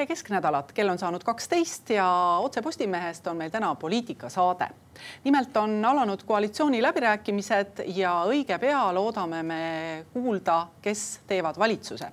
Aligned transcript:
tere 0.00 0.08
kesknädalat, 0.08 0.70
kell 0.72 0.88
on 0.88 0.98
saanud 0.98 1.20
kaksteist 1.20 1.90
ja 1.92 2.06
Otse 2.40 2.62
Postimehest 2.64 3.26
on 3.26 3.36
meil 3.36 3.50
täna 3.52 3.74
poliitikasaade. 3.74 4.68
nimelt 5.24 5.56
on 5.56 5.84
alanud 5.84 6.22
koalitsiooni 6.24 6.82
läbirääkimised 6.82 7.82
ja 7.86 8.14
õige 8.24 8.58
pea 8.58 8.94
loodame 8.94 9.42
me 9.42 10.06
kuulda, 10.12 10.66
kes 10.82 11.20
teevad 11.26 11.58
valitsuse. 11.58 12.08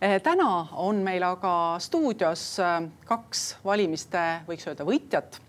Eh, 0.00 0.22
täna 0.22 0.66
on 0.72 1.02
meil 1.02 1.22
aga 1.22 1.76
stuudios 1.78 2.58
eh, 2.58 2.86
kaks 3.04 3.56
valimiste, 3.64 4.22
võiks 4.46 4.68
öelda 4.68 4.86
võitjat. 4.86 5.40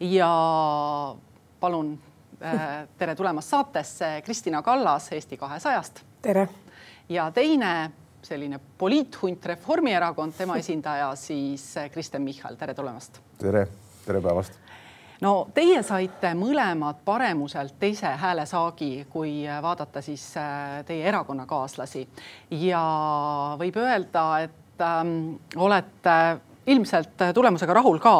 ja 0.00 0.32
palun 1.60 1.94
eh, 2.40 2.66
tere 2.98 3.14
tulemast 3.14 3.48
saatesse, 3.48 4.22
Kristina 4.24 4.62
Kallas 4.62 5.12
Eesti 5.12 5.36
kahesajast. 5.36 6.02
tere. 6.22 6.48
ja 7.08 7.30
teine 7.30 7.92
selline 8.22 8.60
poliithunt 8.78 9.46
Reformierakond, 9.46 10.32
tema 10.38 10.56
esindaja 10.56 11.12
siis 11.16 11.74
Kristen 11.92 12.22
Michal, 12.22 12.56
tere 12.56 12.74
tulemast. 12.74 13.20
tere, 13.38 13.66
tere 14.06 14.20
päevast. 14.20 14.58
no 15.20 15.32
teie 15.54 15.82
saite 15.82 16.32
mõlemad 16.38 17.02
paremuselt 17.04 17.78
teise 17.78 18.14
häälesaagi, 18.20 19.06
kui 19.10 19.44
vaadata 19.62 20.02
siis 20.02 20.30
äh, 20.36 20.82
teie 20.86 21.08
erakonnakaaslasi 21.08 22.08
ja 22.50 22.84
võib 23.58 23.78
öelda, 23.80 24.28
et 24.48 24.84
ähm, 24.84 25.38
olete 25.56 26.18
ilmselt 26.68 27.22
tulemusega 27.34 27.74
rahul 27.74 27.98
ka, 28.02 28.14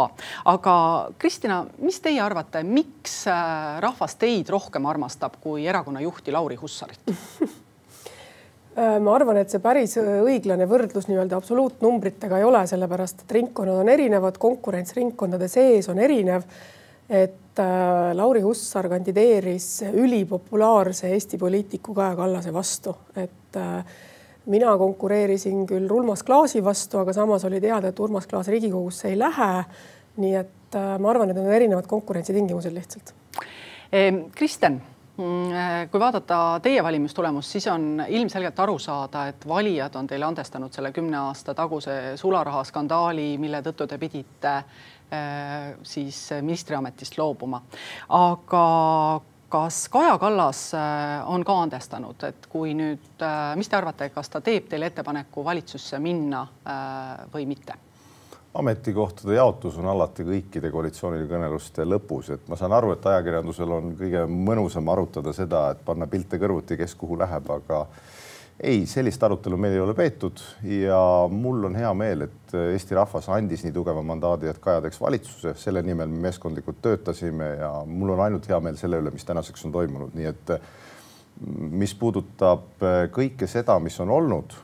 aga 0.48 0.74
Kristina, 1.18 1.62
mis 1.84 2.00
teie 2.00 2.20
arvate, 2.24 2.62
miks 2.64 3.20
äh, 3.28 3.80
rahvas 3.84 4.16
teid 4.16 4.48
rohkem 4.48 4.86
armastab 4.88 5.36
kui 5.42 5.66
erakonna 5.66 6.00
juhti 6.00 6.32
Lauri 6.32 6.56
Hussarit 6.56 7.12
ma 8.78 9.14
arvan, 9.16 9.40
et 9.40 9.50
see 9.50 9.62
päris 9.62 9.96
äh, 9.98 10.18
õiglane 10.22 10.68
võrdlus 10.70 11.08
nii-öelda 11.08 11.38
absoluutnumbritega 11.38 12.38
ei 12.38 12.46
ole, 12.46 12.62
sellepärast 12.70 13.24
et 13.24 13.36
ringkonnad 13.38 13.80
on 13.82 13.90
erinevad, 13.90 14.38
konkurents 14.38 14.94
ringkondade 14.96 15.48
sees 15.50 15.88
on 15.90 15.98
erinev. 16.02 16.44
et 17.08 17.58
äh, 17.58 18.10
Lauri 18.14 18.42
Hussar 18.44 18.88
kandideeris 18.88 19.82
ülipopulaarse 19.92 21.08
Eesti 21.08 21.38
poliitiku 21.38 21.94
Kaja 21.94 22.16
Kallase 22.16 22.52
vastu, 22.52 22.94
et 23.16 23.56
mina 24.46 24.74
konkureerisin 24.78 25.64
küll 25.66 25.88
Urmas 25.90 26.22
Klaasi 26.22 26.60
vastu, 26.64 26.98
aga 27.00 27.12
samas 27.12 27.44
oli 27.48 27.60
teada, 27.60 27.88
et 27.88 28.00
Urmas 28.00 28.26
Klaas 28.26 28.48
Riigikogusse 28.48 29.08
ei 29.08 29.18
lähe. 29.18 29.64
nii 30.18 30.34
et 30.34 30.76
ma 30.98 31.10
arvan, 31.10 31.30
et 31.30 31.36
need 31.36 31.46
on 31.46 31.54
erinevad 31.54 31.86
konkurentsitingimused 31.86 32.74
lihtsalt. 32.74 33.14
Kristen 34.34 34.80
Mm, 34.80 34.80
äh, 34.80 34.97
kui 35.18 36.00
vaadata 36.00 36.60
teie 36.62 36.82
valimistulemust, 36.84 37.50
siis 37.56 37.66
on 37.72 38.04
ilmselgelt 38.06 38.60
aru 38.62 38.76
saada, 38.78 39.24
et 39.32 39.46
valijad 39.48 39.96
on 39.98 40.06
teile 40.06 40.28
andestanud 40.28 40.74
selle 40.74 40.92
kümne 40.94 41.18
aasta 41.18 41.54
taguse 41.58 41.96
sularahaskandaali, 42.20 43.32
mille 43.42 43.58
tõttu 43.66 43.88
te 43.90 43.98
pidite 43.98 44.52
äh, 44.54 45.74
siis 45.82 46.20
ministriametist 46.38 47.18
loobuma. 47.18 47.62
aga 48.14 48.62
kas 49.48 49.88
Kaja 49.90 50.14
Kallas 50.22 50.62
äh, 50.78 51.26
on 51.26 51.44
ka 51.44 51.58
andestanud, 51.64 52.22
et 52.28 52.46
kui 52.46 52.76
nüüd, 52.78 53.26
mis 53.58 53.68
te 53.68 53.76
arvate, 53.80 54.12
kas 54.14 54.30
ta 54.30 54.40
teeb 54.40 54.70
teile 54.70 54.92
ettepaneku 54.92 55.44
valitsusse 55.44 55.98
minna 55.98 56.46
või 57.34 57.50
mitte? 57.50 57.87
Ametikohtade 58.54 59.34
jaotus 59.34 59.76
on 59.78 59.86
alati 59.86 60.24
kõikide 60.24 60.70
koalitsioonikõneluste 60.72 61.84
lõpus, 61.86 62.32
et 62.34 62.48
ma 62.48 62.56
saan 62.56 62.72
aru, 62.72 62.94
et 62.94 63.06
ajakirjandusel 63.06 63.74
on 63.76 63.92
kõige 63.98 64.24
mõnusam 64.30 64.88
arutada 64.92 65.34
seda, 65.36 65.68
et 65.74 65.82
panna 65.84 66.08
pilte 66.10 66.40
kõrvuti, 66.40 66.78
kes 66.80 66.94
kuhu 66.98 67.18
läheb, 67.20 67.50
aga 67.58 67.84
ei, 68.58 68.86
sellist 68.90 69.22
arutelu 69.22 69.56
meil 69.60 69.76
ei 69.76 69.82
ole 69.84 69.94
peetud 69.94 70.40
ja 70.66 70.98
mul 71.30 71.68
on 71.68 71.76
hea 71.78 71.92
meel, 71.94 72.26
et 72.26 72.54
Eesti 72.58 72.96
rahvas 72.98 73.28
andis 73.36 73.62
nii 73.66 73.74
tugeva 73.76 74.02
mandaadi, 74.02 74.48
et 74.50 74.58
Kaja 74.62 74.82
teeks 74.82 75.00
valitsuse, 75.00 75.54
selle 75.60 75.82
nimel 75.86 76.08
me 76.10 76.24
meeskondlikult 76.26 76.80
töötasime 76.82 77.52
ja 77.60 77.72
mul 77.86 78.16
on 78.16 78.24
ainult 78.26 78.48
hea 78.50 78.58
meel 78.64 78.80
selle 78.80 79.02
üle, 79.02 79.12
mis 79.14 79.28
tänaseks 79.28 79.68
on 79.68 79.76
toimunud, 79.76 80.16
nii 80.16 80.30
et 80.32 80.56
mis 81.70 81.92
puudutab 81.94 82.82
kõike 83.14 83.46
seda, 83.46 83.78
mis 83.78 84.00
on 84.02 84.10
olnud 84.10 84.56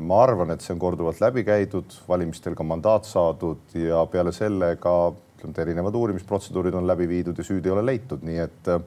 ma 0.00 0.20
arvan, 0.22 0.52
et 0.54 0.62
see 0.62 0.70
on 0.76 0.78
korduvalt 0.78 1.18
läbi 1.18 1.42
käidud, 1.42 1.94
valimistel 2.08 2.54
ka 2.54 2.62
mandaat 2.62 3.08
saadud 3.08 3.72
ja 3.74 4.04
peale 4.06 4.30
selle 4.32 4.76
ka 4.78 4.92
ütleme, 5.36 5.62
erinevad 5.62 5.94
uurimisprotseduurid 5.94 6.74
on 6.74 6.86
läbi 6.86 7.08
viidud 7.08 7.38
ja 7.38 7.44
süüdi 7.44 7.68
ei 7.68 7.74
ole 7.74 7.86
leitud, 7.86 8.22
nii 8.22 8.38
et 8.38 8.70
äh, 8.72 8.80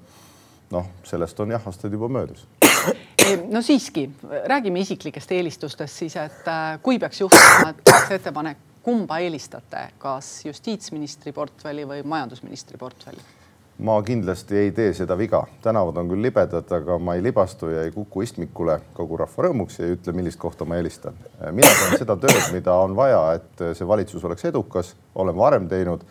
noh, 0.72 0.88
sellest 1.03 1.40
on 1.40 1.51
jah, 1.51 1.66
aastaid 1.66 1.94
juba 1.94 2.09
möödas. 2.09 2.45
no 3.53 3.62
siiski, 3.62 4.09
räägime 4.45 4.79
isiklikest 4.79 5.31
eelistustest 5.31 6.03
siis, 6.03 6.16
et 6.16 6.47
äh, 6.47 6.79
kui 6.84 7.00
peaks 7.00 7.22
juhtuma, 7.22 7.72
et 7.72 7.84
tehakse 7.84 8.19
ettepanek, 8.19 8.66
kumba 8.84 9.19
eelistate, 9.19 9.90
kas 10.00 10.46
justiitsministri 10.46 11.34
portfelli 11.35 11.88
või 11.88 12.03
majandusministri 12.03 12.78
portfelli? 12.78 13.22
Ma 13.79 13.95
kindlasti 14.03 14.57
ei 14.57 14.72
tee 14.75 14.94
seda 14.94 15.16
viga, 15.17 15.44
tänavad 15.63 15.97
on 16.01 16.09
küll 16.12 16.23
libedad, 16.23 16.67
aga 16.75 16.97
ma 17.00 17.16
ei 17.16 17.23
libastu 17.23 17.69
ja 17.72 17.85
ei 17.88 17.91
kuku 17.95 18.25
istmikule 18.25 18.79
kogu 18.94 19.19
rahva 19.22 19.45
rõõmuks 19.47 19.79
ja 19.79 19.88
ei 19.88 19.95
ütle, 19.95 20.13
millist 20.16 20.40
kohta 20.40 20.67
ma 20.67 20.79
eelistan. 20.79 21.16
mina 21.51 21.69
teen 21.69 22.01
seda 22.01 22.17
tööd, 22.19 22.41
mida 22.53 22.75
on 22.75 22.95
vaja, 22.95 23.22
et 23.40 23.63
see 23.78 23.88
valitsus 23.88 24.25
oleks 24.28 24.45
edukas, 24.51 24.95
olen 25.16 25.38
varem 25.38 25.67
teinud 25.72 26.03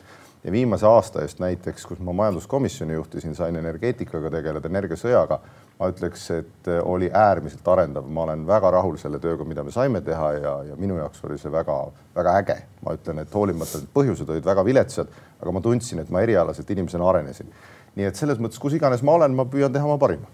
ja 0.44 0.52
viimase 0.52 0.86
aasta 0.86 1.22
eest 1.22 1.42
näiteks, 1.44 1.86
kus 1.86 2.00
ma 2.00 2.12
majanduskomisjoni 2.22 2.96
juhtisin, 2.96 3.34
sain 3.36 3.56
energeetikaga 3.56 4.30
tegeleda, 4.30 4.68
energiasõjaga. 4.68 5.40
Ma 5.78 5.88
ütleks, 5.92 6.24
et 6.34 6.68
oli 6.82 7.10
äärmiselt 7.14 7.68
arendav, 7.70 8.06
ma 8.10 8.24
olen 8.24 8.44
väga 8.46 8.70
rahul 8.74 8.96
selle 8.98 9.20
tööga, 9.22 9.46
mida 9.46 9.62
me 9.62 9.70
saime 9.74 10.00
teha 10.04 10.30
ja, 10.34 10.54
ja 10.72 10.76
minu 10.80 10.98
jaoks 10.98 11.22
oli 11.28 11.38
see 11.38 11.52
väga-väga 11.54 12.34
äge. 12.42 12.56
ma 12.82 12.94
ütlen, 12.98 13.22
et 13.22 13.34
hoolimata, 13.34 13.78
et 13.78 13.92
põhjused 13.94 14.30
olid 14.30 14.46
väga 14.46 14.64
viletsad, 14.66 15.12
aga 15.38 15.54
ma 15.54 15.62
tundsin, 15.62 16.02
et 16.02 16.10
ma 16.10 16.22
erialaselt 16.26 16.70
inimesena 16.70 17.08
arenesin. 17.08 17.52
nii 17.94 18.06
et 18.10 18.18
selles 18.18 18.38
mõttes, 18.38 18.58
kus 18.58 18.74
iganes 18.74 19.02
ma 19.06 19.14
olen, 19.18 19.34
ma 19.34 19.46
püüan 19.46 19.72
teha 19.72 19.86
oma 19.86 19.98
parima. 19.98 20.26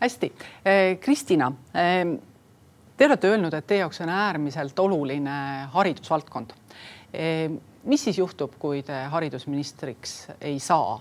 hästi, 0.00 0.32
eh, 0.64 0.98
Kristina 1.00 1.52
eh, 1.74 2.16
Te 2.96 3.04
olete 3.04 3.28
öelnud, 3.28 3.52
et 3.52 3.66
teie 3.68 3.82
jaoks 3.82 3.98
on 4.00 4.08
äärmiselt 4.08 4.78
oluline 4.80 5.32
haridusvaldkond 5.68 6.54
eh, 7.12 7.50
mis 7.86 8.04
siis 8.04 8.18
juhtub, 8.18 8.56
kui 8.58 8.82
te 8.82 9.04
haridusministriks 9.12 10.16
ei 10.40 10.58
saa? 10.62 10.98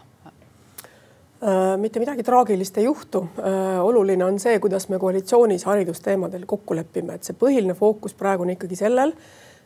Äh, 1.44 1.78
mitte 1.78 2.00
midagi 2.00 2.24
traagilist 2.24 2.78
ei 2.80 2.86
juhtu. 2.86 3.26
Äh, 3.44 3.82
oluline 3.84 4.24
on 4.26 4.38
see, 4.40 4.56
kuidas 4.64 4.88
me 4.88 5.00
koalitsioonis 5.00 5.66
haridusteemadel 5.68 6.46
kokku 6.48 6.78
lepime, 6.78 7.18
et 7.18 7.28
see 7.28 7.36
põhiline 7.36 7.76
fookus 7.76 8.16
praegu 8.16 8.46
on 8.46 8.54
ikkagi 8.54 8.78
sellel, 8.80 9.12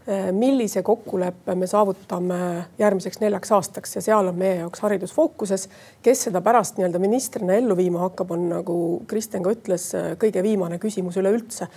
äh, 0.09 0.31
millise 0.33 0.81
kokkuleppe 0.81 1.53
me 1.53 1.69
saavutame 1.69 2.39
järgmiseks 2.81 3.21
neljaks 3.21 3.53
aastaks 3.53 3.93
ja 3.99 4.01
seal 4.01 4.31
on 4.31 4.41
meie 4.41 4.63
jaoks 4.63 4.81
haridus 4.81 5.13
fookuses. 5.13 5.67
kes 6.01 6.25
seda 6.25 6.41
pärast 6.41 6.81
nii-öelda 6.81 7.03
ministrina 7.05 7.53
ellu 7.61 7.77
viima 7.77 8.01
hakkab, 8.07 8.33
on 8.33 8.49
nagu 8.49 8.79
Kristjan 9.07 9.45
ka 9.45 9.53
ütles, 9.53 9.91
kõige 10.17 10.41
viimane 10.43 10.81
küsimus 10.81 11.21
üleüldse 11.21 11.69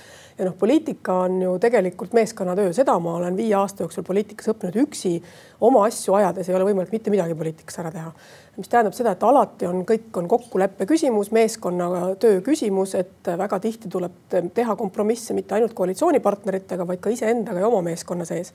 ja 0.42 0.48
noh, 0.48 0.56
poliitika 0.58 1.14
on 1.24 1.38
ju 1.42 1.54
tegelikult 1.62 2.14
meeskonnatöö, 2.16 2.72
seda 2.74 2.96
ma 3.02 3.14
olen 3.20 3.36
viie 3.38 3.54
aasta 3.54 3.84
jooksul 3.84 4.04
poliitikas 4.06 4.50
õppinud 4.52 4.78
üksi. 4.82 5.14
Oma 5.62 5.84
asju 5.86 6.16
ajades 6.18 6.50
ei 6.50 6.56
ole 6.58 6.66
võimalik 6.66 6.92
mitte 6.94 7.12
midagi 7.14 7.36
poliitikas 7.38 7.78
ära 7.82 7.92
teha. 7.94 8.12
mis 8.56 8.68
tähendab 8.68 8.92
seda, 8.92 9.14
et 9.14 9.22
alati 9.24 9.64
on, 9.64 9.78
kõik 9.88 10.18
on 10.20 10.26
kokkuleppe 10.28 10.84
küsimus, 10.86 11.30
meeskonnatöö 11.32 12.42
küsimus, 12.44 12.94
et 12.98 13.30
väga 13.38 13.58
tihti 13.62 13.88
tuleb 13.88 14.36
teha 14.54 14.76
kompromisse 14.76 15.32
mitte 15.34 15.54
ainult 15.56 15.72
koalitsioonipartneritega, 15.78 16.86
vaid 16.86 17.00
ka 17.00 17.14
iseendaga 17.14 17.62
ja 17.62 17.70
oma 17.70 17.80
meeskonna 17.86 18.28
sees. 18.28 18.52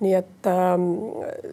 Nii 0.00 0.14
et 0.16 0.46
ähm, 0.48 0.86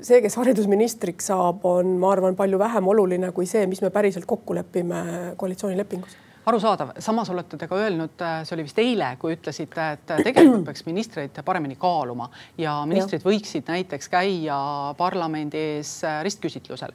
see, 0.01 0.21
kes 0.23 0.35
haridusministriks 0.39 1.31
saab, 1.31 1.63
on, 1.67 1.95
ma 2.01 2.11
arvan, 2.15 2.35
palju 2.35 2.59
vähem 2.59 2.87
oluline 2.87 3.31
kui 3.35 3.47
see, 3.47 3.67
mis 3.67 3.83
me 3.83 3.91
päriselt 3.91 4.27
kokku 4.27 4.55
lepime 4.55 5.03
koalitsioonilepingus 5.39 6.26
arusaadav, 6.47 6.93
samas 7.03 7.29
olete 7.29 7.57
te 7.59 7.67
ka 7.67 7.75
öelnud, 7.75 8.21
äh, 8.23 8.39
see 8.47 8.55
oli 8.55 8.65
vist 8.67 8.79
eile, 8.79 9.09
kui 9.19 9.33
ütlesite, 9.35 9.87
et 9.97 10.11
äh, 10.15 10.21
tegelikult 10.23 10.63
peaks 10.69 10.85
ministreid 10.87 11.39
paremini 11.45 11.75
kaaluma 11.79 12.29
ja 12.59 12.77
ministrid 12.87 13.23
ja. 13.23 13.27
võiksid 13.27 13.67
näiteks 13.67 14.07
käia 14.13 14.59
parlamendi 14.99 15.59
ees 15.73 15.91
äh, 16.07 16.21
ristküsitlusel. 16.27 16.93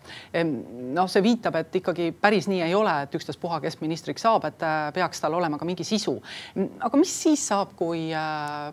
noh, 0.96 1.10
see 1.10 1.24
viitab, 1.24 1.58
et 1.60 1.76
ikkagi 1.82 2.10
päris 2.20 2.48
nii 2.48 2.62
ei 2.64 2.76
ole, 2.76 2.94
et 3.04 3.18
ükstaspuha, 3.18 3.60
kes 3.64 3.80
ministriks 3.82 4.24
saab, 4.24 4.46
et 4.48 4.64
peaks 4.94 5.20
tal 5.20 5.36
olema 5.36 5.60
ka 5.60 5.68
mingi 5.68 5.84
sisu. 5.84 6.16
aga 6.56 7.00
mis 7.00 7.12
siis 7.24 7.44
saab, 7.52 7.76
kui 7.76 8.08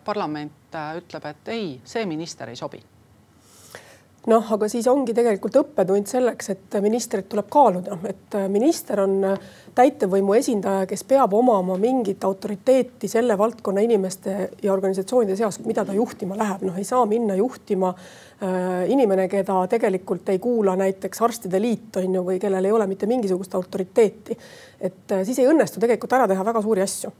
parlament 0.04 0.80
ütleb, 1.02 1.28
et 1.34 1.52
ei, 1.52 1.68
see 1.84 2.06
minister 2.08 2.48
ei 2.48 2.56
sobi 2.56 2.80
noh, 4.28 4.52
aga 4.52 4.68
siis 4.68 4.84
ongi 4.90 5.14
tegelikult 5.16 5.56
õppetund 5.62 6.08
selleks, 6.10 6.50
et 6.52 6.76
ministrit 6.84 7.28
tuleb 7.30 7.48
kaaluda, 7.52 7.96
et 8.10 8.36
minister 8.52 9.00
on 9.00 9.16
täitevvõimu 9.76 10.34
esindaja, 10.36 10.86
kes 10.90 11.04
peab 11.08 11.32
omama 11.36 11.78
mingit 11.80 12.24
autoriteeti 12.28 13.08
selle 13.08 13.36
valdkonna 13.38 13.84
inimeste 13.86 14.36
ja 14.62 14.74
organisatsioonide 14.74 15.38
seas, 15.38 15.60
mida 15.64 15.86
ta 15.88 15.96
juhtima 15.96 16.36
läheb, 16.38 16.66
noh, 16.68 16.76
ei 16.76 16.84
saa 16.84 17.06
minna 17.08 17.36
juhtima 17.38 17.94
äh, 17.94 18.90
inimene, 18.92 19.28
keda 19.32 19.62
tegelikult 19.72 20.28
ei 20.34 20.42
kuula 20.42 20.76
näiteks 20.80 21.22
arstide 21.24 21.62
liit 21.62 21.96
on 22.02 22.18
ju, 22.20 22.24
või 22.26 22.40
kellel 22.42 22.68
ei 22.68 22.74
ole 22.76 22.88
mitte 22.90 23.08
mingisugust 23.08 23.54
autoriteeti. 23.56 24.36
et 24.80 25.16
äh, 25.16 25.24
siis 25.24 25.38
ei 25.38 25.48
õnnestu 25.48 25.80
tegelikult 25.80 26.18
ära 26.18 26.28
teha 26.28 26.44
väga 26.44 26.62
suuri 26.66 26.84
asju 26.84 27.14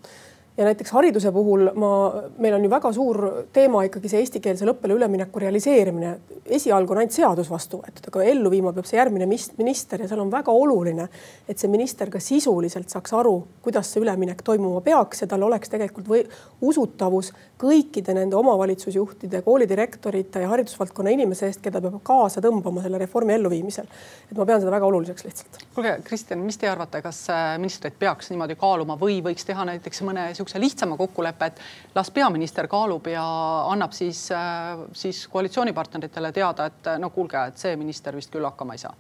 ja 0.61 0.67
näiteks 0.67 0.91
hariduse 0.93 1.33
puhul 1.33 1.71
ma, 1.75 1.91
meil 2.39 2.55
on 2.55 2.65
ju 2.65 2.71
väga 2.71 2.93
suur 2.93 3.21
teema 3.53 3.81
ikkagi 3.87 4.11
see 4.13 4.21
eestikeelsele 4.21 4.75
õppele 4.75 4.97
ülemineku 4.99 5.41
realiseerimine. 5.41 6.19
esialgu 6.51 6.93
on 6.93 6.99
ainult 7.01 7.15
seadus 7.15 7.49
vastu 7.51 7.79
võetud, 7.81 8.09
aga 8.11 8.25
ellu 8.29 8.51
viima 8.53 8.73
peab 8.77 8.89
see 8.89 8.99
järgmine 8.99 9.29
minister 9.31 10.03
ja 10.03 10.09
seal 10.11 10.21
on 10.21 10.33
väga 10.33 10.53
oluline, 10.53 11.07
et 11.49 11.59
see 11.59 11.71
minister 11.71 12.11
ka 12.11 12.21
sisuliselt 12.21 12.91
saaks 12.93 13.15
aru, 13.17 13.37
kuidas 13.63 13.93
see 13.93 14.03
üleminek 14.03 14.43
toimuma 14.45 14.83
peaks 14.85 15.23
ja 15.23 15.29
tal 15.31 15.47
oleks 15.49 15.73
tegelikult 15.73 16.11
või 16.11 16.25
usutavus 16.61 17.33
kõikide 17.61 18.13
nende 18.17 18.37
omavalitsusjuhtide, 18.37 19.41
koolidirektorite 19.47 20.45
ja 20.45 20.51
haridusvaldkonna 20.53 21.15
inimese 21.17 21.49
eest, 21.49 21.63
keda 21.65 21.81
peab 21.81 22.01
kaasa 22.05 22.43
tõmbama 22.45 22.85
selle 22.85 23.01
reformi 23.01 23.37
elluviimisel. 23.39 23.89
et 24.31 24.37
ma 24.37 24.45
pean 24.45 24.61
seda 24.61 24.77
väga 24.77 24.87
oluliseks 24.93 25.25
lihtsalt. 25.25 25.65
kuulge, 25.75 25.97
Kristjan, 26.05 26.45
mis 26.45 26.59
te 26.59 26.69
arvate, 26.69 27.01
kas 27.03 27.25
äh, 27.31 27.57
ministrid 27.63 27.97
peaks 27.99 28.31
niimoodi 28.31 28.59
kaaluma 28.61 28.99
või 29.01 29.21
võiks 29.25 29.47
teha 29.47 29.65
näiteks 29.65 30.03
mõne 30.05 30.29
niisuguse 30.29 30.50
lihtsama 30.59 30.97
kokkuleppe, 30.97 31.47
et 31.47 31.61
las 31.95 32.11
peaminister 32.11 32.69
kaalub 32.69 33.07
ja 33.07 33.25
annab 33.71 33.93
siis, 33.97 34.27
äh, 34.33 34.79
siis 34.93 35.27
koalitsioonipartneritele 35.29 36.33
teada, 36.33 36.67
et 36.67 36.93
no 36.99 37.11
kuulge, 37.11 37.47
et 37.49 37.59
see 37.59 37.77
minister 37.77 38.17
vist 38.17 38.33
küll 38.33 38.49
hakkama 38.49 38.79
ei 38.79 38.87
saa 38.87 38.95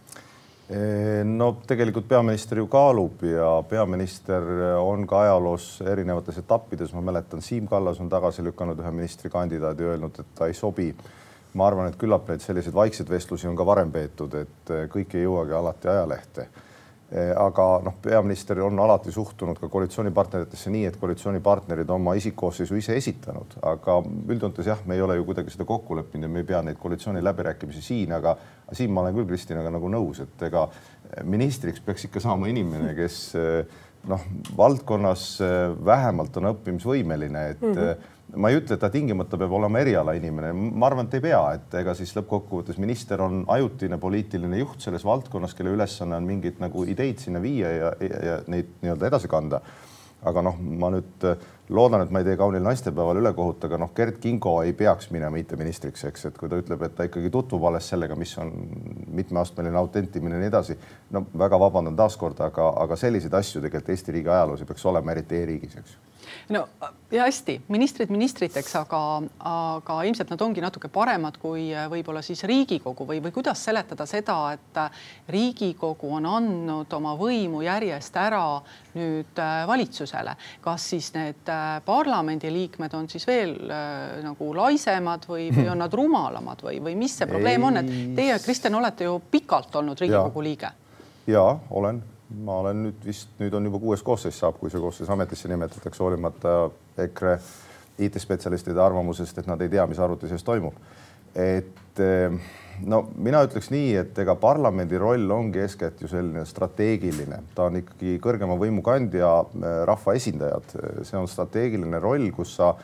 no 1.27 1.49
tegelikult 1.67 2.07
peaminister 2.07 2.61
ju 2.61 2.69
kaalub 2.71 3.25
ja 3.27 3.49
peaminister 3.67 4.45
on 4.79 5.03
ka 5.11 5.25
ajaloos 5.25 5.81
erinevates 5.83 6.39
etappides, 6.39 6.93
ma 6.95 7.03
mäletan, 7.09 7.43
Siim 7.43 7.67
Kallas 7.67 7.99
on 8.01 8.09
tagasi 8.09 8.45
lükanud 8.47 8.79
ühe 8.79 8.93
ministrikandidaadi, 8.95 9.89
öelnud, 9.91 10.21
et 10.23 10.31
ta 10.39 10.47
ei 10.47 10.55
sobi. 10.55 10.95
ma 11.55 11.67
arvan, 11.67 11.89
et 11.91 11.97
küllap 11.99 12.29
neid 12.31 12.45
selliseid 12.45 12.75
vaikseid 12.75 13.09
vestlusi 13.11 13.49
on 13.51 13.57
ka 13.59 13.67
varem 13.67 13.91
peetud, 13.91 14.35
et 14.39 14.71
kõik 14.93 15.17
ei 15.19 15.25
jõuagi 15.25 15.57
alati 15.59 15.89
ajalehte 15.91 16.47
Eh, 16.47 16.70
aga 17.11 17.65
noh, 17.83 17.97
peaminister 18.03 18.61
on 18.63 18.79
alati 18.79 19.11
suhtunud 19.11 19.59
ka 19.59 19.67
koalitsioonipartneritesse 19.69 20.71
nii, 20.71 20.85
et 20.87 20.99
koalitsioonipartnerid 21.01 21.91
oma 21.91 22.15
isikkoosseisu 22.15 22.79
ise 22.79 22.95
esitanud, 23.01 23.57
aga 23.67 23.97
üldjoontes 24.31 24.69
jah, 24.71 24.85
me 24.87 24.95
ei 24.95 25.03
ole 25.03 25.17
ju 25.19 25.27
kuidagi 25.27 25.51
seda 25.51 25.67
kokku 25.67 25.99
leppinud 25.99 26.29
ja 26.29 26.31
me 26.31 26.45
ei 26.45 26.47
pea 26.47 26.63
neid 26.63 26.79
koalitsiooniläbirääkimisi 26.79 27.83
siin, 27.83 28.15
aga 28.15 28.37
siin 28.71 28.95
ma 28.95 29.03
olen 29.03 29.19
küll 29.19 29.27
Kristinaga 29.33 29.73
nagu 29.75 29.91
nõus, 29.91 30.23
et 30.23 30.47
ega 30.47 30.69
ministriks 31.27 31.83
peaks 31.83 32.07
ikka 32.07 32.23
saama 32.23 32.47
inimene, 32.53 32.95
kes 32.95 33.19
eh, 33.41 33.83
noh, 34.11 34.31
valdkonnas 34.57 35.27
eh, 35.43 35.59
vähemalt 35.91 36.39
on 36.39 36.53
õppimisvõimeline, 36.55 37.47
et 37.57 37.67
mm 37.67 37.77
-hmm 37.77 38.17
ma 38.37 38.51
ei 38.51 38.59
ütle, 38.61 38.77
et 38.77 38.83
ta 38.83 38.91
tingimata 38.93 39.39
peab 39.41 39.53
olema 39.59 39.81
erialainimene, 39.83 40.53
ma 40.55 40.89
arvan, 40.89 41.09
et 41.09 41.17
ei 41.19 41.25
pea, 41.25 41.41
et 41.57 41.77
ega 41.81 41.95
siis 41.99 42.13
lõppkokkuvõttes 42.17 42.79
minister 42.83 43.23
on 43.25 43.45
ajutine 43.51 43.99
poliitiline 44.01 44.61
juht 44.61 44.85
selles 44.85 45.05
valdkonnas, 45.07 45.55
kelle 45.59 45.75
ülesanne 45.75 46.19
on 46.19 46.29
mingeid 46.29 46.61
nagu 46.63 46.85
ideid 46.89 47.23
sinna 47.23 47.43
viia 47.43 47.71
ja, 47.75 47.95
ja, 48.01 48.21
ja 48.29 48.37
neid 48.51 48.77
nii-öelda 48.83 49.11
edasi 49.11 49.31
kanda. 49.31 49.63
aga 50.21 50.43
noh, 50.45 50.59
ma 50.61 50.91
nüüd 50.93 51.25
loodan, 51.71 52.03
et 52.05 52.11
ma 52.11 52.23
ei 52.23 52.27
tee 52.27 52.37
kaunil 52.41 52.63
naistepäeval 52.67 53.21
ülekohut, 53.23 53.65
aga 53.69 53.79
noh, 53.81 53.93
Gerd 53.97 54.19
Kingo 54.23 54.57
ei 54.67 54.73
peaks 54.77 55.11
minema 55.15 55.39
IT-ministriks, 55.41 56.05
eks, 56.11 56.27
et 56.31 56.39
kui 56.39 56.51
ta 56.51 56.59
ütleb, 56.61 56.83
et 56.87 56.97
ta 56.99 57.07
ikkagi 57.09 57.31
tutvub 57.33 57.65
alles 57.71 57.89
sellega, 57.93 58.19
mis 58.19 58.35
on 58.43 58.53
mitmeastmeline 59.21 59.79
autentimine 59.79 60.37
ja 60.39 60.45
nii 60.45 60.53
edasi. 60.53 60.79
no 61.11 61.25
väga 61.39 61.59
vabandan 61.61 61.97
taaskord, 61.97 62.41
aga, 62.47 62.71
aga 62.85 62.97
selliseid 62.97 63.35
asju 63.35 63.63
tegelikult 63.63 63.91
Eesti 63.91 64.13
riigi 64.19 64.31
ajaloos 64.31 64.63
ei 64.63 64.71
peaks 64.71 64.87
olema, 64.87 65.15
eriti 65.15 65.43
e-riigis, 65.43 65.77
eks 65.81 65.99
no 66.49 66.69
ja 67.11 67.25
hästi, 67.27 67.61
ministrid 67.69 68.11
ministriteks, 68.11 68.75
aga, 68.79 69.01
aga 69.51 69.97
ilmselt 70.07 70.31
nad 70.31 70.43
ongi 70.45 70.63
natuke 70.63 70.89
paremad 70.93 71.39
kui 71.43 71.69
äh, 71.75 71.89
võib-olla 71.91 72.23
siis 72.23 72.43
Riigikogu 72.47 73.07
või, 73.07 73.21
või 73.25 73.35
kuidas 73.35 73.65
seletada 73.67 74.07
seda, 74.07 74.37
et 74.55 74.79
äh, 74.79 75.01
Riigikogu 75.29 76.13
on 76.19 76.29
andnud 76.31 76.93
oma 76.97 77.17
võimu 77.19 77.65
järjest 77.67 78.17
ära 78.21 78.45
nüüd 78.95 79.43
äh, 79.43 79.65
valitsusele. 79.67 80.37
kas 80.61 80.89
siis 80.95 81.13
need 81.15 81.51
parlamendiliikmed 81.85 82.95
on 82.95 83.09
siis 83.09 83.27
veel 83.27 83.57
nagu 84.25 84.53
laisemad 84.57 85.27
või, 85.29 85.49
või 85.55 85.69
on 85.73 85.83
nad 85.83 85.93
rumalamad 85.95 86.63
või, 86.67 86.79
või 86.85 86.95
mis 86.99 87.19
see 87.19 87.29
probleem 87.31 87.65
on, 87.69 87.83
et 87.83 87.91
teie, 88.17 88.39
Kristjan, 88.45 88.79
olete 88.79 89.09
ju 89.09 89.19
pikalt 89.31 89.77
olnud 89.81 90.01
Riigikogu 90.01 90.45
liige. 90.45 90.73
ja 91.27 91.45
olen 91.71 92.03
ma 92.45 92.61
olen 92.63 92.85
nüüd 92.87 93.05
vist, 93.05 93.33
nüüd 93.41 93.55
on 93.57 93.67
juba 93.67 93.81
kuues 93.83 94.03
koosseis 94.07 94.39
saab, 94.39 94.59
kui 94.61 94.71
see 94.71 94.81
koosseis 94.83 95.11
ametisse 95.11 95.51
nimetatakse, 95.51 96.03
hoolimata 96.03 96.55
EKRE 97.07 97.37
IT-spetsialistide 98.07 98.81
arvamusest, 98.81 99.39
et 99.43 99.49
nad 99.51 99.61
ei 99.61 99.71
tea, 99.73 99.87
mis 99.91 99.99
arvuti 100.01 100.31
sees 100.31 100.45
toimub. 100.47 100.75
et 101.35 102.01
eh, 102.03 102.39
no 102.87 103.03
mina 103.17 103.43
ütleks 103.47 103.71
nii, 103.73 103.91
et 104.03 104.19
ega 104.23 104.37
parlamendi 104.41 104.99
roll 105.01 105.31
ongi 105.35 105.63
eeskätt 105.65 106.01
ju 106.03 106.09
selline 106.11 106.45
strateegiline, 106.49 107.43
ta 107.55 107.69
on 107.69 107.81
ikkagi 107.83 108.19
kõrgema 108.23 108.57
võimu 108.61 108.85
kandja, 108.87 109.33
eh, 109.61 109.83
rahvaesindajad, 109.91 110.75
see 111.09 111.21
on 111.21 111.29
strateegiline 111.31 112.01
roll, 112.03 112.31
kus 112.37 112.57
sa 112.61 112.75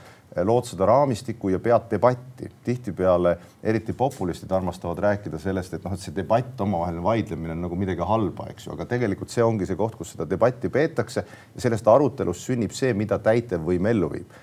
lood 0.44 0.66
seda 0.68 0.86
raamistikku 0.90 1.48
ja 1.48 1.58
pead 1.62 1.86
debatti. 1.90 2.48
tihtipeale 2.64 3.36
eriti 3.62 3.92
populistid 3.92 4.50
armastavad 4.52 4.98
rääkida 4.98 5.38
sellest, 5.38 5.74
et 5.74 5.84
noh, 5.84 5.92
et 5.92 6.00
see 6.00 6.14
debatt, 6.14 6.60
omavaheline 6.60 7.02
vaidlemine 7.02 7.52
on 7.52 7.62
nagu 7.64 7.76
midagi 7.76 8.04
halba, 8.04 8.50
eks 8.50 8.66
ju, 8.66 8.72
aga 8.74 8.84
tegelikult 8.90 9.30
see 9.30 9.44
ongi 9.44 9.66
see 9.66 9.76
koht, 9.76 9.94
kus 9.96 10.12
seda 10.12 10.26
debatti 10.28 10.68
peetakse 10.68 11.24
ja 11.54 11.62
sellest 11.62 11.88
arutelust 11.88 12.44
sünnib 12.50 12.74
see, 12.76 12.92
mida 12.92 13.18
täitevvõim 13.18 13.88
ellu 13.94 14.10
viib 14.12 14.36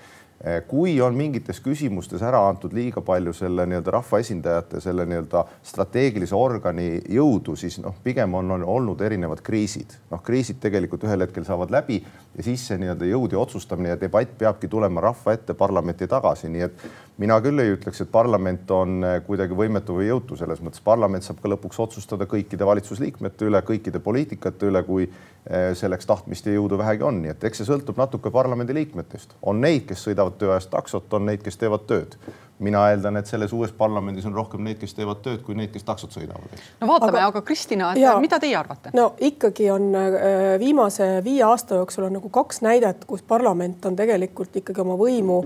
kui 0.68 0.98
on 1.00 1.14
mingites 1.16 1.60
küsimustes 1.64 2.22
ära 2.22 2.42
antud 2.48 2.74
liiga 2.76 3.00
palju 3.04 3.32
selle 3.32 3.64
nii-öelda 3.68 3.94
rahvaesindajate, 3.94 4.80
selle 4.84 5.06
nii-öelda 5.08 5.44
strateegilise 5.64 6.36
organi 6.36 6.88
jõudu, 7.16 7.56
siis 7.56 7.78
noh, 7.80 7.96
pigem 8.04 8.34
on, 8.36 8.50
on 8.58 8.66
olnud 8.76 9.00
erinevad 9.00 9.40
kriisid. 9.44 9.96
noh, 10.10 10.20
kriisid 10.22 10.60
tegelikult 10.60 11.06
ühel 11.08 11.24
hetkel 11.24 11.46
saavad 11.48 11.72
läbi 11.72 12.02
ja 12.36 12.44
siis 12.44 12.66
see 12.68 12.76
nii-öelda 12.82 13.08
jõud 13.08 13.32
ja 13.32 13.40
otsustamine 13.40 13.94
ja 13.94 14.00
debatt 14.00 14.36
peabki 14.38 14.68
tulema 14.68 15.00
rahva 15.00 15.32
ette, 15.32 15.54
parlamenti 15.54 16.08
tagasi, 16.10 16.52
nii 16.52 16.68
et 16.68 16.86
mina 17.22 17.36
küll 17.42 17.62
ei 17.62 17.74
ütleks, 17.74 18.02
et 18.02 18.10
parlament 18.10 18.70
on 18.74 18.96
eh, 19.06 19.18
kuidagi 19.26 19.56
võimetu 19.56 19.98
või 19.98 20.08
jõutu 20.08 20.38
selles 20.38 20.62
mõttes. 20.64 20.82
parlament 20.84 21.26
saab 21.26 21.40
ka 21.42 21.50
lõpuks 21.52 21.78
otsustada 21.84 22.26
kõikide 22.30 22.66
valitsusliikmete 22.66 23.48
üle, 23.48 23.60
kõikide 23.66 24.00
poliitikate 24.02 24.70
üle, 24.70 24.82
kui 24.86 25.06
eh, 25.06 25.70
selleks 25.78 26.10
tahtmist 26.10 26.46
ja 26.46 26.56
jõudu 26.56 26.78
vähegi 26.80 27.06
on, 27.06 27.22
nii 27.22 27.34
et 27.34 27.44
eks 27.44 27.62
see 27.62 27.70
sõltub 27.70 28.00
natuke 28.00 28.32
parlamendiliikmetest. 28.34 29.38
on 29.42 29.60
neid, 29.60 29.86
kes 29.88 30.08
sõidavad 30.08 30.38
töö 30.40 30.54
ajast 30.56 30.72
taksot, 30.74 31.12
on 31.14 31.26
neid, 31.30 31.42
kes 31.44 31.60
teevad 31.60 31.86
tööd 31.86 32.18
mina 32.64 32.84
eeldan, 32.90 33.18
et 33.20 33.30
selles 33.30 33.52
uues 33.56 33.72
parlamendis 33.76 34.26
on 34.28 34.34
rohkem 34.36 34.62
neid, 34.64 34.78
kes 34.80 34.96
teevad 34.96 35.20
tööd, 35.24 35.40
kui 35.44 35.56
neid, 35.58 35.72
kes 35.74 35.86
taksot 35.86 36.14
sõidavad. 36.16 36.54
no 36.80 36.88
vaatame, 36.90 37.20
aga, 37.20 37.26
aga 37.32 37.42
Kristina, 37.46 37.92
mida 38.22 38.40
teie 38.42 38.56
arvate? 38.58 38.92
no 38.96 39.10
ikkagi 39.24 39.70
on 39.74 39.90
äh, 39.98 40.54
viimase 40.62 41.08
viie 41.24 41.44
aasta 41.46 41.80
jooksul 41.80 42.08
on 42.08 42.18
nagu 42.18 42.30
kaks 42.32 42.62
näidet, 42.66 43.04
kus 43.08 43.24
parlament 43.26 43.84
on 43.88 43.96
tegelikult 43.98 44.56
ikkagi 44.62 44.84
oma 44.84 44.96
võimu 45.00 45.42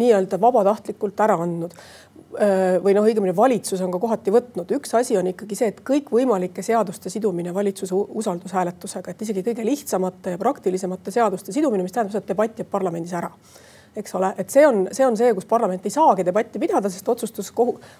nii-öelda 0.00 0.38
vabatahtlikult 0.40 1.20
ära 1.24 1.38
andnud 1.44 1.74
äh, 1.76 2.76
või 2.84 2.94
noh, 2.96 3.08
õigemini 3.08 3.34
valitsus 3.36 3.82
on 3.84 3.92
ka 3.94 4.02
kohati 4.02 4.34
võtnud. 4.34 4.70
üks 4.78 4.94
asi 4.98 5.18
on 5.18 5.32
ikkagi 5.32 5.58
see, 5.58 5.72
et 5.74 5.82
kõikvõimalike 5.86 6.64
seaduste 6.66 7.12
sidumine 7.12 7.54
valitsuse 7.54 7.96
usaldushääletusega, 7.96 9.10
et 9.10 9.26
isegi 9.26 9.44
kõige 9.50 9.66
lihtsamate 9.66 10.36
ja 10.36 10.40
praktilisemate 10.40 11.14
seaduste 11.14 11.56
sidumine, 11.56 11.86
mis 11.86 11.96
tähendab 11.96 12.14
seda, 12.14 12.24
et 12.24 12.32
debatt 12.34 12.62
jääb 12.62 12.70
parlamendis 12.70 13.16
ära 13.18 13.32
eks 13.96 14.14
ole, 14.14 14.30
et 14.38 14.50
see 14.50 14.62
on, 14.66 14.84
see 14.94 15.06
on 15.06 15.16
see, 15.18 15.32
kus 15.34 15.46
parlament 15.50 15.84
ei 15.86 15.90
saagi 15.90 16.22
debatti 16.26 16.60
pidada, 16.62 16.90
sest 16.90 17.08
otsustus, 17.10 17.50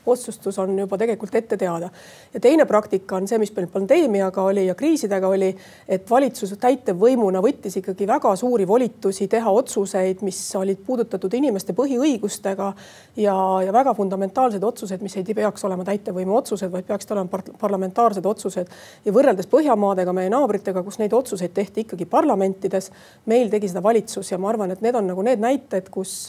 otsustus 0.07 0.59
on 0.63 0.77
juba 0.79 0.99
tegelikult 1.01 1.35
ette 1.35 1.57
teada. 1.59 1.89
ja 2.35 2.41
teine 2.41 2.65
praktika 2.65 3.17
on 3.17 3.27
see, 3.29 3.39
mis 3.43 3.51
meil 3.57 3.67
pandeemiaga 3.73 4.43
oli 4.43 4.67
ja 4.67 4.75
kriisidega 4.79 5.29
oli, 5.29 5.51
et 5.89 6.11
valitsus 6.11 6.55
täitevvõimuna 6.63 7.43
võttis 7.43 7.81
ikkagi 7.81 8.07
väga 8.07 8.37
suuri 8.39 8.69
volitusi 8.69 9.27
teha 9.29 9.51
otsuseid, 9.51 10.23
mis 10.23 10.39
olid 10.57 10.79
puudutatud 10.87 11.35
inimeste 11.35 11.75
põhiõigustega 11.75 12.71
ja, 13.17 13.35
ja 13.67 13.73
väga 13.75 13.95
fundamentaalseid 13.99 14.65
otsuseid, 14.65 15.03
mis 15.03 15.19
ei 15.19 15.35
peaks 15.35 15.65
olema 15.67 15.85
täitevvõimu 15.89 16.39
otsused, 16.39 16.71
vaid 16.71 16.87
peaksid 16.87 17.17
olema 17.17 17.35
par 17.35 17.43
parlamentaarsed 17.59 18.27
otsused. 18.27 18.71
ja 19.05 19.13
võrreldes 19.13 19.51
Põhjamaadega, 19.51 20.13
meie 20.15 20.31
naabritega, 20.31 20.85
kus 20.87 21.01
neid 21.03 21.13
otsuseid 21.17 21.51
tehti 21.55 21.83
ikkagi 21.83 22.07
parlamentides, 22.07 22.93
meil 23.27 23.51
tegi 23.51 23.73
seda 23.73 23.83
valitsus 23.83 24.31
ja 24.31 24.39
ma 24.39 24.53
arvan, 24.53 24.71
et 24.71 24.81
need 24.85 24.95
on 24.95 25.11
nagu 25.11 25.23
need 25.27 25.43
näited 25.43 25.80
näited, 25.81 25.93
kus, 25.95 26.29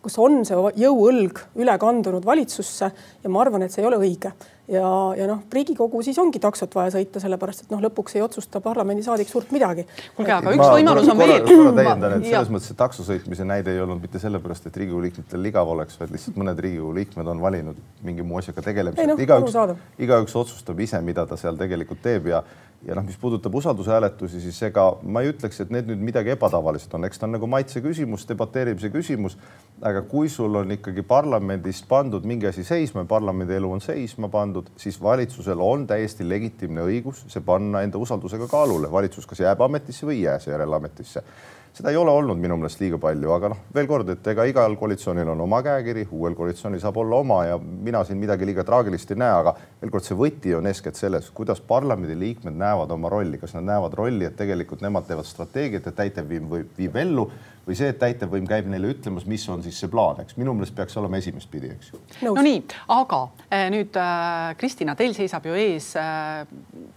kus 0.00 0.16
on 0.18 0.40
see 0.48 0.72
jõuõlg 0.80 1.44
üle 1.60 1.76
kandunud 1.78 2.24
valitsusse 2.24 2.90
ja 3.22 3.32
ma 3.32 3.44
arvan, 3.44 3.66
et 3.66 3.74
see 3.74 3.84
ei 3.84 3.90
ole 3.90 4.00
õige 4.00 4.32
ja, 4.70 4.90
ja 5.18 5.26
noh, 5.28 5.42
Riigikogu 5.52 6.00
siis 6.06 6.18
ongi 6.22 6.40
taksot 6.42 6.74
vaja 6.74 6.92
sõita, 6.94 7.20
sellepärast 7.22 7.64
et 7.64 7.72
noh, 7.74 7.82
lõpuks 7.82 8.14
ei 8.16 8.22
otsusta 8.24 8.62
parlamendisaadik 8.64 9.28
suurt 9.28 9.50
midagi. 9.54 9.84
kuulge, 10.16 10.32
aga 10.36 10.54
üks 10.54 10.62
ma, 10.62 10.70
võimalus 10.76 11.10
on 11.10 11.20
veel. 11.20 11.34
korra 11.48 11.74
täiendan, 11.76 12.16
et 12.16 12.28
selles 12.28 12.52
mõttes 12.54 12.70
see 12.70 12.78
takso 12.78 13.06
sõitmise 13.06 13.46
näide 13.48 13.74
ei 13.74 13.82
olnud 13.82 14.00
mitte 14.02 14.22
sellepärast, 14.22 14.70
et 14.70 14.80
Riigikogu 14.80 15.04
liikmetel 15.08 15.50
igav 15.50 15.74
oleks, 15.74 15.98
vaid 16.00 16.14
lihtsalt 16.14 16.38
mõned 16.40 16.64
Riigikogu 16.64 16.94
liikmed 17.00 17.34
on 17.34 17.42
valinud 17.42 17.84
mingi 18.06 18.26
muu 18.26 18.40
asjaga 18.40 18.64
tegelemise. 18.70 19.08
No, 19.10 19.18
igaüks, 19.20 19.58
igaüks 20.06 20.38
otsustab 20.38 20.80
ise, 20.86 21.02
mida 21.04 21.26
ta 21.26 21.38
seal 21.40 21.58
tegelikult 21.60 22.02
teeb 22.06 22.30
ja 22.30 22.44
ja 22.86 22.94
noh, 22.96 23.04
mis 23.04 23.18
puudutab 23.20 23.54
usaldushääletusi, 23.54 24.40
siis 24.40 24.62
ega 24.70 24.86
ma 25.02 25.20
ei 25.20 25.34
ütleks, 25.34 25.60
et 25.60 25.72
need 25.74 25.90
nüüd 25.90 26.00
midagi 26.10 26.32
ebatavalist 26.32 26.94
on, 26.96 27.04
eks 27.04 27.20
ta 27.20 27.28
on 27.28 27.34
nagu 27.36 27.48
maitse 27.50 27.82
küsimus, 27.84 28.24
debateerimise 28.28 28.90
küsimus. 28.94 29.36
aga 29.82 30.02
kui 30.04 30.28
sul 30.28 30.54
on 30.60 30.72
ikkagi 30.72 31.02
parlamendist 31.02 31.86
pandud 31.88 32.24
mingi 32.28 32.46
asi 32.46 32.64
seisma 32.64 33.04
parlamendi 33.08 33.54
elu 33.56 33.70
on 33.72 33.80
seisma 33.80 34.28
pandud, 34.28 34.66
siis 34.76 35.02
valitsusel 35.02 35.60
on 35.60 35.86
täiesti 35.86 36.28
legitiimne 36.28 36.84
õigus 36.84 37.24
see 37.28 37.40
panna 37.40 37.82
enda 37.82 37.98
usaldusega 37.98 38.48
kaalule. 38.48 38.92
valitsus 38.92 39.26
kas 39.26 39.40
jääb 39.40 39.60
ametisse 39.60 40.06
või 40.06 40.20
ei 40.20 40.22
jää 40.28 40.38
seejärel 40.38 40.72
ametisse 40.72 41.24
seda 41.72 41.90
ei 41.92 41.96
ole 41.96 42.10
olnud 42.10 42.38
minu 42.40 42.56
meelest 42.58 42.80
liiga 42.82 42.98
palju, 43.00 43.30
aga 43.34 43.50
noh, 43.52 43.60
veel 43.74 43.88
kord, 43.90 44.08
et 44.12 44.26
ega 44.32 44.46
igal 44.48 44.74
koalitsioonil 44.80 45.30
on 45.34 45.44
oma 45.46 45.60
käekiri, 45.64 46.06
uuel 46.16 46.34
koalitsioonil 46.38 46.82
saab 46.82 46.98
olla 47.02 47.20
oma 47.22 47.40
ja 47.46 47.58
mina 47.60 48.02
siin 48.04 48.18
midagi 48.20 48.48
liiga 48.48 48.64
traagilist 48.66 49.14
ei 49.14 49.20
näe, 49.22 49.36
aga 49.42 49.54
veel 49.80 49.92
kord, 49.94 50.06
see 50.06 50.18
võti 50.18 50.54
on 50.58 50.66
eeskätt 50.70 50.98
selles, 50.98 51.30
kuidas 51.36 51.62
parlamendi 51.62 52.18
liikmed 52.18 52.58
näevad 52.58 52.90
oma 52.96 53.12
rolli, 53.12 53.38
kas 53.38 53.54
nad 53.58 53.68
näevad 53.70 53.94
rolli, 54.00 54.26
et 54.26 54.36
tegelikult 54.40 54.82
nemad 54.84 55.06
teevad 55.08 55.28
strateegiat 55.28 55.86
ja 55.90 55.96
täitevviim 56.02 56.50
viib 56.78 57.00
ellu 57.00 57.30
või 57.70 57.78
see, 57.78 57.90
et 57.92 58.00
täitevvõim 58.00 58.46
käib 58.50 58.66
neile 58.70 58.90
ütlemas, 58.90 59.26
mis 59.30 59.44
on 59.52 59.62
siis 59.62 59.78
see 59.78 59.90
plaan, 59.90 60.18
eks. 60.24 60.36
Minu 60.40 60.54
meelest 60.56 60.74
peaks 60.74 60.96
olema 60.98 61.20
esimest 61.20 61.50
pidi, 61.52 61.70
eks 61.70 61.92
ju. 61.92 62.00
no 62.26 62.34
nii, 62.42 62.58
aga 62.96 63.20
äh, 63.46 63.68
nüüd 63.72 63.96
äh, 64.00 64.50
Kristina, 64.58 64.96
teil 64.98 65.14
seisab 65.16 65.46
ju 65.46 65.54
ees 65.58 65.92
äh, 66.00 66.42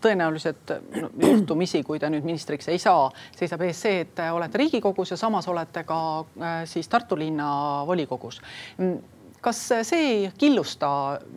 tõenäoliselt 0.01 0.73
no, 0.97 1.11
juhtumisi, 1.21 1.83
kui 1.85 2.01
te 2.01 2.09
nüüd 2.13 2.25
ministriks 2.25 2.71
ei 2.73 2.81
saa, 2.81 3.11
seisab 3.37 3.61
ees 3.67 3.85
see, 3.85 4.03
et 4.07 4.23
olete 4.33 4.61
Riigikogus 4.61 5.13
ja 5.13 5.19
samas 5.19 5.47
olete 5.51 5.85
ka 5.87 5.99
siis 6.69 6.89
Tartu 6.89 7.17
linna 7.19 7.47
volikogus 7.87 8.41
kas 9.43 9.59
see 9.83 9.99
ei 9.99 10.31
killusta, 10.39 10.89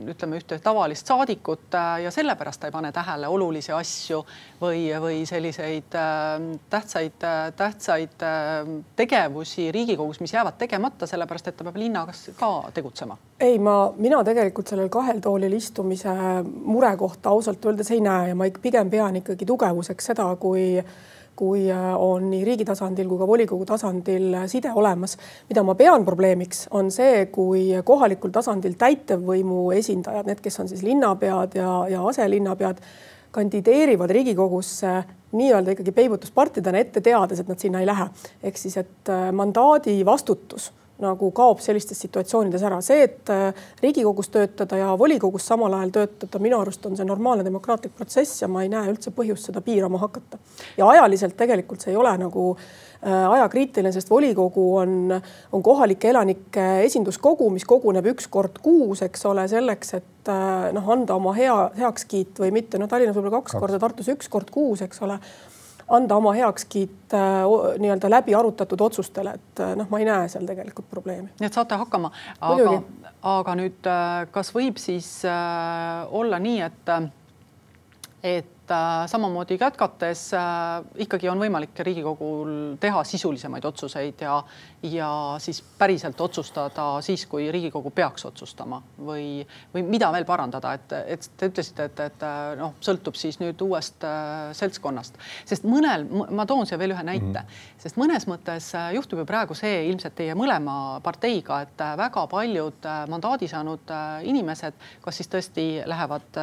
ütleme 0.07 0.39
ühte 0.39 0.59
tavalist 0.63 1.09
saadikut 1.11 1.75
äh, 1.75 2.05
ja 2.05 2.13
sellepärast 2.15 2.61
ta 2.63 2.69
ei 2.71 2.75
pane 2.75 2.93
tähele 2.95 3.29
olulisi 3.29 3.73
asju 3.75 4.21
või, 4.61 4.85
või 5.03 5.25
selliseid 5.27 5.97
äh, 5.99 6.47
tähtsaid, 6.71 7.27
äh, 7.27 7.49
tähtsaid 7.59 8.25
tegevusi 8.97 9.73
Riigikogus, 9.75 10.21
mis 10.23 10.37
jäävad 10.37 10.59
tegemata, 10.59 11.09
sellepärast 11.11 11.51
et 11.51 11.59
ta 11.59 11.67
peab 11.67 11.81
linnas 11.83 12.29
ka 12.39 12.53
tegutsema? 12.75 13.19
ei, 13.41 13.59
ma, 13.59 13.93
mina 13.99 14.23
tegelikult 14.25 14.71
sellel 14.71 14.89
kahel 14.93 15.21
toolil 15.25 15.59
istumise 15.59 16.15
mure 16.47 16.95
kohta 16.97 17.35
ausalt 17.35 17.67
öeldes 17.67 17.91
ei 17.91 18.01
näe 18.01 18.31
ja 18.31 18.39
ma 18.39 18.49
pigem 18.63 18.91
pean 18.91 19.19
ikkagi 19.23 19.49
tugevuseks 19.49 20.13
seda, 20.13 20.31
kui 20.41 20.79
kui 21.37 21.67
äh, 21.73 21.89
on 22.01 22.31
nii 22.31 22.45
riigi 22.47 22.65
tasandil 22.69 23.09
kui 23.11 23.21
ka 23.21 23.29
volikogu 23.29 23.67
tasandil 23.69 24.33
äh, 24.35 24.47
side 24.51 24.73
olemas. 24.75 25.17
mida 25.49 25.63
ma 25.63 25.75
pean 25.75 26.05
probleemiks, 26.05 26.67
on 26.71 26.91
see, 26.91 27.27
kui 27.33 27.69
kohalikul 27.85 28.33
tasandil 28.35 28.77
täitevvõimu 28.79 29.71
esindajad, 29.77 30.27
need, 30.27 30.41
kes 30.45 30.61
on 30.61 30.69
siis 30.73 30.83
linnapead 30.87 31.59
ja, 31.59 31.71
ja 31.93 32.07
aselinnapead, 32.09 32.81
kandideerivad 33.37 34.11
Riigikogusse 34.17 34.93
nii-öelda 35.37 35.75
ikkagi 35.75 35.93
peibutuspartidena 35.93 36.81
ette 36.81 37.03
teades, 37.05 37.43
et 37.43 37.49
nad 37.51 37.61
sinna 37.61 37.83
ei 37.83 37.87
lähe. 37.87 38.09
ehk 38.43 38.59
siis, 38.59 38.77
et 38.81 39.13
äh, 39.13 39.29
mandaadi 39.33 39.99
vastutus 40.07 40.73
nagu 41.03 41.29
kaob 41.37 41.61
sellistes 41.65 41.99
situatsioonides 42.05 42.63
ära. 42.67 42.81
see, 42.85 43.03
et 43.05 43.31
äh, 43.33 43.55
Riigikogus 43.83 44.31
töötada 44.33 44.79
ja 44.81 44.95
volikogus 44.99 45.47
samal 45.47 45.75
ajal 45.77 45.93
töötada, 45.99 46.41
minu 46.43 46.61
arust 46.61 46.87
on 46.87 46.97
see 46.97 47.07
normaalne 47.09 47.45
demokraatlik 47.45 47.97
protsess 47.97 48.43
ja 48.43 48.49
ma 48.49 48.63
ei 48.65 48.73
näe 48.73 48.89
üldse 48.93 49.13
põhjust 49.17 49.51
seda 49.51 49.61
piirama 49.65 50.01
hakata. 50.01 50.39
ja 50.77 50.89
ajaliselt 50.89 51.37
tegelikult 51.37 51.85
see 51.85 51.93
ei 51.93 52.01
ole 52.01 52.13
nagu 52.21 52.47
äh, 52.57 53.27
ajakriitiline, 53.31 53.93
sest 53.93 54.11
volikogu 54.11 54.69
on, 54.77 55.19
on 55.53 55.63
kohalike 55.63 56.11
elanike 56.11 56.67
esinduskogu, 56.87 57.51
mis 57.53 57.69
koguneb 57.69 58.09
üks 58.15 58.31
kord 58.33 58.63
kuus, 58.63 59.03
eks 59.05 59.27
ole, 59.29 59.45
selleks, 59.53 59.95
et 60.01 60.33
äh, 60.33 60.71
noh, 60.77 60.89
anda 60.97 61.19
oma 61.19 61.37
hea 61.37 61.59
heakskiit 61.77 62.41
või 62.41 62.55
mitte, 62.57 62.81
no 62.81 62.89
Tallinnas 62.89 63.19
võib-olla 63.19 63.43
kaks, 63.43 63.53
kaks 63.53 63.61
korda, 63.61 63.83
Tartus 63.83 64.11
üks 64.17 64.33
kord 64.33 64.51
kuus, 64.55 64.85
eks 64.87 65.05
ole 65.05 65.21
anda 65.89 66.17
oma 66.17 66.33
heakskiit 66.35 67.15
äh, 67.15 67.79
nii-öelda 67.79 68.11
läbi 68.11 68.35
arutatud 68.35 68.81
otsustele, 68.81 69.37
et 69.39 69.61
äh, 69.61 69.75
noh, 69.79 69.87
ma 69.91 70.01
ei 70.03 70.09
näe 70.09 70.29
seal 70.29 70.47
tegelikult 70.49 70.89
probleemi. 70.91 71.31
nii 71.41 71.47
et 71.47 71.59
saate 71.59 71.79
hakkama, 71.79 72.11
aga, 72.41 72.81
aga 73.37 73.55
nüüd 73.61 73.91
äh, 73.91 74.27
kas 74.35 74.51
võib 74.55 74.81
siis 74.83 75.11
olla 76.11 76.41
nii, 76.43 76.61
et, 76.67 76.93
et 78.27 78.75
samamoodi 79.07 79.61
jätkates 79.61 80.33
ikkagi 80.99 81.29
on 81.31 81.39
võimalik 81.39 81.79
Riigikogul 81.87 82.75
teha 82.83 83.05
sisulisemaid 83.07 83.65
otsuseid 83.69 84.25
ja, 84.27 84.41
ja 84.93 85.37
siis 85.43 85.63
päriselt 85.79 86.21
otsustada 86.21 87.01
siis, 87.05 87.27
kui 87.27 87.51
Riigikogu 87.53 87.91
peaks 87.91 88.27
otsustama 88.29 88.83
või, 88.99 89.47
või 89.75 89.85
mida 89.87 90.11
veel 90.13 90.25
parandada, 90.29 90.73
et, 90.77 90.93
et 91.17 91.31
te 91.37 91.51
ütlesite, 91.51 91.89
et, 91.91 92.01
et 92.11 92.27
äh, 92.27 92.55
noh, 92.61 92.77
sõltub 92.81 93.17
siis 93.19 93.41
nüüd 93.41 93.61
uuest 93.67 94.05
seltskonnast, 94.57 95.19
sest 95.49 95.67
mõnel, 95.69 96.07
ma 96.11 96.47
toon 96.47 96.67
siia 96.67 96.79
veel 96.79 96.95
ühe 96.95 97.03
näite. 97.07 97.27
Mm, 97.27 97.37
-hmm. 97.37 97.81
sest 97.83 97.99
mõnes 98.01 98.27
mõttes 98.31 98.71
juhtub 98.95 99.19
ju 99.23 99.27
praegu 99.27 99.55
see 99.55 99.87
ilmselt 99.91 100.15
teie 100.15 100.35
mõlema 100.35 101.01
parteiga, 101.03 101.61
et 101.67 101.85
väga 101.97 102.27
paljud 102.31 102.89
mandaadi 103.09 103.49
saanud 103.49 103.93
inimesed, 104.23 104.75
kas 105.05 105.17
siis 105.17 105.31
tõesti 105.33 105.67
lähevad, 105.87 106.41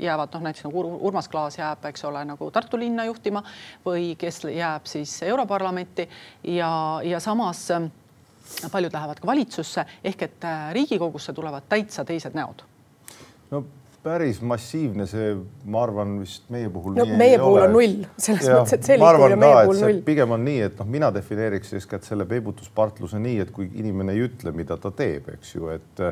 jäävad 0.00 0.34
noh, 0.34 0.42
näiteks 0.46 0.64
nagu 0.64 0.84
Urmas 1.00 1.28
Klaas 1.28 1.58
jääb, 1.58 1.84
eks 1.90 2.04
ole, 2.04 2.24
nagu 2.24 2.50
Tartu 2.50 2.78
linna 2.78 3.04
juhtima 3.04 3.42
või 3.86 4.14
kes 4.18 4.42
jääb 4.44 4.86
siis 4.86 5.22
Europarlamenti. 5.22 6.08
Ja, 6.44 7.00
ja 7.04 7.20
samas 7.20 7.68
paljud 8.72 8.92
lähevad 8.92 9.20
ka 9.20 9.26
valitsusse 9.26 9.84
ehk 10.04 10.26
et 10.28 10.48
äh, 10.48 10.72
Riigikogusse 10.76 11.32
tulevad 11.32 11.68
täitsa 11.68 12.04
teised 12.04 12.34
näod. 12.38 12.64
no 13.50 13.64
päris 14.02 14.40
massiivne 14.42 15.06
see, 15.06 15.34
ma 15.70 15.84
arvan, 15.86 16.16
vist 16.22 16.48
meie 16.50 16.70
puhul. 16.72 16.96
no 16.98 17.06
meie 17.06 17.38
puhul 17.38 17.60
ole. 17.60 17.66
on 17.68 17.74
null, 17.76 18.06
selles 18.18 18.48
ja, 18.48 18.58
mõttes, 18.58 18.74
et 18.76 18.88
see 18.88 18.98
liikumine 18.98 19.36
on 19.36 19.42
meie 19.44 19.66
puhul 19.68 19.82
null. 19.86 20.00
pigem 20.06 20.36
on 20.36 20.44
nii, 20.48 20.60
et 20.66 20.80
noh, 20.82 20.88
mina 20.96 21.10
defineeriks 21.14 21.74
eeskätt 21.78 22.08
selle 22.08 22.26
peibutuspartluse 22.30 23.20
nii, 23.22 23.38
et 23.44 23.52
kui 23.54 23.68
inimene 23.78 24.16
ei 24.16 24.24
ütle, 24.26 24.54
mida 24.56 24.78
ta 24.82 24.90
teeb, 24.96 25.30
eks 25.36 25.54
ju, 25.54 25.70
et 25.76 26.06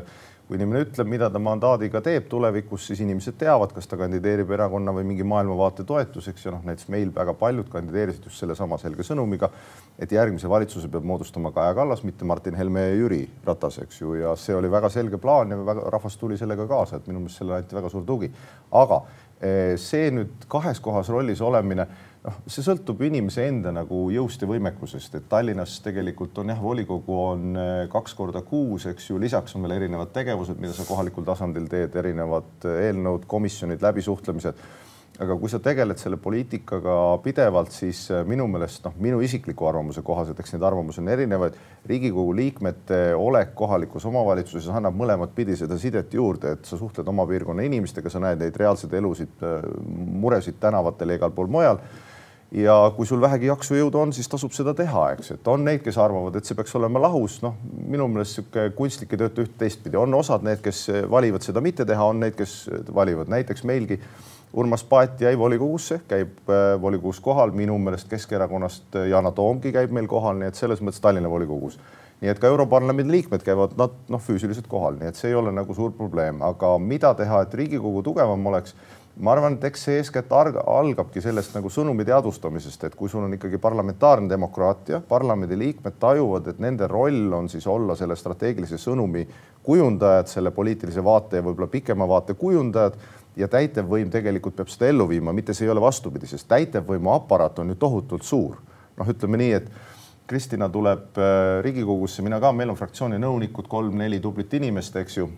kui 0.51 0.57
inimene 0.59 0.81
ütleb, 0.83 1.07
mida 1.07 1.29
ta 1.31 1.39
mandaadiga 1.39 2.01
teeb 2.03 2.25
tulevikus, 2.27 2.89
siis 2.89 2.99
inimesed 3.05 3.37
teavad, 3.39 3.71
kas 3.71 3.85
ta 3.87 3.95
kandideerib 3.95 4.49
erakonna 4.51 4.91
või 4.91 5.05
mingi 5.07 5.23
maailmavaate 5.23 5.85
toetuseks 5.87 6.43
ja 6.43 6.51
noh, 6.51 6.65
näiteks 6.67 6.89
meil 6.91 7.13
väga 7.15 7.31
paljud 7.39 7.69
kandideerisid 7.71 8.27
just 8.27 8.41
sellesama 8.43 8.75
selge 8.81 9.05
sõnumiga, 9.07 9.47
et 9.95 10.11
järgmise 10.11 10.51
valitsuse 10.51 10.91
peab 10.91 11.07
moodustama 11.07 11.53
Kaja 11.55 11.71
Kallas, 11.77 12.03
mitte 12.03 12.27
Martin 12.27 12.59
Helme 12.59 12.83
ja 12.83 12.97
Jüri 12.99 13.21
Ratas, 13.47 13.79
eks 13.85 14.01
ju, 14.01 14.17
ja 14.19 14.35
see 14.35 14.57
oli 14.57 14.67
väga 14.75 14.91
selge 14.91 15.21
plaan 15.23 15.55
ja 15.55 15.61
väga 15.71 15.87
rahvas 15.95 16.19
tuli 16.19 16.35
sellega 16.35 16.67
kaasa, 16.67 16.99
et 16.99 17.07
minu 17.07 17.23
meelest 17.23 17.39
sellele 17.39 17.61
anti 17.63 17.79
väga 17.79 17.95
suur 17.95 18.03
tugi. 18.03 18.27
aga 18.75 18.99
eh, 19.39 19.77
see 19.79 20.11
nüüd 20.11 20.49
kahes 20.51 20.83
kohas 20.83 21.15
rollis 21.15 21.39
olemine 21.39 21.87
noh, 22.25 22.41
see 22.49 22.65
sõltub 22.65 23.01
inimese 23.05 23.45
enda 23.49 23.73
nagu 23.73 24.03
jõust 24.13 24.43
ja 24.43 24.49
võimekusest, 24.49 25.17
et 25.17 25.27
Tallinnas 25.31 25.79
tegelikult 25.85 26.37
on 26.41 26.53
jah, 26.53 26.61
volikogu 26.61 27.17
on 27.23 27.57
eh, 27.57 27.71
kaks 27.91 28.15
korda 28.17 28.43
kuus, 28.45 28.87
eks 28.91 29.09
ju, 29.11 29.17
lisaks 29.21 29.57
on 29.57 29.65
veel 29.65 29.79
erinevad 29.79 30.13
tegevused, 30.15 30.61
mida 30.61 30.75
sa 30.77 30.85
kohalikul 30.87 31.25
tasandil 31.27 31.67
teed, 31.71 31.97
erinevad 31.97 32.69
eh, 32.69 32.87
eelnõud, 32.89 33.27
komisjonid, 33.29 33.81
läbisuhtlemised. 33.83 34.65
aga 35.21 35.35
kui 35.37 35.49
sa 35.51 35.59
tegeled 35.61 35.99
selle 35.99 36.17
poliitikaga 36.17 36.93
pidevalt, 37.21 37.73
siis 37.73 38.03
eh, 38.13 38.21
minu 38.25 38.45
meelest 38.49 38.85
noh, 38.85 38.93
minu 39.01 39.19
isikliku 39.21 39.67
arvamuse 39.69 40.01
kohaselt, 40.05 40.39
eks 40.39 40.53
neid 40.55 40.63
arvamusi 40.69 41.01
on 41.01 41.09
erinevaid. 41.13 41.57
riigikogu 41.89 42.35
liikmete 42.35 43.01
olek 43.17 43.55
kohalikus 43.55 44.05
omavalitsuses 44.05 44.69
annab 44.69 44.93
mõlemat 44.97 45.33
pidi 45.35 45.57
seda 45.57 45.77
sidet 45.77 46.13
juurde, 46.13 46.53
et 46.53 46.65
sa 46.65 46.77
suhtled 46.77 47.07
oma 47.07 47.25
piirkonna 47.25 47.65
inimestega, 47.65 48.09
sa 48.09 48.21
näed 48.21 48.45
neid 48.45 48.55
reaalseid 48.61 48.93
elusid, 48.93 49.43
muresid 50.21 50.61
tänavatel 50.61 51.09
ja 51.09 51.21
igal 51.21 51.33
pool 51.33 51.49
mujal 51.49 51.81
ja 52.51 52.75
kui 52.95 53.07
sul 53.07 53.21
vähegi 53.21 53.47
jaksu 53.47 53.77
jõudu 53.77 54.01
on, 54.01 54.11
siis 54.13 54.27
tasub 54.29 54.51
seda 54.55 54.73
teha, 54.75 55.05
eks, 55.15 55.31
et 55.37 55.47
on 55.47 55.63
neid, 55.65 55.83
kes 55.85 55.97
arvavad, 56.01 56.35
et 56.35 56.47
see 56.47 56.57
peaks 56.57 56.75
olema 56.75 56.99
lahus, 57.01 57.39
noh, 57.45 57.55
minu 57.87 58.09
meelest 58.11 58.39
sihuke 58.39 58.67
kunstlik 58.75 59.15
ei 59.15 59.21
tööta 59.23 59.45
üht 59.45 59.55
teistpidi, 59.59 59.99
on 59.99 60.13
osad 60.17 60.43
need, 60.47 60.59
kes 60.63 60.83
valivad 61.11 61.47
seda 61.47 61.63
mitte 61.63 61.87
teha, 61.87 62.09
on 62.11 62.19
neid, 62.25 62.35
kes 62.39 62.65
valivad. 62.93 63.31
Näiteks 63.31 63.63
meilgi. 63.67 64.01
Urmas 64.51 64.83
Paet 64.83 65.21
jäi 65.23 65.37
volikogusse, 65.39 66.01
käib 66.11 66.49
äh, 66.51 66.73
volikogus 66.81 67.21
kohal, 67.23 67.53
minu 67.55 67.77
meelest 67.79 68.09
Keskerakonnast 68.11 68.97
Yana 69.07 69.31
Toomgi 69.31 69.71
käib 69.71 69.93
meil 69.95 70.09
kohal, 70.11 70.35
nii 70.41 70.49
et 70.51 70.59
selles 70.59 70.83
mõttes 70.83 70.99
Tallinna 70.99 71.31
volikogus. 71.31 71.77
Nii 72.21 72.29
et 72.29 72.41
ka 72.41 72.51
Europarlamendi 72.51 73.15
liikmed 73.15 73.45
käivad 73.47 73.77
nad 73.79 73.95
noh, 74.11 74.19
füüsiliselt 74.21 74.67
kohal, 74.69 74.99
nii 74.99 75.07
et 75.07 75.17
see 75.17 75.31
ei 75.31 75.37
ole 75.39 75.53
nagu 75.55 75.73
suur 75.73 75.95
probleem, 75.95 76.43
aga 76.43 76.73
mida 76.83 77.13
teha, 77.17 77.45
et 77.45 77.55
Riigikogu 77.61 78.03
tugevam 78.05 78.43
oleks 78.51 78.75
ma 79.19 79.33
arvan, 79.35 79.57
et 79.57 79.65
eks 79.67 79.83
see 79.87 79.97
eeskätt 79.99 80.31
algabki 80.31 81.21
sellest 81.21 81.55
nagu 81.57 81.69
sõnumi 81.69 82.05
teadvustamisest, 82.07 82.85
et 82.87 82.95
kui 82.95 83.09
sul 83.11 83.25
on 83.25 83.35
ikkagi 83.35 83.59
parlamentaarne 83.61 84.29
demokraatia, 84.31 85.01
parlamendiliikmed 85.07 85.99
tajuvad, 85.99 86.47
et 86.47 86.61
nende 86.63 86.87
roll 86.87 87.33
on 87.35 87.49
siis 87.51 87.67
olla 87.67 87.95
selle 87.99 88.15
strateegilise 88.15 88.79
sõnumi 88.79 89.25
kujundajad, 89.63 90.31
selle 90.31 90.51
poliitilise 90.55 91.03
vaate 91.03 91.41
ja 91.41 91.45
võib-olla 91.45 91.69
pikema 91.71 92.07
vaate 92.07 92.33
kujundajad 92.39 92.97
ja 93.35 93.47
täitevvõim 93.51 94.09
tegelikult 94.11 94.55
peab 94.55 94.71
seda 94.71 94.89
ellu 94.91 95.07
viima, 95.09 95.35
mitte 95.35 95.53
see 95.53 95.67
ei 95.67 95.73
ole 95.73 95.83
vastupidi, 95.83 96.27
sest 96.27 96.47
täitevvõimu 96.51 97.13
aparaat 97.13 97.59
on 97.59 97.71
ju 97.73 97.79
tohutult 97.79 98.23
suur. 98.23 98.57
noh, 98.97 99.07
ütleme 99.07 99.37
nii, 99.39 99.53
et 99.55 99.69
Kristina 100.27 100.69
tuleb 100.69 101.17
äh, 101.17 101.61
Riigikogusse, 101.63 102.21
mina 102.21 102.39
ka, 102.39 102.51
meil 102.55 102.69
on 102.69 102.77
fraktsiooni 102.79 103.17
nõunikud, 103.19 103.67
kolm-neli 103.67 104.19
tublit 104.19 104.53
inimest, 104.53 104.95
eks 104.95 105.17
ju 105.17 105.29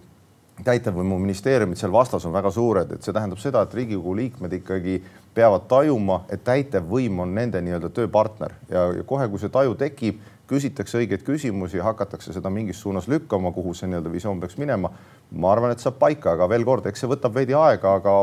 täitevvõimu 0.62 1.17
ministeeriumid 1.19 1.79
seal 1.79 1.91
vastas 1.91 2.25
on 2.27 2.33
väga 2.33 2.51
suured, 2.53 2.91
et 2.93 3.05
see 3.05 3.13
tähendab 3.15 3.41
seda, 3.41 3.63
et 3.65 3.74
Riigikogu 3.74 4.13
liikmed 4.19 4.53
ikkagi 4.60 5.00
peavad 5.33 5.65
tajuma, 5.69 6.19
et 6.29 6.43
täitevvõim 6.45 7.24
on 7.24 7.33
nende 7.33 7.62
nii-öelda 7.63 7.89
tööpartner 7.95 8.53
ja, 8.69 8.86
ja 9.00 9.07
kohe, 9.07 9.27
kui 9.31 9.41
see 9.41 9.50
taju 9.53 9.74
tekib, 9.79 10.22
küsitakse 10.48 11.00
õigeid 11.00 11.24
küsimusi, 11.25 11.81
hakatakse 11.81 12.36
seda 12.36 12.51
mingis 12.53 12.81
suunas 12.83 13.07
lükkama, 13.10 13.53
kuhu 13.55 13.74
see 13.74 13.89
nii-öelda 13.89 14.12
visioon 14.13 14.43
peaks 14.43 14.60
minema. 14.62 14.91
ma 15.31 15.51
arvan, 15.51 15.72
et 15.74 15.81
saab 15.81 15.98
paika, 15.98 16.36
aga 16.36 16.45
veel 16.50 16.65
kord, 16.67 16.86
eks 16.86 17.01
see 17.01 17.10
võtab 17.10 17.33
veidi 17.33 17.55
aega, 17.57 17.95
aga 17.98 18.19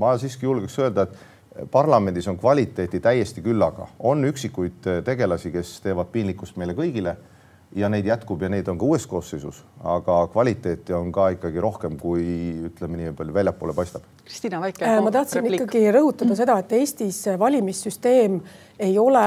ma 0.00 0.14
siiski 0.18 0.46
julgeks 0.46 0.78
öelda, 0.80 1.04
et 1.04 1.68
parlamendis 1.70 2.28
on 2.28 2.38
kvaliteeti 2.38 3.00
täiesti 3.00 3.42
küllaga, 3.44 3.90
on 3.98 4.24
üksikuid 4.24 4.88
tegelasi, 5.04 5.52
kes 5.52 5.76
teevad 5.84 6.08
piinlikkust 6.14 6.56
meile 6.56 6.72
kõigile 6.78 7.16
ja 7.74 7.88
neid 7.90 8.06
jätkub 8.06 8.42
ja 8.42 8.48
neid 8.52 8.68
on 8.70 8.78
ka 8.78 8.86
uues 8.86 9.06
koosseisus, 9.10 9.62
aga 9.82 10.20
kvaliteeti 10.32 10.94
on 10.94 11.10
ka 11.12 11.28
ikkagi 11.34 11.62
rohkem, 11.62 11.98
kui 11.98 12.22
ütleme 12.70 13.00
nii 13.00 13.14
palju 13.18 13.34
väljapoole 13.34 13.74
paistab. 13.76 14.06
Kristina, 14.24 14.60
väike. 14.62 14.86
Äh, 14.86 15.00
ma 15.02 15.12
tahtsin 15.14 15.42
repliik. 15.42 15.66
ikkagi 15.66 15.90
rõhutada 15.94 16.38
seda, 16.38 16.58
et 16.62 16.72
Eestis 16.78 17.24
valimissüsteem 17.38 18.40
ei 18.78 18.98
ole 18.98 19.26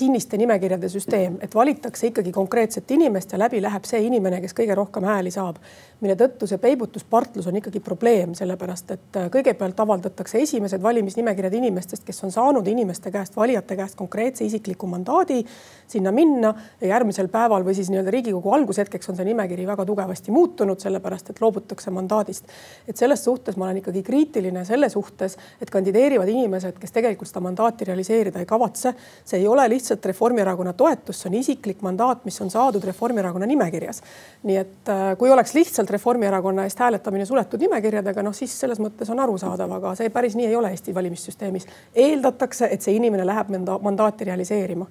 kinniste 0.00 0.38
nimekirjade 0.40 0.88
süsteem, 0.88 1.36
et 1.44 1.54
valitakse 1.54 2.08
ikkagi 2.08 2.32
konkreetset 2.32 2.90
inimest 2.90 3.32
ja 3.32 3.40
läbi 3.42 3.60
läheb 3.62 3.84
see 3.88 4.00
inimene, 4.06 4.40
kes 4.40 4.54
kõige 4.56 4.76
rohkem 4.78 5.04
hääli 5.04 5.32
saab. 5.34 5.58
Mille 6.00 6.16
tõttu 6.16 6.48
see 6.48 6.58
peibutuspartlus 6.60 7.46
on 7.50 7.58
ikkagi 7.60 7.80
probleem, 7.84 8.32
sellepärast 8.38 8.94
et 8.94 9.18
äh, 9.20 9.28
kõigepealt 9.32 9.80
avaldatakse 9.84 10.40
esimesed 10.40 10.82
valimisnimekirjad 10.82 11.54
inimestest, 11.58 12.04
kes 12.06 12.24
on 12.24 12.32
saanud 12.32 12.66
inimeste 12.68 13.12
käest, 13.12 13.36
valijate 13.36 13.76
käest 13.76 13.98
konkreetse 13.98 14.44
isikliku 14.44 14.88
mandaadi 14.90 15.42
sinna 15.90 16.12
minna 16.12 16.54
ja 16.80 16.92
järgmisel 16.94 17.28
päeval 17.28 17.64
või 17.66 17.74
siis 17.76 17.90
nii-öelda 17.90 18.12
Riigikogu 18.14 18.52
algushetkeks 18.54 19.10
on 19.10 19.18
see 19.18 19.26
nimekiri 19.28 19.66
väga 19.68 19.84
tugevasti 19.86 20.32
muutunud, 20.32 20.80
sellepärast 20.80 21.32
et 21.32 21.40
loobutakse 21.42 21.90
mandaadist. 21.90 22.44
et 22.88 22.96
selles 22.96 23.24
suhtes 23.24 23.56
ma 23.56 23.66
olen 23.66 23.82
ikkagi 23.82 24.02
kriitiline 24.06 24.64
selle 24.64 24.88
suhtes, 24.88 25.36
et 25.60 25.70
kandideerivad 25.70 26.28
inimesed, 26.28 26.78
kes 26.80 26.94
tegelikult 26.94 27.28
seda 27.28 27.42
mandaati 27.44 27.84
realiseerida 27.90 28.38
ei 28.40 28.46
kavatse. 28.46 28.94
see 29.24 29.40
ei 29.40 29.48
ole 29.48 29.68
lihtsalt 29.68 30.06
Reformierakonna 30.06 30.72
toetus, 30.72 31.20
see 31.20 31.30
on 31.30 31.38
isiklik 31.40 31.82
mandaat, 31.82 32.24
mis 32.24 32.40
on 32.40 32.50
saadud 32.50 32.84
Reformierakonna 32.84 33.46
nimekirjas. 33.46 34.02
nii 34.42 34.56
et 34.56 34.88
äh, 34.88 35.16
kui 35.18 35.30
oleks 35.30 35.54
lihtsalt 35.54 35.89
Reformierakonna 35.90 36.64
eest 36.64 36.78
hääletamine 36.78 37.26
suletud 37.26 37.60
nimekirjadega, 37.60 38.22
noh 38.22 38.34
siis 38.36 38.52
selles 38.60 38.80
mõttes 38.82 39.10
on 39.10 39.20
arusaadav, 39.20 39.72
aga 39.78 39.94
see 39.98 40.10
päris 40.10 40.36
nii 40.38 40.46
ei 40.46 40.56
ole 40.56 40.70
Eesti 40.70 40.94
valimissüsteemis. 40.94 41.66
eeldatakse, 41.94 42.68
et 42.70 42.82
see 42.82 42.94
inimene 42.94 43.26
läheb 43.26 43.50
mandaati 43.82 44.24
realiseerima 44.24 44.86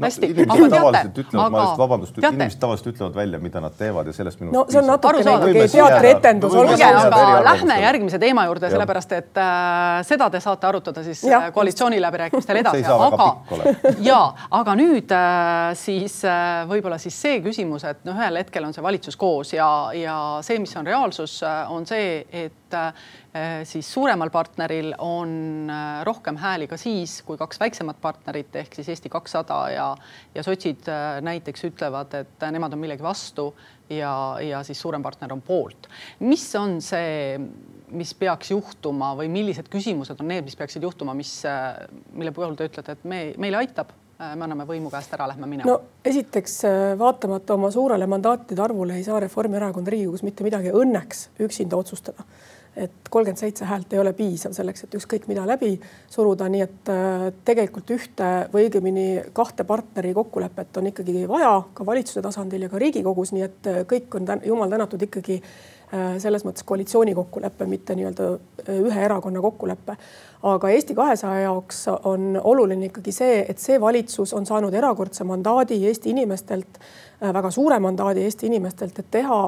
no, 0.00 0.08
hästi. 0.08 0.30
inimesed 0.30 0.72
tavaliselt 0.74 1.14
teate, 1.14 1.24
ütlevad 1.24 1.44
aga..., 1.46 1.54
ma 1.54 1.64
just 1.64 1.80
vabandust, 1.80 2.18
inimesed 2.20 2.60
tavaliselt 2.62 2.90
ütlevad 2.94 3.18
välja, 3.20 3.40
mida 3.42 3.62
nad 3.64 3.76
teevad 3.78 4.10
ja 4.10 4.14
sellest 4.16 4.40
minu. 4.42 4.52
no 4.54 4.64
see 4.68 4.80
on 4.80 4.88
natukene 4.90 5.34
ikkagi 5.36 5.66
teatrietendus. 5.74 6.56
olge, 6.62 6.90
aga 6.90 7.22
lähme 7.46 7.80
järgmise 7.84 8.20
teema 8.22 8.46
juurde, 8.48 8.70
sellepärast 8.74 9.16
et 9.18 9.42
äh, 9.42 10.00
seda 10.08 10.30
te 10.30 10.42
saate 10.44 10.70
arutada 10.70 11.04
siis 11.06 11.24
ja. 11.24 11.42
Äh, 11.46 11.52
koalitsiooniläbirääkimistel 11.56 12.62
edasi, 12.62 12.84
aga 12.84 13.30
ja, 14.10 14.20
aga 14.60 14.76
nüüd 14.78 15.12
äh, 15.16 15.72
siis 15.78 16.20
äh, 16.28 16.62
võib-olla 16.70 17.00
siis 17.02 17.16
see 17.20 17.40
küsimus, 17.44 17.84
et 17.88 18.04
noh, 18.08 18.16
ühel 18.18 18.40
hetkel 18.42 18.66
on 18.66 18.76
see 18.76 18.84
valitsus 18.84 19.18
koos 19.20 19.54
ja, 19.56 19.68
ja 19.96 20.16
see, 20.46 20.60
mis 20.62 20.74
on 20.80 20.88
reaalsus, 20.88 21.40
äh, 21.46 21.62
on 21.72 21.86
see, 21.88 22.24
et 22.30 22.59
äh, 22.74 22.92
Äh, 23.30 23.62
siis 23.62 23.86
suuremal 23.92 24.30
partneril 24.34 24.88
on 24.98 25.70
äh, 25.70 26.00
rohkem 26.02 26.34
hääli 26.36 26.66
ka 26.66 26.74
siis, 26.74 27.20
kui 27.22 27.38
kaks 27.38 27.60
väiksemat 27.62 28.00
partnerit 28.02 28.56
ehk 28.58 28.74
siis 28.74 28.88
Eesti 28.90 29.12
kakssada 29.12 29.58
ja, 29.70 29.84
ja 30.34 30.42
sotsid 30.42 30.88
äh, 30.90 31.20
näiteks 31.22 31.68
ütlevad, 31.68 32.16
et 32.18 32.46
nemad 32.50 32.74
on 32.74 32.82
millegi 32.82 33.06
vastu 33.06 33.52
ja, 33.86 34.10
ja 34.42 34.64
siis 34.66 34.82
suurem 34.82 35.06
partner 35.06 35.36
on 35.36 35.44
poolt. 35.46 35.86
mis 36.26 36.48
on 36.58 36.80
see, 36.82 37.38
mis 37.94 38.16
peaks 38.18 38.50
juhtuma 38.50 39.14
või 39.22 39.30
millised 39.30 39.70
küsimused 39.70 40.18
on 40.18 40.32
need, 40.34 40.50
mis 40.50 40.58
peaksid 40.58 40.82
juhtuma, 40.82 41.14
mis, 41.14 41.36
mille 42.10 42.34
puhul 42.34 42.58
te 42.58 42.66
ütlete, 42.66 42.98
et 42.98 43.06
me, 43.06 43.24
meile 43.38 43.62
aitab 43.62 43.94
me 44.18 44.42
anname 44.42 44.66
võimu 44.66 44.90
käest 44.90 45.14
ära, 45.14 45.30
lähme 45.30 45.46
minema? 45.46 45.70
no 45.70 46.02
esiteks, 46.02 46.64
vaatamata 46.98 47.54
oma 47.54 47.70
suurele 47.70 48.10
mandaatide 48.10 48.66
arvule 48.66 48.98
ei 48.98 49.06
saa 49.06 49.22
Reformierakond 49.22 49.86
Riigikogus 49.86 50.26
mitte 50.26 50.42
midagi 50.42 50.74
õnneks 50.74 51.28
üksinda 51.46 51.78
otsustada 51.78 52.26
et 52.80 53.10
kolmkümmend 53.10 53.40
seitse 53.40 53.66
häält 53.68 53.92
ei 53.92 54.00
ole 54.00 54.12
piisav 54.16 54.54
selleks, 54.56 54.84
et 54.84 54.94
ükskõik 54.96 55.26
mida 55.28 55.44
läbi 55.48 55.74
suruda, 56.10 56.48
nii 56.50 56.62
et 56.64 56.92
äh, 56.92 57.26
tegelikult 57.46 57.90
ühte 57.96 58.28
või 58.52 58.68
õigemini 58.68 59.06
kahte 59.36 59.66
partneri 59.68 60.14
kokkulepet 60.16 60.80
on 60.80 60.88
ikkagi 60.92 61.26
vaja 61.28 61.52
ka 61.74 61.86
valitsuse 61.86 62.22
tasandil 62.24 62.64
ja 62.66 62.70
ka 62.72 62.80
Riigikogus, 62.80 63.34
nii 63.36 63.44
et 63.46 63.68
äh, 63.70 63.82
kõik 63.90 64.16
on 64.16 64.30
jumal 64.46 64.72
tänatud 64.72 65.02
ikkagi 65.06 65.40
äh, 65.42 66.16
selles 66.22 66.46
mõttes 66.46 66.64
koalitsiooni 66.66 67.14
kokkulepe, 67.18 67.68
mitte 67.68 67.96
nii-öelda 67.98 68.30
ühe 68.78 69.04
erakonna 69.04 69.42
kokkulepe. 69.44 69.96
aga 70.42 70.70
Eesti 70.70 70.94
kahesaja 70.94 71.42
jaoks 71.48 71.82
on 72.08 72.40
oluline 72.44 72.88
ikkagi 72.88 73.12
see, 73.12 73.44
et 73.48 73.58
see 73.58 73.80
valitsus 73.80 74.32
on 74.32 74.46
saanud 74.46 74.74
erakordse 74.74 75.24
mandaadi 75.24 75.82
Eesti 75.86 76.14
inimestelt, 76.14 76.80
väga 77.20 77.50
suure 77.50 77.78
mandaadi 77.78 78.24
Eesti 78.24 78.46
inimestelt, 78.48 78.98
et 78.98 79.10
teha 79.10 79.40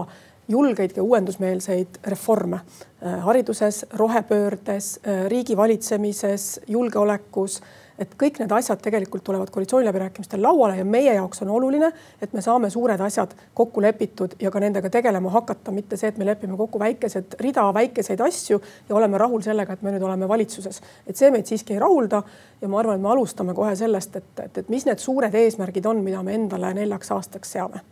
julgeid 0.53 0.97
ja 0.97 1.03
uuendusmeelseid 1.03 2.03
reforme 2.13 2.61
äh, 2.61 3.21
hariduses, 3.25 3.87
rohepöördes, 3.99 4.99
äh, 5.07 5.25
riigi 5.33 5.57
valitsemises, 5.57 6.61
julgeolekus 6.69 7.63
et 8.03 8.15
kõik 8.19 8.41
need 8.41 8.53
asjad 8.55 8.81
tegelikult 8.83 9.25
tulevad 9.25 9.51
koalitsiooniläbirääkimistel 9.53 10.43
lauale 10.43 10.77
ja 10.79 10.85
meie 10.85 11.15
jaoks 11.15 11.43
on 11.45 11.53
oluline, 11.55 11.93
et 12.23 12.33
me 12.33 12.43
saame 12.45 12.71
suured 12.71 13.01
asjad 13.01 13.35
kokku 13.55 13.83
lepitud 13.85 14.37
ja 14.41 14.51
ka 14.51 14.61
nendega 14.63 14.91
tegelema 14.91 15.31
hakata, 15.31 15.75
mitte 15.75 15.97
see, 16.01 16.11
et 16.13 16.19
me 16.19 16.27
lepime 16.27 16.57
kokku 16.59 16.81
väikesed 16.83 17.39
rida 17.41 17.69
väikeseid 17.75 18.21
asju 18.25 18.61
ja 18.89 18.97
oleme 18.97 19.21
rahul 19.21 19.45
sellega, 19.45 19.77
et 19.77 19.87
me 19.87 19.95
nüüd 19.95 20.07
oleme 20.07 20.29
valitsuses. 20.29 20.83
et 21.07 21.17
see 21.17 21.31
meid 21.31 21.47
siiski 21.47 21.77
ei 21.77 21.83
rahulda 21.83 22.23
ja 22.61 22.69
ma 22.69 22.81
arvan, 22.81 22.99
et 22.99 23.07
me 23.07 23.13
alustame 23.15 23.55
kohe 23.55 23.77
sellest, 23.77 24.17
et, 24.17 24.45
et, 24.45 24.63
et 24.65 24.69
mis 24.69 24.87
need 24.89 24.99
suured 24.99 25.35
eesmärgid 25.35 25.87
on, 25.87 26.05
mida 26.05 26.23
me 26.23 26.35
endale 26.35 26.75
neljaks 26.75 27.13
aastaks 27.13 27.59
seame 27.59 27.92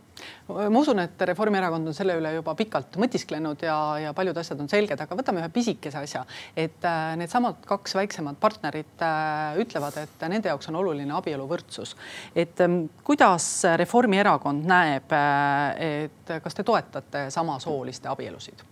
ma 0.51 0.79
usun, 0.79 0.99
et 1.03 1.21
Reformierakond 1.31 1.91
on 1.91 1.95
selle 1.95 2.15
üle 2.19 2.33
juba 2.35 2.53
pikalt 2.57 2.97
mõtisklenud 3.01 3.63
ja, 3.65 3.77
ja 4.05 4.13
paljud 4.17 4.37
asjad 4.37 4.59
on 4.63 4.69
selged, 4.71 4.99
aga 5.03 5.17
võtame 5.17 5.41
ühe 5.43 5.51
pisikese 5.53 6.01
asja, 6.01 6.23
et 6.55 6.83
äh, 6.87 7.13
needsamad 7.19 7.61
kaks 7.67 7.95
väiksemat 7.99 8.39
partnerit 8.41 9.05
äh, 9.05 9.59
ütlevad, 9.61 9.97
et 10.01 10.27
nende 10.31 10.51
jaoks 10.51 10.71
on 10.71 10.79
oluline 10.81 11.15
abieluvõrdsus. 11.17 11.95
et 12.35 12.61
ähm, 12.61 12.83
kuidas 13.07 13.47
Reformierakond 13.81 14.67
näeb, 14.67 15.15
äh, 15.15 16.03
et 16.03 16.35
kas 16.43 16.57
te 16.57 16.67
toetate 16.67 17.29
samasooliste 17.33 18.11
abielusid? 18.11 18.67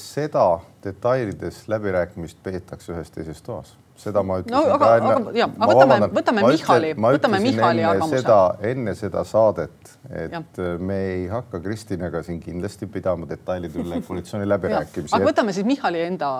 seda 0.00 0.46
detailides 0.80 1.66
läbirääkimist 1.68 2.38
peetakse 2.42 2.94
ühes 2.94 3.10
teises 3.12 3.42
toas 3.44 3.74
seda 4.02 4.22
ma 4.26 4.38
ütlesin 4.42 4.56
no, 4.56 4.76
aga, 4.76 4.86
ka 4.86 4.96
enne. 4.98 5.12
aga, 5.12 5.34
ja, 5.38 5.48
aga 5.52 5.68
võtame, 5.72 6.08
võtame 6.18 6.44
Michali, 6.46 6.92
võtame 6.98 7.40
Michali 7.44 7.84
arvamuse. 7.86 8.38
enne 8.72 8.94
seda 8.98 9.24
saadet, 9.28 9.92
et 10.10 10.34
ja. 10.34 10.42
me 10.78 10.98
ei 11.12 11.28
hakka 11.30 11.60
Kristinaga 11.64 12.24
siin 12.26 12.40
kindlasti 12.42 12.88
pidama 12.90 13.28
detailide 13.30 13.82
üle 13.82 14.00
koalitsiooni 14.06 14.48
läbirääkimisi. 14.54 15.14
aga 15.16 15.30
võtame 15.30 15.54
siis 15.56 15.68
Michali 15.68 16.02
enda 16.08 16.32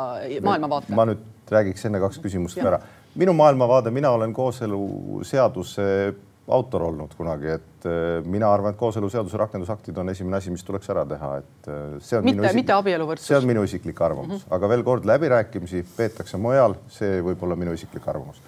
maailmavaate. 0.45 0.95
ma 0.97 1.07
nüüd 1.13 1.53
räägiks 1.53 1.89
enne 1.89 2.03
kaks 2.03 2.21
küsimust 2.25 2.61
ka 2.61 2.69
ära. 2.75 2.83
minu 3.19 3.35
maailmavaade, 3.37 3.93
mina 3.95 4.11
olen 4.17 4.35
kooseluseaduse 4.37 5.89
autor 6.51 6.83
olnud 6.89 7.13
kunagi, 7.15 7.53
et 7.55 7.87
äh, 7.87 8.25
mina 8.27 8.49
arvan, 8.51 8.75
et 8.75 8.81
kooseluseaduse 8.81 9.39
rakendusaktid 9.39 9.99
on 10.03 10.11
esimene 10.11 10.41
asi, 10.41 10.51
mis 10.51 10.65
tuleks 10.67 10.91
ära 10.91 11.05
teha, 11.09 11.37
et 11.43 11.69
äh, 11.71 11.85
see 12.03 12.19
on 12.19 12.27
mitte, 12.27 12.51
mitte 12.59 12.75
abieluvõrdsus. 12.75 13.29
see 13.31 13.39
on 13.39 13.47
minu 13.47 13.63
isiklik 13.67 14.01
arvamus 14.03 14.33
mm, 14.33 14.41
-hmm. 14.41 14.57
aga 14.57 14.73
veel 14.73 14.83
kord, 14.87 15.07
läbirääkimisi 15.07 15.85
peetakse 15.97 16.41
mujal, 16.43 16.75
see 16.91 17.21
võib 17.23 17.45
olla 17.47 17.57
minu 17.57 17.77
isiklik 17.79 18.09
arvamus. 18.09 18.43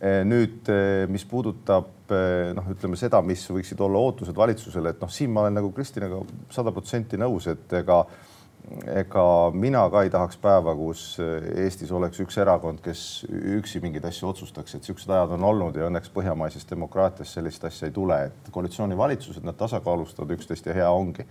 Äh, 0.00 0.24
nüüd, 0.24 0.66
mis 1.12 1.24
puudutab 1.28 2.10
noh, 2.56 2.66
ütleme 2.72 2.96
seda, 2.98 3.20
mis 3.22 3.44
võiksid 3.46 3.80
olla 3.84 4.00
ootused 4.00 4.36
valitsusele, 4.36 4.90
et 4.90 5.00
noh, 5.00 5.10
siin 5.12 5.30
ma 5.30 5.44
olen 5.44 5.60
nagu 5.60 5.70
Kristinaga 5.76 6.24
sada 6.50 6.72
protsenti 6.72 7.20
nõus, 7.20 7.46
et 7.52 7.72
ega 7.78 8.00
äh, 8.00 8.30
ega 8.86 9.24
mina 9.54 9.82
ka 9.90 10.02
ei 10.04 10.10
tahaks 10.12 10.38
päeva, 10.40 10.74
kus 10.78 11.02
Eestis 11.58 11.90
oleks 11.94 12.20
üks 12.22 12.38
erakond, 12.38 12.78
kes 12.84 13.24
üksi 13.56 13.80
mingeid 13.82 14.06
asju 14.06 14.30
otsustaks, 14.30 14.76
et 14.76 14.84
niisugused 14.84 15.10
ajad 15.10 15.34
on 15.36 15.46
olnud 15.48 15.78
ja 15.78 15.88
õnneks 15.88 16.12
põhjamaises 16.14 16.68
demokraatias 16.70 17.34
sellist 17.34 17.64
asja 17.66 17.88
ei 17.90 17.96
tule, 17.96 18.20
et 18.28 18.52
koalitsioonivalitsused, 18.54 19.42
nad 19.46 19.58
tasakaalustavad 19.58 20.36
üksteist 20.36 20.70
ja 20.70 20.76
hea 20.76 20.90
ongi. 20.90 21.26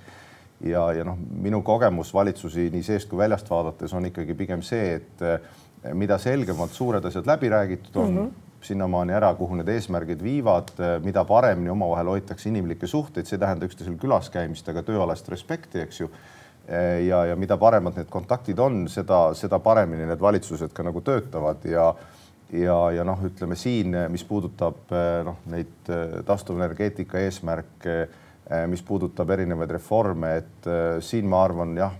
ja, 0.65 0.83
ja 0.91 1.05
noh, 1.07 1.15
minu 1.15 1.61
kogemus 1.63 2.13
valitsusi 2.13 2.67
nii 2.73 2.83
seest 2.83 3.09
kui 3.09 3.21
väljast 3.21 3.49
vaadates 3.49 3.93
on 3.95 4.05
ikkagi 4.09 4.35
pigem 4.35 4.61
see, 4.61 4.99
et 4.99 5.93
mida 5.95 6.17
selgemalt 6.19 6.75
suured 6.75 7.05
asjad 7.05 7.27
läbi 7.27 7.49
räägitud 7.49 7.95
on 7.95 8.13
mm, 8.13 8.21
-hmm 8.25 8.45
sinnamaani 8.59 9.13
ära, 9.15 9.29
kuhu 9.39 9.55
need 9.55 9.69
eesmärgid 9.71 10.19
viivad, 10.23 10.73
mida 11.03 11.23
paremini 11.25 11.69
omavahel 11.69 12.09
hoitakse 12.11 12.49
inimlikke 12.49 12.87
suhteid, 12.87 13.25
see 13.25 13.37
ei 13.37 13.39
tähenda 13.39 13.65
üksteisel 13.65 13.95
külas 13.95 14.27
käimist, 14.29 14.67
aga 14.69 14.83
tööalast 14.83 15.29
respekti, 15.31 15.79
eks 15.79 16.01
ju. 16.01 16.09
Eh, 16.09 16.38
ja, 16.69 17.23
ja 17.25 17.35
mida 17.39 17.57
paremad 17.57 17.95
need 17.97 18.09
kontaktid 18.13 18.59
on, 18.61 18.83
seda, 18.91 19.31
seda 19.33 19.57
paremini 19.63 20.05
need 20.05 20.21
valitsused 20.21 20.73
ka 20.75 20.85
nagu 20.85 21.01
töötavad 21.01 21.65
ja 21.65 21.89
ja, 22.53 22.77
ja 22.93 23.03
noh, 23.05 23.19
ütleme 23.25 23.57
siin, 23.57 23.93
mis 24.09 24.23
puudutab 24.25 24.93
eh, 24.93 25.19
noh, 25.25 25.41
neid 25.49 25.89
eh, 25.93 26.19
taastuvenergeetika 26.25 27.21
eesmärke, 27.25 27.97
Eh, 28.49 28.63
mis 28.65 28.81
puudutab 28.81 29.29
erinevaid 29.29 29.69
reforme, 29.75 30.29
et 30.39 30.65
eh, 30.65 30.95
siin 31.05 31.27
ma 31.29 31.43
arvan 31.45 31.75
jah, 31.77 31.91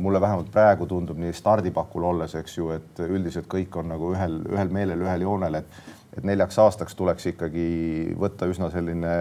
mulle 0.00 0.20
vähemalt 0.22 0.46
praegu 0.48 0.86
tundub 0.88 1.18
nii 1.20 1.34
stardipakul 1.36 2.06
olles, 2.08 2.32
eks 2.40 2.54
ju, 2.56 2.70
et 2.72 3.02
üldiselt 3.04 3.44
kõik 3.52 3.76
on 3.76 3.92
nagu 3.92 4.14
ühel, 4.14 4.38
ühel 4.48 4.72
meelel, 4.72 5.04
ühel 5.04 5.26
joonel, 5.28 5.60
et 5.60 5.82
et 6.10 6.24
neljaks 6.26 6.56
aastaks 6.58 6.96
tuleks 6.98 7.28
ikkagi 7.30 7.66
võtta 8.18 8.48
üsna 8.50 8.66
selline 8.72 9.12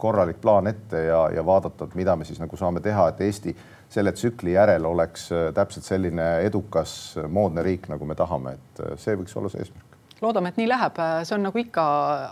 korralik 0.00 0.38
plaan 0.40 0.70
ette 0.70 1.02
ja, 1.10 1.18
ja 1.34 1.42
vaadata, 1.44 1.84
et 1.84 1.98
mida 1.98 2.14
me 2.16 2.24
siis 2.24 2.38
nagu 2.40 2.56
saame 2.56 2.80
teha, 2.80 3.10
et 3.10 3.20
Eesti 3.26 3.52
selle 3.90 4.12
tsükli 4.12 4.52
järel 4.56 4.86
oleks 4.88 5.30
eh, 5.32 5.50
täpselt 5.56 5.88
selline 5.88 6.30
edukas 6.46 6.92
moodne 7.28 7.64
riik, 7.66 7.88
nagu 7.92 8.08
me 8.08 8.18
tahame, 8.18 8.58
et 8.58 8.82
see 9.00 9.16
võiks 9.18 9.36
olla 9.38 9.52
see 9.52 9.64
eesmärk 9.64 9.87
loodame, 10.22 10.50
et 10.50 10.56
nii 10.58 10.66
läheb, 10.68 10.98
see 11.26 11.34
on 11.36 11.44
nagu 11.46 11.60
ikka 11.60 11.82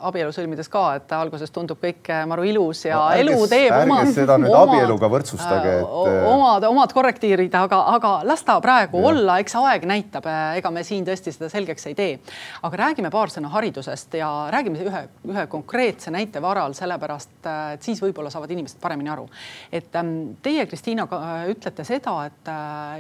abielu 0.09 0.33
sõlmides 0.35 0.69
ka, 0.73 0.83
et 0.99 1.13
alguses 1.15 1.53
tundub 1.55 1.79
kõik 1.83 2.09
maru 2.29 2.47
ilus 2.49 2.83
ja 2.89 2.99
no, 2.99 3.07
ärge, 3.15 3.23
elu 3.37 3.49
teeb 3.51 3.75
omad. 3.79 4.11
seda 4.15 4.39
nüüd 4.43 4.51
omad, 4.51 4.73
abieluga 4.75 5.11
võrdsustage, 5.13 5.75
et. 5.83 5.93
Äh, 6.11 6.27
omad, 6.33 6.67
omad 6.67 6.95
korrektiirid, 6.97 7.55
aga, 7.55 7.81
aga 7.95 8.13
las 8.27 8.43
ta 8.47 8.59
praegu 8.65 9.01
ja. 9.03 9.13
olla, 9.13 9.39
eks 9.43 9.57
aeg 9.61 9.87
näitab, 9.89 10.27
ega 10.59 10.73
me 10.75 10.83
siin 10.87 11.07
tõesti 11.07 11.35
seda 11.35 11.51
selgeks 11.53 11.87
ei 11.91 11.97
tee. 11.99 12.19
aga 12.67 12.83
räägime 12.83 13.11
paar 13.15 13.31
sõna 13.33 13.53
haridusest 13.55 14.19
ja 14.19 14.31
räägime 14.53 14.83
ühe, 14.83 15.07
ühe 15.31 15.47
konkreetse 15.53 16.11
näite 16.15 16.43
varal, 16.43 16.75
sellepärast 16.75 17.51
et 17.77 17.87
siis 17.87 18.03
võib-olla 18.03 18.33
saavad 18.35 18.51
inimesed 18.51 18.83
paremini 18.83 19.15
aru. 19.15 19.29
et 19.71 19.95
ähm, 19.95 20.17
teie, 20.43 20.67
Kristiina, 20.67 21.07
ütlete 21.51 21.85
seda, 21.87 22.19
et 22.27 22.55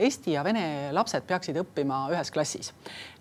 eesti 0.07 0.37
ja 0.37 0.45
vene 0.47 0.93
lapsed 0.95 1.27
peaksid 1.27 1.59
õppima 1.65 2.07
ühes 2.15 2.31
klassis. 2.31 2.71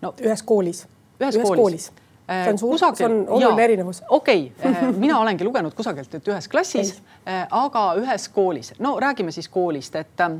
no 0.02 0.14
ühes 0.22 0.46
koolis 0.46 0.86
ühes, 1.20 1.36
ühes 1.36 1.42
koolis, 1.42 1.60
koolis 1.60 1.92
see 2.26 2.50
on 2.50 2.58
suur, 2.58 2.78
see 2.78 3.06
on 3.06 3.24
oluline 3.28 3.64
erinevus. 3.64 4.02
okei 4.08 4.52
okay., 4.58 4.72
eh, 4.72 4.92
mina 5.04 5.20
olengi 5.20 5.44
lugenud 5.44 5.74
kusagilt, 5.74 6.14
et 6.14 6.28
ühes 6.28 6.50
klassis, 6.50 6.96
eh, 7.26 7.46
aga 7.50 7.86
ühes 8.00 8.28
koolis. 8.34 8.74
no 8.78 8.96
räägime 9.00 9.32
siis 9.32 9.48
koolist, 9.48 9.96
et 9.96 10.20
eh, 10.20 10.38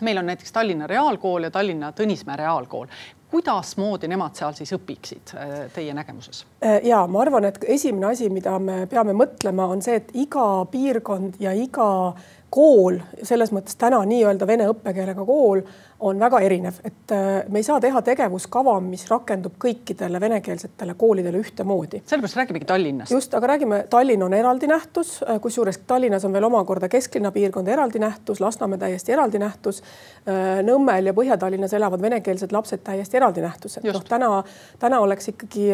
meil 0.00 0.18
on 0.18 0.26
näiteks 0.26 0.52
Tallinna 0.52 0.86
Reaalkool 0.86 1.48
ja 1.48 1.50
Tallinna 1.50 1.92
Tõnismäe 1.92 2.36
Reaalkool. 2.36 2.86
kuidasmoodi 3.28 4.08
nemad 4.08 4.38
seal 4.38 4.54
siis 4.56 4.70
õpiksid 4.72 5.34
teie 5.74 5.94
nägemuses? 5.94 6.46
ja 6.82 7.02
ma 7.06 7.20
arvan, 7.20 7.44
et 7.44 7.58
esimene 7.66 8.06
asi, 8.06 8.30
mida 8.30 8.58
me 8.58 8.86
peame 8.86 9.12
mõtlema, 9.12 9.66
on 9.68 9.82
see, 9.82 9.98
et 10.00 10.14
iga 10.14 10.64
piirkond 10.70 11.36
ja 11.40 11.52
iga 11.52 12.14
kool 12.50 12.96
selles 13.22 13.52
mõttes 13.52 13.76
täna 13.76 14.00
nii-öelda 14.08 14.46
vene 14.46 14.70
õppekeelega 14.70 15.26
kool 15.28 15.60
on 16.00 16.20
väga 16.20 16.38
erinev, 16.46 16.78
et 16.84 17.12
äh, 17.12 17.26
me 17.50 17.58
ei 17.58 17.66
saa 17.66 17.80
teha 17.82 18.02
tegevuskava, 18.06 18.76
mis 18.82 19.02
rakendub 19.10 19.56
kõikidele 19.62 20.20
venekeelsetele 20.22 20.94
koolidele 20.98 21.40
ühtemoodi. 21.42 22.02
sellepärast 22.06 22.36
räägimegi 22.36 22.64
Tallinnast. 22.64 23.10
just, 23.12 23.34
aga 23.34 23.46
räägime, 23.46 23.82
Tallinn 23.90 24.22
on 24.22 24.34
eraldi 24.34 24.66
nähtus, 24.70 25.22
äh, 25.22 25.40
kusjuures 25.40 25.80
Tallinnas 25.86 26.24
on 26.24 26.32
veel 26.32 26.44
omakorda 26.44 26.88
kesklinna 26.88 27.32
piirkond 27.32 27.68
eraldi 27.68 27.98
nähtus, 27.98 28.40
Lasnamäe 28.40 28.78
täiesti 28.78 29.12
eraldi 29.12 29.38
nähtus. 29.38 29.82
Äh, 30.28 30.62
Nõmmel 30.62 31.10
ja 31.10 31.12
Põhja-Tallinnas 31.12 31.74
elavad 31.74 32.02
venekeelsed 32.02 32.52
lapsed 32.52 32.84
täiesti 32.84 33.16
eraldi 33.16 33.42
nähtused. 33.42 33.84
noh, 33.84 34.04
täna, 34.04 34.44
täna 34.78 35.00
oleks 35.00 35.28
ikkagi 35.28 35.72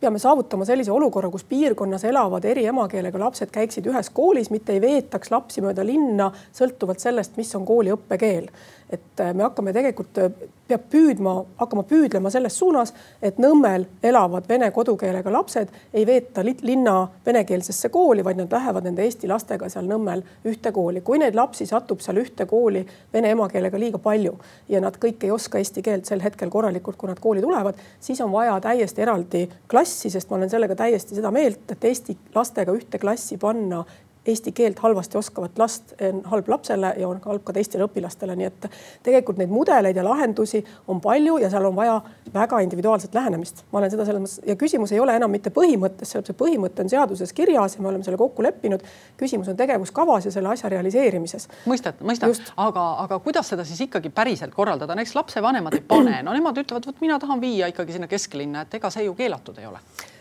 peame 0.00 0.18
saavutama 0.18 0.64
sellise 0.64 0.92
olukorra, 0.92 1.30
kus 1.30 1.44
piirkonnas 1.44 2.04
elavad 2.08 2.44
eri 2.44 2.64
emakeelega 2.66 3.18
lapsed 3.20 3.50
käiksid 3.52 3.86
ühes 3.86 4.10
koolis, 4.10 4.50
mitte 4.50 4.72
ei 4.72 4.80
veetaks 4.80 5.30
lapsi 5.30 5.60
mööda 5.60 5.84
linna 5.86 6.30
sõltuvalt 6.56 7.02
sellest, 7.02 7.36
mis 7.36 7.52
on 7.54 7.66
kooli 7.68 7.92
õppekeel 7.92 8.48
et 8.90 9.20
äh, 9.20 9.34
me 9.34 9.42
hakkame 9.42 9.72
tegelikult, 9.72 10.18
äh, 10.18 10.48
peab 10.70 10.86
püüdma, 10.90 11.34
hakkama 11.58 11.82
püüdlema 11.88 12.30
selles 12.30 12.56
suunas, 12.58 12.92
et 13.22 13.38
Nõmmel 13.42 13.86
elavad 14.06 14.46
vene 14.48 14.70
kodukeelega 14.74 15.32
lapsed 15.32 15.70
ei 15.94 16.04
veeta 16.06 16.44
linna 16.44 16.94
venekeelsesse 17.26 17.88
kooli, 17.90 18.24
vaid 18.26 18.38
nad 18.38 18.52
lähevad 18.52 18.86
nende 18.86 19.04
eesti 19.06 19.30
lastega 19.30 19.68
seal 19.70 19.88
Nõmmel 19.90 20.22
ühte 20.46 20.72
kooli. 20.72 21.00
kui 21.00 21.18
neid 21.18 21.38
lapsi 21.38 21.66
satub 21.66 22.02
seal 22.02 22.20
ühte 22.22 22.46
kooli 22.50 22.84
vene 23.12 23.30
emakeelega 23.30 23.78
liiga 23.78 23.98
palju 23.98 24.36
ja 24.68 24.80
nad 24.80 24.98
kõik 24.98 25.24
ei 25.24 25.30
oska 25.30 25.58
eesti 25.58 25.82
keelt 25.82 26.06
sel 26.06 26.22
hetkel 26.22 26.50
korralikult, 26.50 26.96
kui 26.96 27.08
nad 27.08 27.20
kooli 27.20 27.42
tulevad, 27.42 27.78
siis 28.00 28.20
on 28.20 28.32
vaja 28.32 28.60
täiesti 28.60 29.02
eraldi 29.02 29.46
klassi, 29.70 30.10
sest 30.10 30.30
ma 30.30 30.38
olen 30.38 30.50
sellega 30.50 30.76
täiesti 30.76 31.18
seda 31.18 31.30
meelt, 31.34 31.66
et 31.70 31.84
eesti 31.84 32.16
lastega 32.34 32.74
ühte 32.74 32.98
klassi 32.98 33.38
panna 33.38 33.84
eesti 34.26 34.52
keelt 34.52 34.78
halvasti 34.78 35.18
oskavat 35.18 35.58
last 35.58 35.94
on 36.08 36.20
halb 36.24 36.48
lapsele 36.48 36.94
ja 36.98 37.08
on 37.08 37.20
halb 37.24 37.44
ka 37.44 37.52
teistele 37.56 37.86
õpilastele, 37.86 38.36
nii 38.36 38.48
et 38.50 38.66
tegelikult 39.02 39.40
neid 39.40 39.52
mudeleid 39.52 39.96
ja 39.96 40.04
lahendusi 40.04 40.60
on 40.88 41.00
palju 41.00 41.38
ja 41.40 41.50
seal 41.50 41.64
on 41.64 41.76
vaja 41.76 41.96
väga 42.34 42.60
individuaalset 42.60 43.14
lähenemist. 43.14 43.64
ma 43.72 43.78
olen 43.78 43.90
seda 43.90 44.04
selles 44.04 44.22
mõttes 44.22 44.40
ja 44.46 44.56
küsimus 44.60 44.92
ei 44.92 45.00
ole 45.00 45.16
enam 45.16 45.30
mitte 45.30 45.50
põhimõttes, 45.50 46.12
see 46.12 46.36
põhimõte 46.44 46.84
on 46.84 46.92
seaduses 46.92 47.32
kirjas 47.32 47.76
ja 47.76 47.82
me 47.82 47.88
oleme 47.88 48.04
selle 48.04 48.18
kokku 48.20 48.42
leppinud. 48.42 48.84
küsimus 49.16 49.48
on 49.48 49.56
tegevuskavas 49.56 50.28
ja 50.28 50.34
selle 50.36 50.52
asja 50.52 50.68
realiseerimises. 50.68 51.48
mõistan, 51.66 51.96
mõistan, 52.00 52.36
aga, 52.56 52.86
aga 53.06 53.18
kuidas 53.18 53.48
seda 53.48 53.64
siis 53.64 53.80
ikkagi 53.88 54.10
päriselt 54.10 54.54
korraldada, 54.54 54.94
näiteks 54.94 55.14
lapsevanemad 55.14 55.74
ei 55.74 55.84
pane, 55.88 56.22
no 56.22 56.36
nemad 56.36 56.58
ütlevad, 56.60 56.86
vot 56.86 57.00
mina 57.00 57.18
tahan 57.18 57.40
viia 57.40 57.72
ikkagi 57.72 57.92
sinna 57.96 58.08
kesklinna, 58.08 58.66
et 58.66 58.74
ega 58.74 58.90
see 58.90 59.08
ju 59.08 59.14
keelatud 59.14 59.58
ei 59.58 59.66
ole 59.66 59.80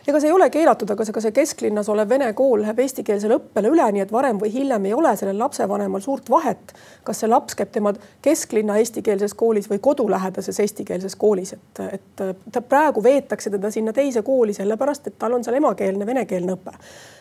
ega 0.10 0.22
see 0.22 0.30
ei 0.30 0.36
ole 0.36 0.50
keelatud, 0.54 0.89
aga 0.93 1.06
see, 1.06 1.15
ka 1.15 1.24
see 1.24 1.36
kesklinnas 1.36 1.89
olev 1.91 2.10
vene 2.10 2.30
kool 2.38 2.63
läheb 2.63 2.82
eestikeelsele 2.84 3.38
õppele 3.39 3.72
üle, 3.74 3.86
nii 3.95 4.04
et 4.06 4.13
varem 4.13 4.39
või 4.41 4.52
hiljem 4.54 4.88
ei 4.89 4.95
ole 4.98 5.13
sellel 5.19 5.39
lapsevanemal 5.41 6.04
suurt 6.04 6.30
vahet, 6.32 6.74
kas 7.08 7.22
see 7.24 7.30
laps 7.30 7.58
käib 7.60 7.72
tema 7.76 7.93
kesklinna 8.26 8.80
eestikeelses 8.82 9.36
koolis 9.39 9.69
või 9.72 9.82
kodulähedases 9.84 10.60
eestikeelses 10.65 11.15
koolis, 11.19 11.54
et, 11.58 11.84
et 12.00 12.26
ta 12.52 12.62
praegu 12.62 13.04
veetakse 13.04 13.54
teda 13.54 13.72
sinna 13.74 13.93
teise 13.95 14.24
kooli 14.26 14.56
sellepärast, 14.58 15.08
et 15.08 15.19
tal 15.19 15.38
on 15.38 15.45
seal 15.45 15.60
emakeelne 15.62 16.06
venekeelne 16.10 16.58
õpe. 16.58 16.76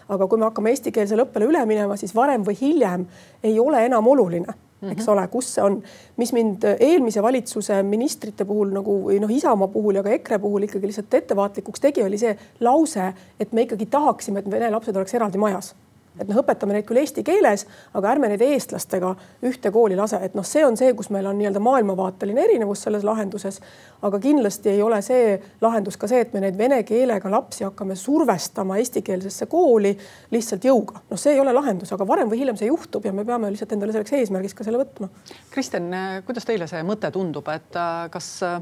Aga 0.08 0.26
kui 0.26 0.38
me 0.38 0.48
hakkame 0.48 0.70
eestikeelsele 0.70 1.26
õppele 1.26 1.50
üle 1.50 1.66
minema, 1.66 1.96
siis 1.96 2.14
varem 2.14 2.46
või 2.46 2.56
hiljem 2.60 3.06
ei 3.42 3.58
ole 3.60 3.84
enam 3.86 4.06
oluline 4.06 4.54
Mm 4.78 4.88
-hmm. 4.88 4.92
eks 4.92 5.08
ole, 5.08 5.28
kus 5.28 5.54
see 5.54 5.62
on, 5.64 5.82
mis 6.16 6.32
mind 6.32 6.62
eelmise 6.80 7.22
valitsuse 7.22 7.82
ministrite 7.82 8.44
puhul 8.44 8.70
nagu 8.70 8.92
või 9.08 9.18
noh, 9.20 9.30
Isamaa 9.30 9.68
puhul 9.68 9.94
ja 9.94 10.02
ka 10.02 10.10
EKRE 10.10 10.38
puhul 10.38 10.62
ikkagi 10.62 10.86
lihtsalt 10.86 11.14
ettevaatlikuks 11.14 11.80
tegi, 11.80 12.02
oli 12.02 12.18
see 12.18 12.38
lause, 12.60 13.12
et 13.40 13.52
me 13.52 13.62
ikkagi 13.62 13.86
tahaksime, 13.86 14.38
et 14.38 14.50
vene 14.50 14.70
lapsed 14.70 14.96
oleks 14.96 15.14
eraldi 15.14 15.38
majas 15.38 15.74
et 16.18 16.28
noh, 16.28 16.40
õpetame 16.42 16.76
neid 16.76 16.86
küll 16.88 17.00
eesti 17.02 17.24
keeles, 17.26 17.66
aga 17.98 18.12
ärme 18.12 18.30
neid 18.30 18.42
eestlastega 18.44 19.14
ühte 19.48 19.72
kooli 19.74 19.96
lase, 19.98 20.20
et 20.24 20.36
noh, 20.38 20.46
see 20.46 20.64
on 20.66 20.76
see, 20.78 20.92
kus 20.98 21.10
meil 21.14 21.26
on 21.30 21.38
nii-öelda 21.38 21.62
maailmavaateline 21.64 22.44
erinevus 22.44 22.84
selles 22.86 23.06
lahenduses. 23.06 23.60
aga 24.02 24.18
kindlasti 24.22 24.70
ei 24.70 24.82
ole 24.82 25.00
see 25.02 25.36
lahendus 25.60 25.96
ka 25.96 26.08
see, 26.10 26.20
et 26.22 26.32
me 26.32 26.40
neid 26.44 26.58
vene 26.58 26.82
keelega 26.86 27.30
lapsi 27.30 27.64
hakkame 27.64 27.96
survestama 27.96 28.78
eestikeelsesse 28.78 29.46
kooli 29.46 29.96
lihtsalt 30.30 30.64
jõuga. 30.64 31.02
noh, 31.10 31.18
see 31.18 31.34
ei 31.34 31.40
ole 31.40 31.52
lahendus, 31.52 31.92
aga 31.92 32.06
varem 32.06 32.30
või 32.30 32.42
hiljem 32.42 32.56
see 32.56 32.70
juhtub 32.70 33.04
ja 33.04 33.12
me 33.12 33.24
peame 33.24 33.50
lihtsalt 33.50 33.72
endale 33.76 33.92
selleks 33.92 34.16
eesmärgiks 34.20 34.54
ka 34.54 34.66
selle 34.66 34.82
võtma. 34.82 35.10
Kristjan, 35.50 35.90
kuidas 36.26 36.46
teile 36.48 36.68
see 36.70 36.82
mõte 36.86 37.10
tundub, 37.14 37.48
et 37.52 37.76
äh, 37.78 38.08
kas 38.12 38.32
äh, 38.46 38.60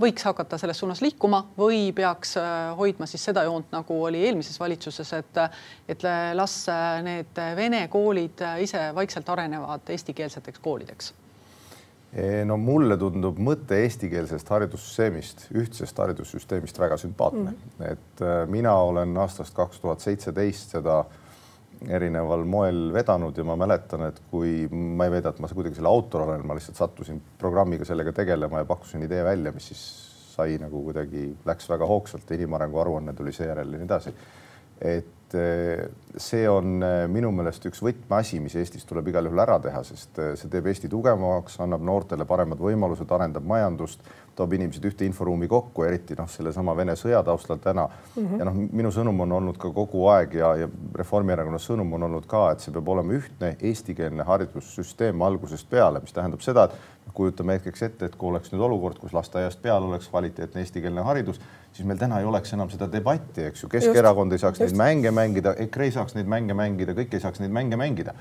võiks 0.00 0.24
hakata 0.26 0.58
selles 0.58 0.78
suunas 0.80 1.02
liikuma 1.04 1.40
või 1.58 1.88
peaks 1.94 2.36
äh, 2.40 2.70
hoidma 2.78 3.06
siis 3.10 3.24
seda 3.30 3.44
joont, 3.46 3.70
nagu 3.74 3.98
oli 4.04 4.24
eelmises 4.26 4.58
valitsuses, 4.60 5.12
et, 5.18 5.42
et 5.88 6.06
las 6.34 6.56
äh, 6.72 7.02
need 7.06 7.42
vene 7.56 7.86
koolid 7.92 8.42
äh, 8.42 8.62
ise 8.66 8.88
vaikselt 8.94 9.28
arenevad 9.28 9.94
eestikeelseteks 9.94 10.64
koolideks? 10.64 11.14
no 12.46 12.54
mulle 12.62 12.94
tundub 12.94 13.40
mõte 13.42 13.80
eestikeelsest 13.82 14.50
haridussüsteemist, 14.54 15.48
ühtsest 15.58 15.98
haridussüsteemist 15.98 16.76
väga 16.78 16.94
sümpaatne 17.02 17.50
mm, 17.50 17.56
-hmm. 17.80 17.88
et 17.90 18.22
mina 18.46 18.74
olen 18.86 19.16
aastast 19.18 19.54
kaks 19.54 19.80
tuhat 19.82 20.04
seitseteist 20.04 20.76
seda 20.76 21.00
äh, 21.00 21.23
erineval 21.88 22.44
moel 22.48 22.88
vedanud 22.94 23.36
ja 23.36 23.44
ma 23.46 23.56
mäletan, 23.60 24.06
et 24.08 24.20
kui 24.30 24.64
ma 24.70 25.08
ei 25.08 25.12
väida, 25.16 25.34
et 25.34 25.42
ma 25.42 25.50
kuidagi 25.50 25.78
selle 25.78 25.90
autor 25.90 26.26
olen, 26.28 26.46
ma 26.46 26.56
lihtsalt 26.56 26.80
sattusin 26.80 27.20
programmiga 27.38 27.86
sellega 27.88 28.12
tegelema 28.16 28.62
ja 28.62 28.68
pakkusin 28.68 29.04
idee 29.06 29.24
välja, 29.24 29.52
mis 29.54 29.70
siis 29.72 29.84
sai 30.34 30.56
nagu 30.58 30.82
kuidagi, 30.86 31.28
läks 31.46 31.68
väga 31.70 31.86
hoogsalt 31.86 32.30
inimarengu 32.36 32.80
aruanne 32.82 33.14
tuli 33.14 33.32
seejärel 33.32 33.74
ja 33.74 33.80
nii 33.80 33.88
edasi. 33.88 34.14
et 34.80 35.34
eh, 35.38 35.84
see 36.18 36.48
on 36.50 36.82
eh, 36.82 37.04
minu 37.10 37.30
meelest 37.32 37.66
üks 37.70 37.82
võtmeasi, 37.84 38.40
mis 38.42 38.56
Eestis 38.58 38.84
tuleb 38.88 39.08
igal 39.12 39.28
juhul 39.28 39.42
ära 39.44 39.60
teha, 39.62 39.84
sest 39.86 40.18
eh, 40.18 40.32
see 40.38 40.50
teeb 40.50 40.66
Eesti 40.70 40.90
tugevamaks, 40.90 41.60
annab 41.62 41.84
noortele 41.86 42.26
paremad 42.26 42.58
võimalused, 42.58 43.10
arendab 43.14 43.46
majandust 43.46 44.02
toob 44.36 44.52
inimesed 44.56 44.84
ühte 44.84 45.06
inforuumi 45.06 45.48
kokku, 45.48 45.84
eriti 45.86 46.16
noh, 46.18 46.28
sellesama 46.30 46.74
Vene 46.76 46.96
sõja 46.98 47.22
taustal 47.24 47.60
täna 47.62 47.86
mm. 47.88 48.26
-hmm. 48.26 48.38
ja 48.38 48.48
noh, 48.48 48.58
minu 48.80 48.92
sõnum 48.94 49.20
on 49.26 49.32
olnud 49.38 49.58
ka 49.60 49.70
kogu 49.74 50.06
aeg 50.12 50.34
ja, 50.40 50.54
ja 50.64 50.68
Reformierakonna 50.94 51.58
sõnum 51.58 51.92
on 51.98 52.08
olnud 52.08 52.26
ka, 52.26 52.50
et 52.52 52.64
see 52.64 52.74
peab 52.74 52.88
olema 52.88 53.12
ühtne 53.12 53.54
eestikeelne 53.60 54.26
haridussüsteem 54.26 55.22
algusest 55.22 55.70
peale, 55.70 56.00
mis 56.00 56.12
tähendab 56.12 56.42
seda, 56.44 56.64
et 56.64 56.93
kujutame 57.14 57.58
hetkeks 57.58 57.82
ette, 57.88 58.08
et 58.10 58.16
kui 58.18 58.28
oleks 58.30 58.52
nüüd 58.52 58.64
olukord, 58.66 58.98
kus 59.00 59.14
lasteaiast 59.16 59.62
peale 59.62 59.86
oleks 59.86 60.08
kvaliteetne 60.12 60.64
eestikeelne 60.64 61.04
haridus, 61.06 61.40
siis 61.72 61.86
meil 61.88 62.00
täna 62.00 62.20
ei 62.20 62.28
oleks 62.28 62.52
enam 62.56 62.70
seda 62.72 62.88
debatti, 62.90 63.48
eks 63.50 63.64
ju, 63.64 63.70
Keskerakond 63.72 64.34
ei 64.34 64.42
saaks 64.42 64.60
just. 64.60 64.74
neid 64.74 64.80
mänge 64.82 65.14
mängida, 65.14 65.54
EKRE 65.66 65.90
ei 65.90 65.94
saaks 65.94 66.18
neid 66.18 66.30
mänge 66.30 66.56
mängida, 66.58 66.96
kõik 66.98 67.14
ei 67.14 67.22
saaks 67.24 67.42
neid 67.42 67.54
mänge 67.54 67.78
mängida 67.80 68.16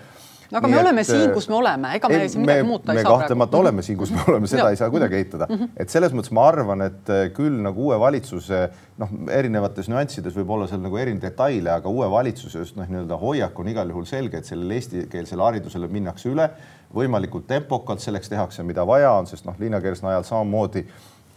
no 0.53 0.60
aga 0.60 0.69
Nii 0.69 0.73
me 0.73 0.79
et, 0.79 0.86
oleme 0.86 1.03
siin, 1.08 1.32
kus 1.34 1.47
me 1.49 1.56
oleme, 1.58 1.91
ega 1.97 2.10
me 2.12 2.19
siin 2.29 2.43
midagi 2.43 2.65
muuta 2.67 2.93
ei 2.93 3.01
saa. 3.01 3.03
me 3.03 3.17
kahtlemata 3.17 3.51
praegu. 3.51 3.63
oleme 3.63 3.86
siin, 3.86 3.97
kus 3.97 4.12
me 4.13 4.21
oleme, 4.27 4.49
seda 4.51 4.67
ei 4.69 4.77
saa 4.79 4.89
kuidagi 4.93 5.17
eitada 5.17 5.47
mm. 5.49 5.56
-hmm. 5.56 5.71
et 5.77 5.93
selles 5.93 6.13
mõttes 6.13 6.34
ma 6.36 6.45
arvan, 6.47 6.86
et 6.88 7.10
äh, 7.10 7.23
küll 7.34 7.58
nagu 7.65 7.88
uue 7.88 7.99
valitsuse 7.99 8.62
noh, 9.01 9.15
erinevates 9.39 9.89
nüanssides 9.89 10.38
võib 10.38 10.53
olla 10.58 10.67
seal 10.69 10.84
nagu 10.84 10.97
erinevaid 10.97 11.25
detaile, 11.32 11.73
aga 11.73 11.89
uue 11.89 12.10
valitsuse 12.12 12.62
just 12.65 12.77
noh, 12.77 12.89
nii-öelda 12.89 13.17
hoiak 13.19 13.60
on 13.60 13.73
igal 13.73 13.89
juhul 13.95 14.06
selge, 14.10 14.41
et 14.41 14.49
sellele 14.49 14.79
eestikeelsele 14.79 15.47
haridusele 15.49 15.88
minnakse 15.88 16.29
üle 16.29 16.49
võimalikult 16.95 17.47
tempokalt, 17.47 18.03
selleks 18.03 18.29
tehakse, 18.29 18.63
mida 18.63 18.86
vaja 18.88 19.12
on, 19.17 19.27
sest 19.27 19.45
noh, 19.45 19.58
Liina 19.60 19.82
Kersna 19.82 20.13
ajal 20.13 20.27
samamoodi 20.27 20.86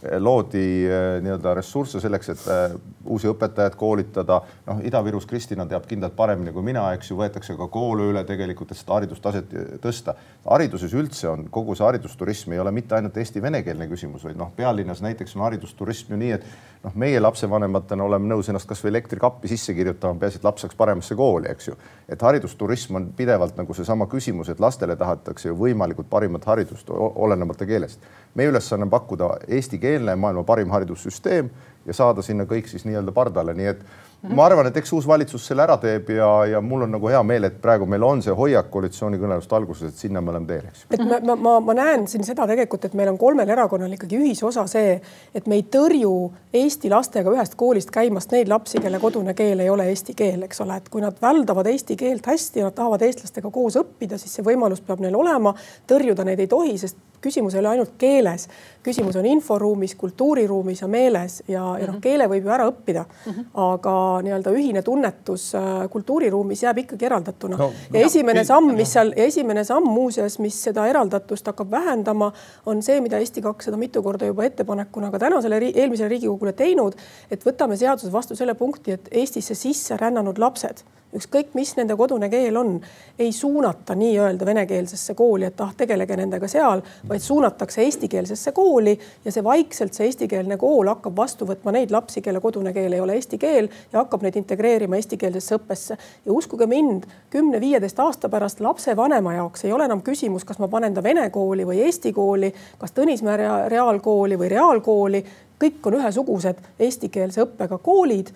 loodi 0.02 0.84
eh, 0.84 1.18
nii-öelda 1.24 1.54
ressursse 1.56 2.00
selleks, 2.00 2.28
et 2.34 2.42
eh, 2.52 2.74
uusi 3.08 3.28
õpetajaid 3.30 3.76
koolitada. 3.80 4.40
noh, 4.66 4.82
Ida-Virus 4.84 5.26
Kristina 5.26 5.66
teab 5.66 5.86
kindlalt 5.88 6.16
paremini 6.16 6.52
kui 6.52 6.64
mina, 6.66 6.90
eks 6.92 7.10
ju, 7.10 7.16
võetakse 7.16 7.56
ka 7.56 7.68
koole 7.72 8.10
üle 8.10 8.24
tegelikult, 8.28 8.72
et 8.72 8.80
seda 8.80 8.98
haridustaset 8.98 9.56
tõsta. 9.82 10.14
hariduses 10.44 10.92
üldse 10.94 11.28
on 11.28 11.46
kogu 11.50 11.74
see 11.74 11.86
haridusturism 11.86 12.52
ei 12.52 12.60
ole 12.60 12.70
mitte 12.76 12.94
ainult 12.94 13.16
eesti-venekeelne 13.16 13.88
küsimus, 13.88 14.24
vaid 14.24 14.36
noh, 14.36 14.52
pealinnas 14.56 15.00
näiteks 15.02 15.36
on 15.36 15.46
haridusturism 15.46 16.12
ju 16.12 16.20
nii, 16.20 16.32
et 16.36 16.44
noh, 16.84 16.94
meie 16.94 17.20
lapsevanematena 17.20 18.04
oleme 18.04 18.28
nõus 18.34 18.50
ennast 18.52 18.68
kasvõi 18.68 18.92
elektrikappi 18.92 19.48
sisse 19.48 19.74
kirjutama, 19.74 20.20
peaasi, 20.20 20.42
et 20.42 20.44
laps 20.44 20.66
saaks 20.66 20.76
paremasse 20.76 21.16
kooli, 21.16 21.48
eks 21.50 21.72
ju. 21.72 21.80
et 22.08 22.22
haridusturism 22.22 23.00
on 23.00 23.08
pidevalt 23.16 23.56
nagu 23.56 23.74
seesama 23.74 24.06
küsimus, 24.12 24.52
et 24.52 24.60
lastele 24.60 24.96
tahetakse 24.96 25.48
ju 25.48 25.56
võimalikult 25.56 26.10
parimat 26.10 26.44
haridust, 26.44 26.90
olenemata 26.90 27.66
keelest. 27.66 28.00
Meie 28.36 28.52
ülesanne 28.52 28.86
on 28.86 28.92
pakkuda 28.92 29.30
eestikeelne 29.48 30.16
maailma 30.20 30.44
parim 30.44 30.70
haridussüsteem 30.74 31.50
ja 31.86 31.94
saada 31.94 32.22
sinna 32.22 32.46
kõik 32.48 32.68
siis 32.70 32.84
nii-öelda 32.86 33.14
pardale, 33.14 33.54
nii 33.56 33.72
et 33.72 33.86
ma 34.34 34.46
arvan, 34.48 34.66
et 34.66 34.76
eks 34.80 34.90
uus 34.96 35.06
valitsus 35.06 35.44
selle 35.46 35.62
ära 35.62 35.76
teeb 35.78 36.08
ja, 36.10 36.28
ja 36.50 36.60
mul 36.64 36.86
on 36.86 36.90
nagu 36.96 37.10
hea 37.10 37.20
meel, 37.26 37.46
et 37.46 37.58
praegu 37.62 37.86
meil 37.88 38.02
on 38.02 38.22
see 38.24 38.34
hoiak 38.34 38.68
koalitsioonikõneluste 38.72 39.54
alguses, 39.54 39.92
et 39.92 40.02
sinna 40.06 40.22
me 40.24 40.32
oleme 40.32 40.48
teel, 40.48 40.64
eks. 40.70 40.86
et 40.96 41.04
ma, 41.06 41.36
ma, 41.36 41.54
ma, 41.62 41.76
näen 41.76 42.06
siin 42.10 42.26
seda 42.26 42.48
tegelikult, 42.50 42.88
et 42.88 42.96
meil 42.98 43.12
on 43.12 43.18
kolmel 43.20 43.52
erakonnal 43.54 43.92
ikkagi 43.94 44.18
ühisosa 44.18 44.66
see, 44.70 44.96
et 45.36 45.46
me 45.46 45.60
ei 45.60 45.66
tõrju 45.76 46.12
eesti 46.56 46.90
lastega 46.90 47.34
ühest 47.36 47.54
koolist 47.60 47.92
käimast 47.94 48.34
neid 48.34 48.50
lapsi, 48.50 48.80
kelle 48.82 49.00
kodune 49.02 49.36
keel 49.38 49.62
ei 49.62 49.70
ole 49.70 49.88
eesti 49.92 50.16
keel, 50.18 50.42
eks 50.48 50.64
ole, 50.64 50.80
et 50.80 50.90
kui 50.90 51.04
nad 51.04 51.20
väldavad 51.22 51.70
eesti 51.70 51.98
keelt 52.00 52.26
hästi 52.26 52.64
ja 52.64 52.70
nad 52.70 52.78
tahavad 52.78 53.06
eestlastega 53.06 53.52
koos 53.54 53.78
õppida, 53.78 54.18
siis 54.18 54.38
see 54.38 54.46
võimalus 54.46 54.82
peab 54.86 55.04
neil 55.04 55.14
olema. 55.16 55.54
tõrjuda 55.86 56.26
neid 56.26 56.42
ei 56.42 56.50
tohi, 56.50 56.78
sest 56.80 56.98
küsimus 57.26 57.56
ei 57.56 57.62
ole 57.62 57.74
ainult 57.74 57.96
keeles, 57.98 58.46
küsimus 58.86 59.16
on 59.18 59.26
inforuumis, 59.26 59.96
kultuuriruumis 59.98 60.82
ja 60.84 60.88
meeles 60.90 61.40
ja, 61.48 61.62
ja 61.80 61.86
noh, 61.86 61.96
mhm. 61.96 62.02
keele 62.04 62.28
võib 62.30 62.46
ju 62.46 62.54
ära 62.54 62.68
õppida 62.70 63.04
mm, 63.06 63.32
-hmm. 63.32 63.46
aga 63.66 63.94
nii-öelda 64.26 64.54
ühine 64.54 64.82
tunnetus 64.86 65.48
äh, 65.58 65.70
kultuuriruumis 65.90 66.62
jääb 66.62 66.82
ikkagi 66.84 67.08
eraldatuna 67.10 67.58
no,. 67.60 67.70
ja 67.92 68.04
esimene 68.06 68.44
no, 68.44 68.48
samm, 68.50 68.74
mis 68.78 68.92
seal 68.94 69.12
ja 69.16 69.26
esimene 69.26 69.64
samm 69.66 69.88
muuseas, 69.90 70.38
mis 70.42 70.58
seda 70.68 70.86
eraldatust 70.86 71.46
hakkab 71.50 71.70
vähendama, 71.70 72.32
on 72.66 72.82
see, 72.82 73.00
mida 73.00 73.18
Eesti 73.18 73.42
kakssada 73.42 73.76
mitu 73.80 74.02
korda 74.02 74.26
juba 74.26 74.44
ettepanekuna 74.46 75.10
ka 75.10 75.18
tänasele 75.18 75.60
eelmisele 75.74 76.08
Riigikogule 76.08 76.52
teinud, 76.52 76.94
et 77.30 77.46
võtame 77.46 77.76
seaduses 77.76 78.12
vastu 78.12 78.36
selle 78.36 78.54
punkti, 78.54 78.92
et 78.92 79.08
Eestisse 79.10 79.54
sisse 79.54 79.96
rännanud 79.96 80.38
lapsed 80.38 80.84
ükskõik, 81.16 81.52
mis 81.56 81.72
nende 81.78 81.96
kodune 81.96 82.28
keel 82.32 82.56
on, 82.56 82.76
ei 83.18 83.32
suunata 83.32 83.94
nii-öelda 83.98 84.46
venekeelsesse 84.46 85.14
kooli, 85.14 85.48
et 85.48 85.60
ah, 85.60 85.72
tegelege 85.76 86.16
nendega 86.16 86.48
seal, 86.50 86.82
vaid 87.08 87.24
suunatakse 87.24 87.82
eestikeelsesse 87.84 88.52
kooli 88.56 88.96
ja 89.24 89.32
see 89.32 89.44
vaikselt, 89.44 89.96
see 89.96 90.10
eestikeelne 90.10 90.58
kool 90.60 90.90
hakkab 90.90 91.16
vastu 91.16 91.48
võtma 91.48 91.74
neid 91.76 91.94
lapsi, 91.94 92.22
kelle 92.24 92.40
kodune 92.44 92.72
keel 92.76 92.96
ei 92.96 93.02
ole 93.02 93.16
eesti 93.18 93.38
keel 93.40 93.70
ja 93.92 94.02
hakkab 94.02 94.26
neid 94.26 94.36
integreerima 94.42 95.00
eestikeelsesse 95.00 95.58
õppesse. 95.58 95.98
ja 96.26 96.32
uskuge 96.32 96.66
mind, 96.66 97.08
kümne-viieteist 97.30 98.00
aasta 98.00 98.28
pärast 98.28 98.60
lapsevanema 98.60 99.34
jaoks 99.38 99.64
ei 99.64 99.72
ole 99.72 99.88
enam 99.88 100.02
küsimus, 100.02 100.44
kas 100.44 100.58
ma 100.58 100.68
panen 100.68 100.94
ta 100.94 101.02
vene 101.02 101.30
kooli 101.30 101.66
või 101.66 101.82
eesti 101.86 102.12
kooli, 102.12 102.52
kas 102.78 102.94
Tõnismäe 102.96 103.36
reaalkooli 103.68 104.38
või 104.40 104.48
reaalkooli, 104.48 105.24
kõik 105.60 105.88
on 105.88 105.98
ühesugused 106.00 106.60
eestikeelse 106.78 107.44
õppega 107.44 107.78
koolid 107.82 108.32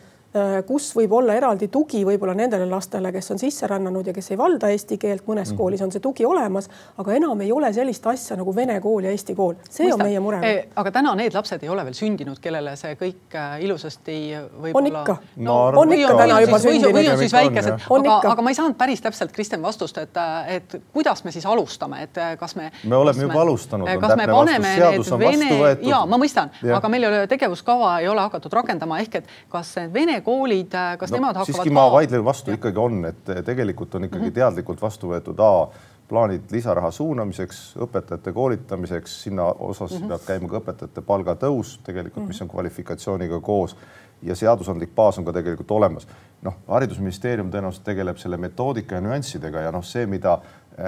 kus 0.67 0.93
võib 0.95 1.13
olla 1.13 1.35
eraldi 1.35 1.69
tugi 1.69 2.05
võib-olla 2.07 2.35
nendele 2.39 2.67
lastele, 2.71 3.11
kes 3.13 3.31
on 3.35 3.41
sisse 3.43 3.67
rännanud 3.67 4.07
ja 4.07 4.13
kes 4.15 4.31
ei 4.31 4.39
valda 4.39 4.69
eesti 4.71 4.99
keelt, 4.99 5.25
mõnes 5.27 5.49
mm 5.49 5.55
-hmm. 5.55 5.59
koolis 5.59 5.83
on 5.83 5.93
see 5.93 6.01
tugi 6.01 6.27
olemas, 6.27 6.71
aga 6.99 7.15
enam 7.15 7.41
ei 7.41 7.53
ole 7.53 7.73
sellist 7.73 8.07
asja 8.07 8.37
nagu 8.37 8.55
vene 8.57 8.81
kool 8.81 9.05
ja 9.05 9.11
eesti 9.11 9.35
kool, 9.35 9.55
see 9.71 9.87
Mõista. 9.87 9.95
on 9.95 10.07
meie 10.07 10.21
mure 10.21 10.41
aga 10.77 10.91
täna 10.95 11.15
need 11.19 11.35
lapsed 11.35 11.63
ei 11.63 11.69
ole 11.69 11.85
veel 11.87 11.97
sündinud, 11.97 12.39
kellele 12.43 12.75
see 12.79 12.95
kõik 13.01 13.35
äh, 13.35 13.57
ilusasti 13.65 14.17
võib-olla. 14.37 14.79
on 14.79 14.87
ikka 14.91 15.17
no,, 15.37 15.57
on 15.83 15.93
ikka 15.93 16.15
täna 16.23 16.41
juba 16.45 16.59
sündinud. 16.63 16.95
või 16.97 17.11
on 17.13 17.19
siis 17.19 17.35
väikesed, 17.35 17.87
aga, 17.99 18.17
aga 18.33 18.45
ma 18.47 18.53
ei 18.53 18.59
saanud 18.59 18.79
päris 18.79 19.03
täpselt, 19.05 19.33
Kristjan, 19.33 19.63
vastust, 19.63 19.99
et, 19.99 20.21
et 20.47 20.77
kuidas 20.93 21.25
me 21.25 21.35
siis 21.35 21.47
alustame, 21.47 22.03
et 22.07 22.21
kas 22.39 22.57
me. 22.57 22.71
me 22.85 22.97
oleme 22.97 23.27
juba 23.27 23.35
me, 23.35 23.41
alustanud. 23.41 23.93
kas 24.01 24.17
me 24.17 24.27
paneme 24.31 24.75
need 24.79 25.13
vene, 25.25 25.77
ja 25.89 26.05
ma 26.07 26.21
mõistan, 26.21 26.55
aga 26.77 26.93
meil 26.93 27.07
ei 27.07 27.13
ole 27.13 27.27
tegevuskava 27.31 27.99
ei 28.01 28.09
ole 28.09 28.27
hakatud 28.29 28.53
rakendama, 28.61 29.01
ehk 29.05 29.21
et 29.23 29.35
kas 29.51 29.75
vene 29.93 30.20
koolid, 30.27 30.75
äh, 30.75 30.97
kas 30.99 31.11
no, 31.11 31.21
nemad 31.21 31.41
hakkavad 31.41 31.55
siiski 31.55 31.75
ma 31.75 31.87
vaidlen 31.93 32.25
vastu, 32.25 32.55
ikkagi 32.57 32.79
on, 32.79 33.05
et 33.11 33.25
tegelikult 33.45 33.95
on 33.95 34.05
ikkagi 34.05 34.25
mm 34.25 34.29
-hmm. 34.29 34.41
teadlikult 34.41 34.83
vastu 34.83 35.15
võetud 35.15 35.41
A 35.41 35.69
plaanid 36.11 36.51
lisaraha 36.51 36.91
suunamiseks, 36.91 37.77
õpetajate 37.87 38.33
koolitamiseks, 38.35 39.23
sinna 39.23 39.45
osas 39.45 39.93
mm 39.93 39.99
-hmm. 39.99 40.09
peab 40.09 40.25
käima 40.27 40.49
ka 40.49 40.59
õpetajate 40.59 41.03
palgatõus 41.07 41.79
tegelikult, 41.87 42.27
mis 42.27 42.41
on 42.41 42.47
mhm. 42.47 42.55
kvalifikatsiooniga 42.55 43.41
koos 43.41 43.77
ja 44.23 44.35
seadusandlik 44.37 44.95
baas 44.95 45.19
on 45.19 45.25
ka 45.25 45.33
tegelikult 45.33 45.71
olemas. 45.71 46.09
noh, 46.43 46.55
haridusministeerium 46.69 47.51
tõenäoliselt 47.53 47.85
tegeleb 47.85 48.17
selle 48.17 48.37
metoodika 48.41 48.95
ja 48.95 49.01
nüanssidega 49.05 49.61
ja 49.61 49.73
noh, 49.73 49.85
see, 49.85 50.07
mida 50.07 50.39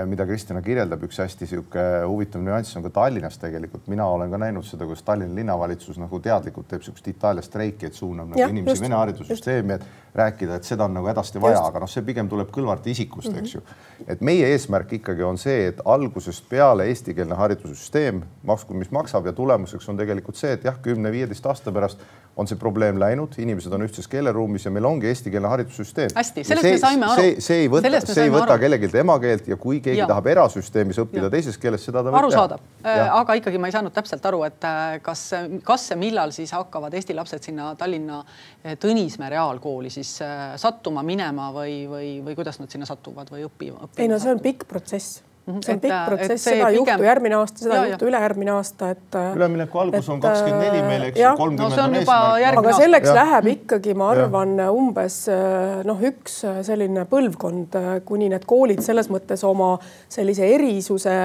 mida 0.06 0.26
Kristina 0.26 0.62
kirjeldab, 0.62 1.02
üks 1.04 1.18
hästi 1.20 1.46
sihuke 1.50 1.82
huvitav 2.06 2.42
nüanss 2.44 2.76
on 2.78 2.84
ka 2.86 2.92
Tallinnas 3.00 3.38
tegelikult. 3.38 3.88
mina 3.90 4.06
olen 4.06 4.30
ka 4.30 4.38
näinud 4.38 4.64
seda, 4.64 4.86
kuidas 4.86 5.02
Tallinna 5.02 5.34
linnavalitsus 5.34 5.98
nagu 5.98 6.20
teadlikult 6.20 6.68
teeb 6.70 6.84
sihukest 6.86 7.08
Itaalia 7.12 7.42
streiki, 7.42 7.86
et 7.86 7.98
suunab 7.98 8.30
nagu 8.32 8.48
inimesi 8.48 8.76
just, 8.76 8.84
Vene 8.86 8.98
haridussüsteemi, 9.00 9.78
et 9.78 10.01
rääkida, 10.14 10.57
et 10.57 10.68
seda 10.68 10.85
on 10.85 10.94
nagu 10.94 11.09
hädasti 11.09 11.40
vaja, 11.40 11.62
aga 11.64 11.81
noh, 11.81 11.90
see 11.90 12.05
pigem 12.05 12.29
tuleb 12.29 12.51
Kõlvarti 12.53 12.92
isikust 12.92 13.31
mm, 13.31 13.35
-hmm. 13.35 13.42
eks 13.42 13.55
ju. 13.55 13.62
et 14.07 14.20
meie 14.20 14.48
eesmärk 14.53 14.92
ikkagi 14.98 15.22
on 15.22 15.38
see, 15.38 15.68
et 15.68 15.81
algusest 15.85 16.48
peale 16.48 16.87
eestikeelne 16.90 17.35
haridussüsteem 17.35 18.22
maksku, 18.44 18.75
mis 18.75 18.90
maksab 18.90 19.27
ja 19.27 19.33
tulemuseks 19.33 19.88
on 19.88 19.96
tegelikult 19.96 20.37
see, 20.37 20.53
et 20.53 20.64
jah, 20.64 20.77
kümne-viieteist 20.83 21.46
aasta 21.46 21.72
pärast 21.72 22.05
on 22.37 22.48
see 22.48 22.57
probleem 22.57 22.96
läinud, 23.01 23.35
inimesed 23.38 23.72
on 23.77 23.85
ühtses 23.85 24.09
keeleruumis 24.09 24.64
ja 24.64 24.70
meil 24.72 24.87
ongi 24.88 25.09
eestikeelne 25.11 25.48
haridussüsteem. 25.53 26.14
hästi, 26.16 26.44
sellest 26.48 26.64
see, 26.64 26.72
me 26.72 26.81
saime 26.81 27.07
aru. 27.07 27.20
see, 27.20 27.35
see 27.44 27.59
ei 27.64 27.68
võta, 27.72 28.01
see 28.09 28.25
ei 28.25 28.33
võta 28.33 28.57
kellelgi 28.61 28.88
emakeelt 29.03 29.51
ja 29.53 29.59
kui 29.61 29.81
keegi 29.85 30.01
ja. 30.01 30.07
tahab 30.09 30.31
erasüsteemis 30.33 31.01
õppida 31.05 31.27
ja. 31.27 31.33
teises 31.35 31.61
keeles, 31.61 31.85
seda 31.85 32.01
ta 32.01 32.09
võib 32.09 32.20
arusaadav, 32.22 32.62
äh, 32.87 33.03
aga 33.18 33.37
ikkagi 33.37 33.61
ma 33.61 33.68
ei 33.68 33.77
saanud 33.77 33.92
täpselt 33.92 34.25
aru, 34.33 34.40
et 34.48 34.64
äh, 34.64 34.96
kas, 35.05 35.27
kas 35.66 35.85
ja 35.92 35.98
millal 36.01 36.33
siis 36.33 36.55
hakkavad 36.57 36.96
Eesti 36.96 37.16
lapsed 37.18 37.51
sinna 37.51 37.75
Tallinna 37.77 38.22
äh, 38.25 38.79
Tõnismäe 38.81 39.29
reaalkooli 39.35 39.92
siis 39.92 40.01
sattuma, 40.04 41.04
minema 41.06 41.50
või, 41.54 41.82
või, 41.90 42.08
või 42.24 42.38
kuidas 42.38 42.60
nad 42.60 42.72
sinna 42.72 42.88
satuvad 42.88 43.30
või 43.32 43.46
õppima, 43.48 43.90
ei 43.96 44.10
no 44.10 44.18
see 44.22 44.34
on 44.34 44.42
pikk 44.42 44.66
protsess. 44.70 45.22
See 45.42 45.72
on 45.74 45.78
et, 45.78 45.83
pikk 45.83 46.02
protsess, 46.07 46.44
seda 46.44 46.68
ei 46.70 46.76
pigem... 46.76 46.92
juhtu 46.92 47.07
järgmine 47.09 47.35
aasta, 47.35 47.62
seda 47.64 47.78
ei 47.81 47.90
juhtu 47.90 48.07
ülejärgmine 48.07 48.52
aasta, 48.55 48.90
et. 48.94 49.16
Äh, 49.18 49.31
ülemineku 49.37 49.81
algus 49.83 50.05
et, 50.07 50.11
on 50.14 50.20
kakskümmend 50.22 50.62
neli 50.62 50.83
meil, 50.87 51.07
eks 51.09 51.18
ju, 51.18 51.33
kolmkümmend 51.40 51.83
on 51.83 51.96
eesmärk. 51.98 52.59
aga 52.61 52.74
selleks 52.78 53.11
ja. 53.11 53.14
läheb 53.18 53.48
ikkagi, 53.57 53.96
ma 53.98 54.11
arvan, 54.14 54.55
umbes 54.70 55.16
äh, 55.33 55.81
noh, 55.88 56.05
üks 56.12 56.37
äh, 56.46 56.61
selline 56.66 57.07
põlvkond, 57.11 57.74
kuni 58.07 58.31
need 58.31 58.46
koolid 58.46 58.85
selles 58.87 59.11
mõttes 59.11 59.42
oma 59.48 59.72
sellise 60.12 60.46
erisuse 60.55 61.16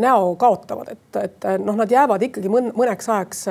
näo 0.00 0.32
kaotavad, 0.40 0.92
et, 0.92 1.20
et 1.20 1.46
noh, 1.60 1.76
nad 1.76 1.90
jäävad 1.92 2.24
ikkagi 2.28 2.48
mõneks 2.52 3.08
ajaks 3.08 3.44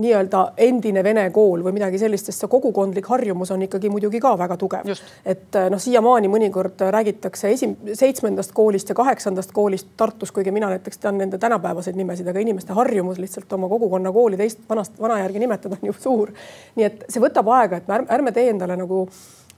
nii-öelda 0.00 0.42
endine 0.66 1.02
vene 1.06 1.24
kool 1.34 1.62
või 1.66 1.74
midagi 1.76 1.98
sellist, 2.02 2.30
sest 2.30 2.42
see 2.42 2.50
kogukondlik 2.50 3.06
harjumus 3.10 3.50
on 3.54 3.62
ikkagi 3.66 3.90
muidugi 3.90 4.20
ka 4.22 4.34
väga 4.38 4.58
tugev. 4.58 4.90
et 5.26 5.58
noh, 5.70 5.82
siiamaani 5.82 6.30
mõnikord 6.30 6.86
räägitakse 6.94 7.50
esim-, 7.54 7.76
seitsmendast 7.92 8.54
koolist 8.54 8.90
ja 8.90 8.98
kaheksandast 8.98 9.43
neljandast 9.44 9.52
koolist 9.52 9.88
Tartus, 9.96 10.32
kuigi 10.32 10.50
mina 10.50 10.68
näiteks 10.68 10.98
tean 10.98 11.18
nende 11.18 11.38
tänapäevaseid 11.38 11.96
nimesid, 11.96 12.26
aga 12.26 12.40
inimeste 12.40 12.72
harjumus 12.72 13.18
lihtsalt 13.18 13.52
oma 13.52 13.68
kogukonna 13.68 14.12
kooli 14.12 14.36
teist 14.36 14.58
vanast, 14.68 15.00
vana 15.00 15.18
järgi 15.20 15.38
nimetada 15.38 15.76
on 15.82 15.86
ju 15.86 15.92
suur. 15.92 16.32
nii 16.76 16.84
et 16.84 17.04
see 17.08 17.20
võtab 17.20 17.48
aega, 17.48 17.76
et 17.76 17.88
ärme, 17.88 18.06
ärme 18.10 18.32
tee 18.32 18.50
endale 18.50 18.76
nagu 18.76 19.08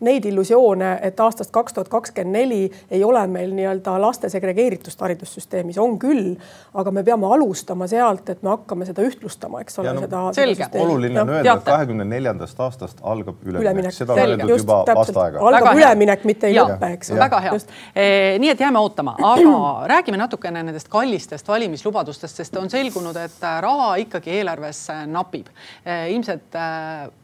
neid 0.00 0.24
illusioone, 0.24 0.98
et 1.02 1.20
aastast 1.20 1.50
kaks 1.54 1.76
tuhat 1.76 1.88
kakskümmend 1.88 2.36
neli 2.36 2.72
ei 2.90 3.04
ole 3.04 3.22
meil 3.26 3.52
nii-öelda 3.56 3.96
laste 4.00 4.28
segregeeritust 4.28 5.00
haridussüsteemis, 5.00 5.78
on 5.78 5.98
küll, 5.98 6.34
aga 6.74 6.92
me 6.92 7.04
peame 7.06 7.28
alustama 7.32 7.88
sealt, 7.90 8.28
et 8.32 8.42
me 8.42 8.52
hakkame 8.52 8.86
seda 8.88 9.04
ühtlustama, 9.06 9.62
eks 9.64 9.78
ole 9.80 9.94
no,. 9.96 10.04
seda. 10.34 10.68
oluline 10.82 11.22
on 11.22 11.32
öelda, 11.38 11.54
et 11.54 11.68
kahekümne 11.68 12.04
neljandast 12.08 12.60
aastast 12.60 13.00
algab 13.02 13.40
üleminek, 13.44 13.62
üleminek., 13.62 13.96
seda 13.96 14.12
on 14.16 14.22
öeldud 14.24 14.52
juba 14.56 14.78
aasta 14.96 15.24
aega. 15.24 15.40
algab 15.40 15.70
väga 15.70 15.74
üleminek, 15.80 16.26
mitte 16.28 16.50
ei 16.50 16.58
lõpe, 16.58 16.92
eks. 16.98 17.12
väga 17.16 17.40
hea. 17.46 17.54
E, 17.94 18.06
nii 18.42 18.52
et 18.52 18.64
jääme 18.66 18.82
ootama, 18.82 19.16
aga 19.32 19.56
räägime 19.94 20.20
natukene 20.20 20.62
nendest 20.66 20.90
kallistest 20.92 21.48
valimislubadustest, 21.48 22.42
sest 22.42 22.60
on 22.60 22.70
selgunud, 22.72 23.16
et 23.20 23.48
raha 23.64 23.94
ikkagi 24.04 24.36
eelarves 24.40 24.82
napib. 25.10 25.48
E, 25.84 25.98
ilmselt 26.14 26.60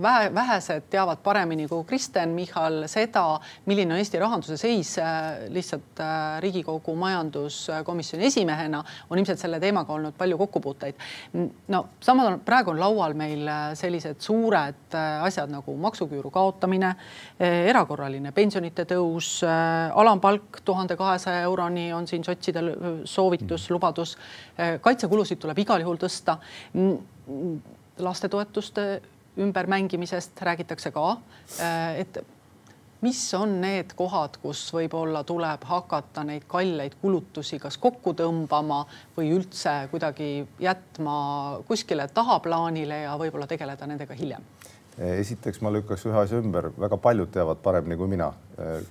vähe, 0.03 0.35
vähesed 0.35 0.89
teavad 0.91 1.21
paremini 1.25 1.69
kui 1.69 1.85
Kristen 1.89 2.35
Michal 2.37 2.62
põhjal 2.63 2.87
seda, 2.91 3.23
milline 3.67 3.95
on 3.95 4.01
Eesti 4.01 4.21
rahanduse 4.21 4.57
seis, 4.61 4.95
lihtsalt 5.53 6.01
Riigikogu 6.43 6.95
majanduskomisjoni 6.99 8.27
esimehena 8.27 8.83
on 9.11 9.19
ilmselt 9.19 9.41
selle 9.41 9.61
teemaga 9.61 9.93
olnud 9.95 10.17
palju 10.19 10.39
kokkupuuteid. 10.39 10.95
no 11.69 11.85
samas 12.01 12.27
on 12.27 12.41
praegu 12.41 12.71
on 12.71 12.81
laual 12.81 13.15
meil 13.15 13.49
sellised 13.75 14.21
suured 14.21 14.95
asjad 14.95 15.51
nagu 15.51 15.77
maksuküüru 15.77 16.31
kaotamine, 16.31 16.95
erakorraline 17.41 18.33
pensionite 18.33 18.85
tõus, 18.85 19.43
alampalk 19.95 20.63
tuhande 20.65 20.97
kahesaja 20.97 21.43
euroni 21.43 21.93
on 21.93 22.07
siin 22.07 22.25
sotsidel 22.25 22.75
soovitus, 23.05 23.71
lubadus. 23.71 24.17
kaitsekulusid 24.81 25.39
tuleb 25.39 25.59
igal 25.59 25.81
juhul 25.81 25.99
tõsta 25.99 26.39
lastetoetuste 27.99 29.01
ümbermängimisest 29.39 30.43
räägitakse 30.43 30.91
ka, 30.93 31.17
et 31.97 32.19
mis 33.03 33.21
on 33.35 33.57
need 33.61 33.95
kohad, 33.99 34.39
kus 34.43 34.63
võib-olla 34.75 35.25
tuleb 35.27 35.65
hakata 35.67 36.25
neid 36.27 36.47
kalleid 36.51 36.95
kulutusi 37.03 37.59
kas 37.63 37.79
kokku 37.83 38.15
tõmbama 38.19 38.85
või 39.17 39.33
üldse 39.37 39.89
kuidagi 39.91 40.47
jätma 40.63 41.17
kuskile 41.69 42.09
tahaplaanile 42.15 43.03
ja 43.07 43.17
võib-olla 43.19 43.51
tegeleda 43.51 43.91
nendega 43.91 44.19
hiljem? 44.19 44.47
esiteks 44.99 45.63
ma 45.65 45.71
lükkaks 45.73 46.03
ühe 46.05 46.19
asja 46.21 46.39
ümber, 46.43 46.69
väga 46.79 46.99
paljud 47.01 47.31
teavad 47.33 47.63
paremini 47.65 47.97
kui 47.97 48.11
mina. 48.11 48.33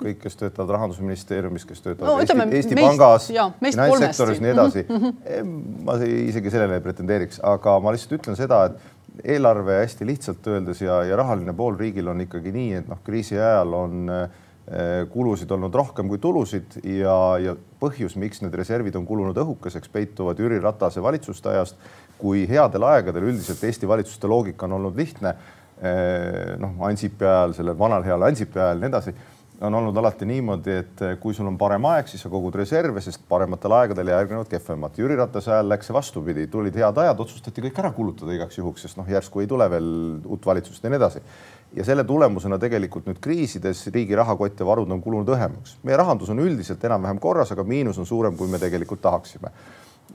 kõik, 0.01 0.17
kes 0.23 0.35
töötavad 0.39 0.73
rahandusministeeriumis, 0.73 1.63
kes 1.69 1.83
töötavad 1.85 2.09
no, 2.09 2.15
Eesti, 2.19 2.33
ütleme, 2.33 2.55
Eesti 2.57 2.75
meist, 2.75 2.97
Pangas, 2.97 3.27
finantssektoris, 3.61 4.41
nii 4.41 4.51
edasi 4.51 4.81
mm. 4.87 5.03
-hmm. 5.05 5.51
ma 5.85 5.95
isegi 6.01 6.51
sellele 6.51 6.79
ei 6.79 6.83
pretendeeriks, 6.83 7.39
aga 7.45 7.77
ma 7.79 7.93
lihtsalt 7.93 8.17
ütlen 8.17 8.39
seda, 8.39 8.63
et 8.65 9.00
eelarve 9.23 9.81
hästi 9.81 10.05
lihtsalt 10.07 10.47
öeldes 10.47 10.81
ja, 10.81 11.01
ja 11.07 11.17
rahaline 11.19 11.53
pool 11.57 11.77
riigil 11.79 12.09
on 12.11 12.23
ikkagi 12.23 12.53
nii, 12.55 12.71
et 12.81 12.89
noh, 12.89 13.01
kriisi 13.05 13.37
ajal 13.37 13.73
on 13.77 14.13
eh, 14.13 14.39
kulusid 15.11 15.51
olnud 15.51 15.75
rohkem 15.75 16.09
kui 16.11 16.21
tulusid 16.21 16.79
ja, 16.83 17.15
ja 17.41 17.55
põhjus, 17.81 18.17
miks 18.21 18.43
need 18.43 18.55
reservid 18.57 18.95
on 18.99 19.07
kulunud 19.09 19.37
õhukeseks, 19.43 19.91
peituvad 19.93 20.39
Jüri 20.41 20.61
Ratase 20.61 21.03
valitsuste 21.03 21.51
ajast, 21.53 21.81
kui 22.21 22.45
headel 22.49 22.85
aegadel 22.89 23.29
üldiselt 23.31 23.63
Eesti 23.65 23.89
valitsuste 23.89 24.29
loogika 24.29 24.67
on 24.67 24.77
olnud 24.79 24.97
lihtne. 24.97 25.35
Eh, 25.81 26.55
noh, 26.61 26.75
Ansipi 26.85 27.25
ajal, 27.25 27.55
sellel 27.57 27.77
vanal 27.77 28.05
heal 28.05 28.27
Ansipi 28.27 28.59
ajal 28.59 28.77
ja 28.77 28.85
nii 28.85 28.91
edasi 28.91 29.15
on 29.61 29.75
olnud 29.77 29.97
alati 29.97 30.25
niimoodi, 30.25 30.75
et 30.81 31.01
kui 31.21 31.35
sul 31.37 31.47
on 31.49 31.57
parem 31.59 31.85
aeg, 31.91 32.07
siis 32.09 32.23
sa 32.25 32.29
kogud 32.33 32.55
reserve, 32.57 33.01
sest 33.03 33.21
parematel 33.29 33.75
aegadel 33.77 34.09
järgnevad 34.13 34.49
kehvemad. 34.49 34.97
Jüri 34.97 35.17
Ratase 35.19 35.53
ajal 35.53 35.69
läks 35.69 35.89
see 35.89 35.95
vastupidi, 35.95 36.47
tulid 36.51 36.77
head 36.81 37.01
ajad, 37.03 37.21
otsustati 37.25 37.63
kõik 37.67 37.81
ära 37.83 37.91
kulutada 37.95 38.33
igaks 38.35 38.57
juhuks, 38.57 38.87
sest 38.87 38.97
noh, 38.97 39.09
järsku 39.09 39.43
ei 39.43 39.49
tule 39.51 39.67
veel 39.71 39.91
uut 40.25 40.47
valitsust 40.49 40.83
ja 40.83 40.93
nii 40.93 41.01
edasi. 41.01 41.23
ja 41.75 41.85
selle 41.87 42.03
tulemusena 42.03 42.57
tegelikult 42.59 43.05
nüüd 43.07 43.21
kriisides 43.23 43.85
riigi 43.95 44.15
rahakott 44.15 44.59
ja 44.59 44.65
varud 44.67 44.89
on 44.91 45.01
kulunud 45.01 45.29
õhemaks. 45.29 45.77
meie 45.83 45.97
rahandus 45.97 46.29
on 46.29 46.39
üldiselt 46.39 46.83
enam-vähem 46.83 47.19
korras, 47.19 47.51
aga 47.51 47.63
miinus 47.63 47.97
on 47.97 48.05
suurem, 48.05 48.37
kui 48.37 48.47
me 48.47 48.59
tegelikult 48.59 49.01
tahaksime 49.01 49.53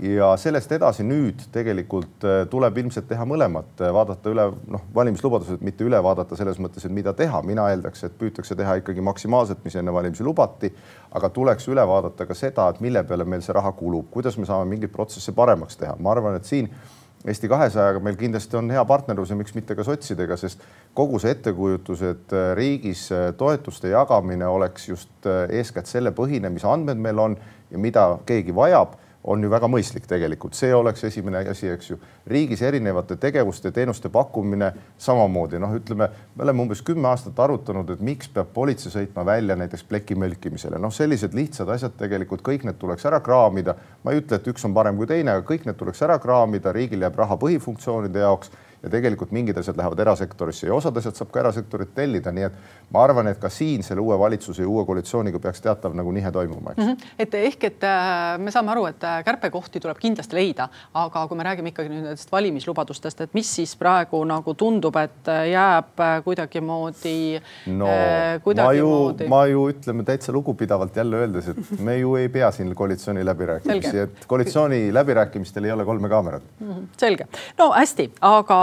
ja 0.03 0.29
sellest 0.37 0.73
edasi 0.77 1.05
nüüd 1.07 1.47
tegelikult 1.53 2.25
äh, 2.27 2.43
tuleb 2.53 2.81
ilmselt 2.83 3.07
teha 3.09 3.25
mõlemat, 3.29 3.71
äh, 3.81 3.93
vaadata 3.95 4.33
üle 4.33 4.45
noh, 4.73 4.83
valimislubadused, 4.95 5.63
mitte 5.65 5.87
üle 5.87 6.01
vaadata 6.05 6.37
selles 6.37 6.61
mõttes, 6.61 6.85
et 6.85 6.93
mida 6.93 7.15
teha, 7.17 7.41
mina 7.47 7.71
eeldaks, 7.73 8.05
et 8.05 8.19
püütakse 8.21 8.57
teha 8.59 8.77
ikkagi 8.83 9.05
maksimaalselt, 9.05 9.63
mis 9.65 9.79
enne 9.81 9.95
valimisi 9.95 10.25
lubati. 10.25 10.73
aga 11.17 11.31
tuleks 11.33 11.69
üle 11.73 11.81
vaadata 11.89 12.27
ka 12.27 12.35
seda, 12.37 12.69
et 12.69 12.81
mille 12.85 13.01
peale 13.05 13.25
meil 13.25 13.41
see 13.41 13.55
raha 13.57 13.73
kulub, 13.73 14.11
kuidas 14.13 14.37
me 14.37 14.45
saame 14.45 14.69
mingeid 14.69 14.93
protsesse 14.93 15.33
paremaks 15.33 15.77
teha, 15.81 15.97
ma 15.99 16.13
arvan, 16.13 16.37
et 16.37 16.45
siin 16.45 16.71
Eesti 17.27 17.49
kahesajaga 17.49 17.99
meil 18.05 18.15
kindlasti 18.15 18.55
on 18.55 18.69
hea 18.71 18.83
partnerlus 18.87 19.33
ja 19.33 19.37
miks 19.37 19.55
mitte 19.57 19.75
ka 19.75 19.83
sotsidega, 19.83 20.37
sest 20.39 20.61
kogu 20.95 21.19
see 21.19 21.33
ettekujutus, 21.35 22.03
et 22.07 22.35
äh, 22.37 22.53
riigis 22.55 23.09
toetuste 23.39 23.89
jagamine 23.91 24.47
oleks 24.47 24.89
just 24.89 25.27
eeskätt 25.51 25.89
selle 25.91 26.13
põhine, 26.15 26.53
mis 26.53 26.65
andmed 26.69 27.01
meil 27.01 27.19
on 27.19 27.35
ja 27.73 27.81
mida 27.83 28.07
keegi 28.29 28.55
vajab 28.55 28.95
on 29.27 29.43
ju 29.43 29.51
väga 29.51 29.69
mõistlik 29.71 30.07
tegelikult, 30.09 30.55
see 30.55 30.75
oleks 30.75 31.05
esimene 31.09 31.43
asi, 31.51 31.69
eks 31.73 31.91
ju. 31.91 31.99
riigis 32.27 32.63
erinevate 32.63 33.17
tegevuste, 33.21 33.73
teenuste 33.75 34.09
pakkumine 34.13 34.73
samamoodi, 34.99 35.59
noh, 35.63 35.75
ütleme, 35.75 36.09
me 36.35 36.45
oleme 36.47 36.63
umbes 36.63 36.83
kümme 36.87 37.09
aastat 37.11 37.39
arutanud, 37.43 37.91
et 37.91 38.05
miks 38.07 38.31
peab 38.33 38.53
politsei 38.55 38.93
sõitma 38.93 39.25
välja 39.27 39.57
näiteks 39.59 39.85
pleki 39.89 40.15
mölkimisele, 40.19 40.79
noh, 40.83 40.95
sellised 40.95 41.35
lihtsad 41.35 41.71
asjad 41.75 41.99
tegelikult 41.99 42.45
kõik 42.47 42.67
need 42.67 42.79
tuleks 42.79 43.07
ära 43.11 43.21
kraamida. 43.21 43.75
ma 44.05 44.13
ei 44.13 44.23
ütle, 44.23 44.39
et 44.39 44.47
üks 44.47 44.65
on 44.65 44.75
parem 44.75 44.97
kui 44.97 45.07
teine, 45.11 45.35
aga 45.35 45.47
kõik 45.47 45.67
need 45.67 45.77
tuleks 45.77 46.03
ära 46.03 46.19
kraamida, 46.23 46.73
riigil 46.73 47.03
jääb 47.03 47.19
raha 47.19 47.37
põhifunktsioonide 47.37 48.23
jaoks 48.23 48.51
ja 48.83 48.91
tegelikult 48.91 49.33
mingid 49.33 49.57
asjad 49.59 49.77
lähevad 49.77 50.01
erasektorisse 50.05 50.69
ja 50.69 50.75
osad 50.75 50.97
asjad 51.01 51.17
saab 51.19 51.31
ka 51.33 51.41
erasektorit 51.41 51.95
tellida, 51.97 52.33
nii 52.35 52.47
et 52.49 52.59
ma 52.95 53.03
arvan, 53.03 53.31
et 53.31 53.39
ka 53.41 53.51
siin 53.51 53.83
selle 53.87 54.03
uue 54.05 54.19
valitsuse 54.19 54.63
ja 54.63 54.69
uue 54.69 54.85
koalitsiooniga 54.87 55.41
peaks 55.43 55.63
teatav 55.65 55.97
nagu 55.97 56.13
nihe 56.15 56.31
toimuma, 56.33 56.75
eks 56.75 56.83
mm. 56.83 56.93
-hmm. 56.93 57.15
et 57.19 57.35
ehk, 57.35 57.65
et 57.71 57.87
äh, 57.89 58.39
me 58.39 58.53
saame 58.55 58.71
aru, 58.75 58.87
et 58.91 59.05
äh, 59.05 59.23
kärpekohti 59.25 59.81
tuleb 59.81 59.99
kindlasti 60.03 60.37
leida, 60.39 60.69
aga 60.95 61.27
kui 61.27 61.39
me 61.39 61.47
räägime 61.49 61.73
ikkagi 61.73 61.91
nüüd 61.91 62.05
nendest 62.05 62.33
valimislubadustest, 62.33 63.21
et 63.21 63.35
mis 63.35 63.55
siis 63.59 63.77
praegu 63.77 64.23
nagu 64.25 64.55
tundub, 64.55 64.97
et 64.97 65.33
äh, 65.33 65.49
jääb 65.51 66.05
kuidagimoodi 66.25 67.41
no 67.81 67.91
kuidagi 68.45 68.67
ma 68.67 68.73
ju 68.79 68.93
moodi..., 68.93 69.29
ma 69.29 69.43
ju 69.47 69.67
ütleme 69.73 70.05
täitsa 70.05 70.33
lugupidavalt 70.33 70.97
jälle 70.97 71.17
öeldes, 71.17 71.49
et 71.49 71.81
me 71.81 71.99
ju 71.99 72.17
ei 72.17 72.29
pea 72.29 72.51
siin 72.53 72.75
koalitsiooni 72.75 73.25
läbirääkimisi, 73.25 73.99
et 73.99 74.27
koalitsiooni 74.27 74.95
läbirääkimistel 74.95 75.65
ei 75.65 75.73
ole 75.73 75.85
kolme 75.85 76.09
kaamerat 76.09 76.43
mm. 76.61 76.73
-hmm. 76.73 76.87
selge, 76.97 77.27
no 77.59 77.73
hästi, 77.73 78.11
aga 78.21 78.61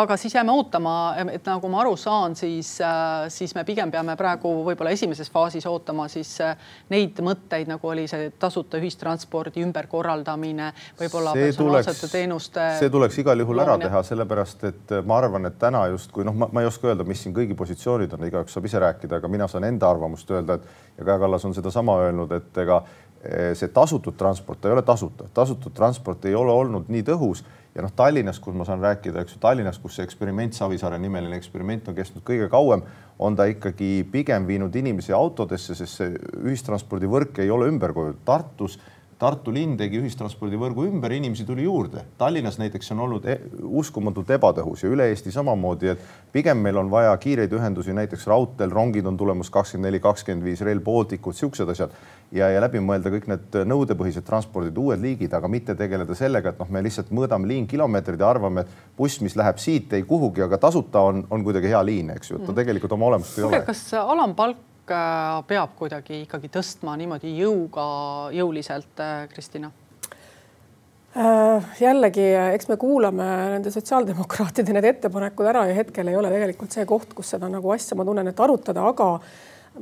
aga 0.00 0.16
siis 0.16 0.34
jääme 0.34 0.52
ootama, 0.52 1.14
et 1.32 1.46
nagu 1.46 1.68
ma 1.70 1.80
aru 1.82 1.96
saan, 1.96 2.36
siis, 2.36 2.80
äh, 2.80 3.26
siis 3.32 3.54
me 3.54 3.64
pigem 3.64 3.90
peame 3.90 4.16
praegu 4.16 4.50
võib-olla 4.66 4.92
esimeses 4.94 5.30
faasis 5.30 5.66
ootama 5.66 6.08
siis 6.12 6.34
äh, 6.44 6.56
neid 6.92 7.20
mõtteid, 7.24 7.68
nagu 7.70 7.88
oli 7.88 8.06
see 8.10 8.30
tasuta 8.38 8.80
ühistranspordi 8.80 9.62
ümberkorraldamine, 9.66 10.70
võib-olla 11.00 11.34
personaalsete 11.36 12.10
teenuste. 12.12 12.68
see 12.78 12.92
tuleks 12.92 13.18
igal 13.24 13.44
juhul 13.44 13.64
ära 13.64 13.78
teha, 13.82 14.02
sellepärast 14.10 14.64
et 14.70 14.94
äh, 14.96 15.04
ma 15.06 15.18
arvan, 15.22 15.50
et 15.50 15.58
täna 15.58 15.86
justkui 15.92 16.26
noh, 16.28 16.36
ma 16.46 16.62
ei 16.62 16.70
oska 16.70 16.92
öelda, 16.92 17.06
mis 17.08 17.22
siin 17.24 17.36
kõigi 17.36 17.56
positsioonid 17.58 18.14
on, 18.16 18.28
igaüks 18.30 18.56
saab 18.56 18.70
ise 18.70 18.82
rääkida, 18.82 19.20
aga 19.22 19.32
mina 19.32 19.48
saan 19.50 19.68
enda 19.68 19.90
arvamust 19.90 20.30
öelda, 20.30 20.58
et 20.58 20.98
ja 20.98 21.04
Kaja 21.04 21.18
Kallas 21.24 21.44
on 21.44 21.54
sedasama 21.54 22.00
öelnud, 22.06 22.32
et 22.38 22.64
ega 22.64 22.82
see 23.58 23.66
tasutud 23.74 24.14
transport 24.14 24.62
ei 24.64 24.72
ole 24.72 24.82
tasuta, 24.86 25.26
tasutud 25.34 25.74
transport 25.74 26.24
ei 26.30 26.36
ole 26.38 26.52
olnud 26.54 26.86
nii 26.92 27.02
tõhus 27.02 27.42
ja 27.78 27.84
noh, 27.84 27.92
Tallinnas, 27.94 28.40
kus 28.42 28.56
ma 28.58 28.64
saan 28.66 28.82
rääkida, 28.82 29.22
eks 29.22 29.36
ju, 29.36 29.40
Tallinnas, 29.42 29.76
kus 29.78 29.94
see 29.94 30.06
eksperiment, 30.08 30.56
Savisaare 30.56 30.98
nimeline 30.98 31.36
eksperiment 31.38 31.86
on 31.86 31.94
kestnud 31.94 32.24
kõige 32.26 32.48
kauem, 32.50 32.82
on 33.22 33.36
ta 33.38 33.46
ikkagi 33.46 34.02
pigem 34.10 34.48
viinud 34.48 34.74
inimesi 34.80 35.14
autodesse, 35.14 35.76
sest 35.78 36.00
see 36.00 36.16
ühistranspordivõrk 36.42 37.38
ei 37.44 37.52
ole 37.54 37.68
ümber 37.70 37.94
kujunenud. 37.94 38.18
Tartus 38.26 38.80
Tartu 39.18 39.50
linn 39.50 39.74
tegi 39.74 39.98
ühistranspordivõrgu 39.98 40.84
ümber, 40.86 41.10
inimesi 41.10 41.42
tuli 41.46 41.64
juurde. 41.64 42.04
Tallinnas 42.20 42.54
näiteks 42.60 42.92
on 42.94 43.00
olnud 43.02 43.24
e 43.26 43.34
uskumatult 43.80 44.28
ebatõhus 44.36 44.84
ja 44.84 44.90
üle 44.94 45.08
Eesti 45.10 45.32
samamoodi, 45.34 45.90
et 45.90 46.04
pigem 46.30 46.60
meil 46.62 46.78
on 46.78 46.90
vaja 46.92 47.16
kiireid 47.18 47.56
ühendusi 47.58 47.96
näiteks 47.98 48.28
raudteel, 48.30 48.70
rongid 48.70 49.08
on 49.10 49.18
tulemas 49.18 49.50
kakskümmend 49.50 49.88
neli, 49.88 50.00
kakskümmend 50.04 50.46
viis, 50.46 50.62
Rail 50.62 50.78
Balticud, 50.86 51.34
siuksed 51.34 51.74
asjad 51.74 51.96
ja, 52.30 52.46
ja 52.52 52.62
läbi 52.62 52.78
mõelda 52.84 53.10
kõik 53.10 53.26
need 53.32 53.58
nõudepõhised 53.72 54.26
transpordid, 54.26 54.78
uued 54.78 55.02
liigid, 55.02 55.34
aga 55.34 55.50
mitte 55.50 55.74
tegeleda 55.78 56.14
sellega, 56.18 56.52
et 56.52 56.62
noh, 56.62 56.70
me 56.70 56.84
lihtsalt 56.86 57.10
mõõdame 57.10 57.50
liinkilomeetrid 57.50 58.22
ja 58.22 58.30
arvame, 58.30 58.62
et 58.62 58.94
buss, 58.98 59.18
mis 59.24 59.34
läheb 59.38 59.58
siit 59.58 59.98
ei 59.98 60.06
kuhugi, 60.06 60.46
aga 60.46 60.60
tasuta 60.62 61.02
on, 61.10 61.24
on 61.30 61.42
kuidagi 61.46 61.74
hea 61.74 61.82
liin, 61.82 62.14
eks 62.14 62.30
ju, 62.30 62.38
et 62.38 62.46
ta 62.46 62.52
mm. 62.52 62.62
tegelikult 62.62 62.94
oma 62.94 63.10
olemust 63.10 63.42
ei 63.42 63.50
ole. 63.50 63.64
kas 63.66 63.82
alampalk 63.98 64.67
peab 65.48 65.74
kuidagi 65.78 66.22
ikkagi 66.24 66.50
tõstma 66.52 66.96
niimoodi 66.98 67.34
jõuga, 67.38 67.84
jõuliselt, 68.34 68.94
äh, 69.02 69.28
Kristina? 69.32 69.70
Äh, 71.18 71.68
jällegi, 71.80 72.24
eks 72.54 72.68
me 72.68 72.76
kuulame 72.78 73.26
nende 73.54 73.72
sotsiaaldemokraatide 73.74 74.74
need 74.76 74.86
ettepanekud 74.92 75.48
ära 75.50 75.64
ja 75.66 75.74
hetkel 75.74 76.08
ei 76.08 76.16
ole 76.16 76.30
tegelikult 76.30 76.74
see 76.76 76.84
koht, 76.86 77.14
kus 77.16 77.32
seda 77.34 77.48
nagu 77.50 77.72
asja, 77.74 77.96
ma 77.98 78.04
tunnen, 78.06 78.28
et 78.28 78.40
arutada, 78.44 78.84
aga 78.92 79.14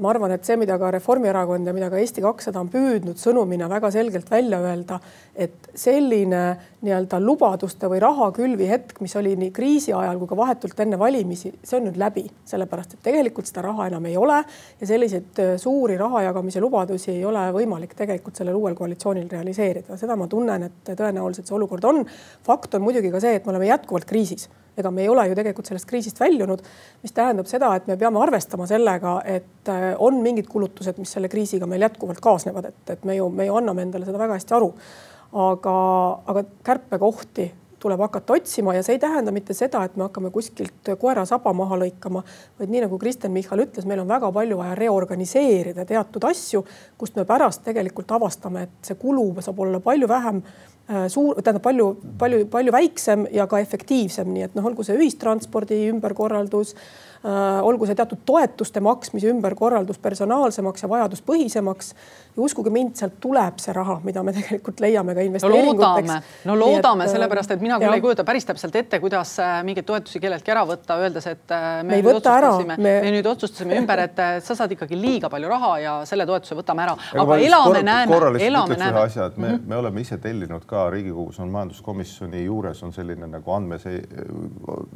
ma 0.00 0.10
arvan, 0.10 0.32
et 0.36 0.46
see, 0.46 0.56
mida 0.60 0.76
ka 0.80 0.90
Reformierakond 0.94 1.66
ja 1.68 1.74
mida 1.76 1.88
ka 1.92 1.98
Eesti 2.00 2.22
kakssada 2.24 2.60
on 2.60 2.70
püüdnud 2.72 3.20
sõnumina 3.20 3.68
väga 3.70 3.90
selgelt 3.94 4.30
välja 4.30 4.58
öelda, 4.62 4.98
et 5.34 5.70
selline 5.76 6.42
nii-öelda 6.86 7.20
lubaduste 7.22 7.90
või 7.90 8.00
rahakülvi 8.02 8.68
hetk, 8.70 9.00
mis 9.04 9.16
oli 9.18 9.34
nii 9.40 9.52
kriisi 9.56 9.94
ajal 9.96 10.20
kui 10.20 10.30
ka 10.30 10.38
vahetult 10.38 10.82
enne 10.84 10.98
valimisi, 11.00 11.52
see 11.62 11.78
on 11.80 11.88
nüüd 11.88 12.00
läbi, 12.00 12.26
sellepärast 12.48 12.96
et 12.96 13.04
tegelikult 13.08 13.48
seda 13.48 13.64
raha 13.66 13.88
enam 13.90 14.06
ei 14.10 14.18
ole 14.20 14.42
ja 14.80 14.90
selliseid 14.92 15.42
äh, 15.42 15.54
suuri 15.60 15.98
raha 16.00 16.26
jagamise 16.28 16.62
lubadusi 16.64 17.12
ei 17.14 17.24
ole 17.28 17.48
võimalik 17.56 17.96
tegelikult 17.98 18.38
sellel 18.38 18.58
uuel 18.58 18.76
koalitsioonil 18.78 19.30
realiseerida. 19.32 19.96
seda 19.96 20.16
ma 20.16 20.28
tunnen, 20.30 20.68
et 20.70 20.92
tõenäoliselt 20.92 21.48
see 21.48 21.56
olukord 21.56 21.84
on. 21.84 22.04
fakt 22.46 22.74
on 22.74 22.86
muidugi 22.86 23.10
ka 23.10 23.20
see, 23.20 23.36
et 23.40 23.46
me 23.46 23.54
oleme 23.54 23.72
jätkuvalt 23.72 24.08
kriisis 24.08 24.48
ega 24.76 24.90
me 24.90 25.02
ei 25.02 25.08
ole 25.08 25.26
ju 25.28 25.34
tegelikult 25.38 25.68
sellest 25.70 25.88
kriisist 25.88 26.20
väljunud, 26.20 26.62
mis 27.02 27.14
tähendab 27.16 27.48
seda, 27.50 27.72
et 27.76 27.88
me 27.90 27.96
peame 28.00 28.20
arvestama 28.22 28.68
sellega, 28.68 29.18
et 29.24 29.72
äh, 29.72 29.90
on 29.98 30.20
mingid 30.24 30.48
kulutused, 30.52 31.00
mis 31.00 31.12
selle 31.16 31.30
kriisiga 31.32 31.68
meil 31.70 31.86
jätkuvalt 31.88 32.20
kaasnevad, 32.24 32.72
et, 32.72 32.82
et 32.96 33.04
me 33.08 33.18
ju, 33.18 33.28
me 33.32 33.48
ju 33.48 33.60
anname 33.60 33.86
endale 33.86 34.08
seda 34.08 34.20
väga 34.20 34.40
hästi 34.40 34.58
aru. 34.58 34.72
aga, 35.36 35.72
aga 36.32 36.42
kärpekohti 36.64 37.50
tuleb 37.82 38.00
hakata 38.00 38.32
otsima 38.32 38.74
ja 38.74 38.82
see 38.82 38.94
ei 38.96 39.00
tähenda 39.02 39.32
mitte 39.34 39.54
seda, 39.54 39.82
et 39.84 39.96
me 39.96 40.06
hakkame 40.06 40.30
kuskilt 40.34 40.88
koera 41.00 41.26
saba 41.28 41.52
maha 41.52 41.76
lõikama, 41.82 42.22
vaid 42.58 42.72
nii 42.72 42.84
nagu 42.86 42.98
Kristen 42.98 43.34
Michal 43.34 43.62
ütles, 43.66 43.84
meil 43.86 44.00
on 44.00 44.08
väga 44.08 44.30
palju 44.32 44.56
vaja 44.58 44.74
reorganiseerida 44.78 45.84
teatud 45.88 46.24
asju, 46.30 46.64
kust 46.98 47.18
me 47.18 47.26
pärast 47.28 47.64
tegelikult 47.66 48.16
avastame, 48.16 48.64
et 48.66 48.88
see 48.88 48.98
kulu 49.00 49.28
saab 49.44 49.60
olla 49.66 49.82
palju 49.84 50.08
vähem 50.08 50.40
äh, 50.40 50.75
suur, 51.10 51.40
tähendab 51.40 51.64
palju, 51.64 51.88
palju, 52.18 52.44
palju 52.52 52.72
väiksem 52.74 53.26
ja 53.34 53.48
ka 53.50 53.58
efektiivsem, 53.58 54.28
nii 54.30 54.46
et 54.46 54.54
noh, 54.54 54.68
olgu 54.68 54.86
see 54.86 54.94
ühistranspordi 55.00 55.80
ümberkorraldus 55.90 56.76
Äh, 56.76 57.05
olgu 57.62 57.86
see 57.86 57.96
teatud 57.98 58.22
toetuste 58.26 58.80
maksmise 58.80 59.30
ümberkorraldus 59.32 59.98
personaalsemaks 59.98 60.82
ja 60.82 60.88
vajaduspõhisemaks. 60.88 61.94
ja 62.36 62.42
uskuge 62.42 62.70
mind, 62.70 62.94
sealt 62.94 63.16
tuleb 63.20 63.58
see 63.62 63.72
raha, 63.72 63.98
mida 64.04 64.22
me 64.22 64.32
tegelikult 64.36 64.80
leiame 64.80 65.14
ka 65.14 65.24
investeeringuteks. 65.24 66.08
no 66.08 66.12
loodame, 66.12 66.20
no 66.44 66.58
loodame, 66.58 67.08
sellepärast 67.08 67.54
et 67.56 67.64
mina 67.64 67.78
küll 67.80 67.88
ja. 67.88 67.94
ei 67.94 68.04
kujuta 68.04 68.24
päris 68.24 68.44
täpselt 68.46 68.76
ette, 68.76 69.00
kuidas 69.00 69.38
äh, 69.40 69.58
mingeid 69.66 69.86
toetusi 69.88 70.20
kelleltki 70.20 70.52
ära 70.52 70.66
võtta, 70.68 70.98
öeldes, 71.02 71.26
et 71.32 71.54
äh, 71.54 71.66
me, 71.82 71.96
me, 71.96 72.02
nüüd 72.02 72.20
otsustasime, 72.20 72.76
me... 72.76 72.94
me 73.06 73.14
nüüd 73.16 73.30
otsustasime 73.30 73.80
ümber, 73.80 74.04
et 74.06 74.22
sa 74.44 74.58
saad 74.58 74.76
ikkagi 74.76 74.98
liiga 75.00 75.30
palju 75.32 75.50
raha 75.50 75.72
ja 75.82 75.96
selle 76.08 76.26
toetuse 76.28 76.58
võtame 76.58 76.86
ära. 76.86 76.96
aga 77.24 77.38
elame, 77.40 77.82
näeme, 77.82 78.20
elame, 78.46 78.78
näeme. 78.80 79.04
asja, 79.06 79.30
et 79.30 79.36
me 79.36 79.48
mm, 79.48 79.54
-hmm. 79.54 79.68
me 79.68 79.76
oleme 79.76 80.00
ise 80.00 80.18
tellinud 80.18 80.64
ka 80.66 80.90
Riigikogus 80.90 81.40
on 81.40 81.50
majanduskomisjoni 81.54 82.44
juures 82.44 82.82
on 82.82 82.92
selline 82.92 83.26
nagu 83.26 83.52
andmese, 83.52 83.96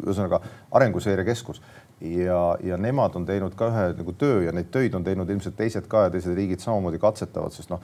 ühesõnaga 0.07 0.41
arenguseire 0.71 1.25
keskus 1.25 1.63
ja, 2.01 2.57
ja 2.63 2.77
nemad 2.77 3.17
on 3.17 3.27
teinud 3.27 3.55
ka 3.59 3.69
ühe 3.71 3.87
nagu 3.99 4.15
töö 4.19 4.45
ja 4.47 4.53
neid 4.57 4.71
töid 4.73 4.95
on 4.97 5.05
teinud 5.05 5.31
ilmselt 5.31 5.57
teised 5.57 5.89
ka 5.89 6.07
ja 6.07 6.13
teised 6.15 6.35
riigid 6.37 6.63
samamoodi 6.63 6.99
katsetavad, 6.99 7.53
sest 7.53 7.73
noh, 7.73 7.83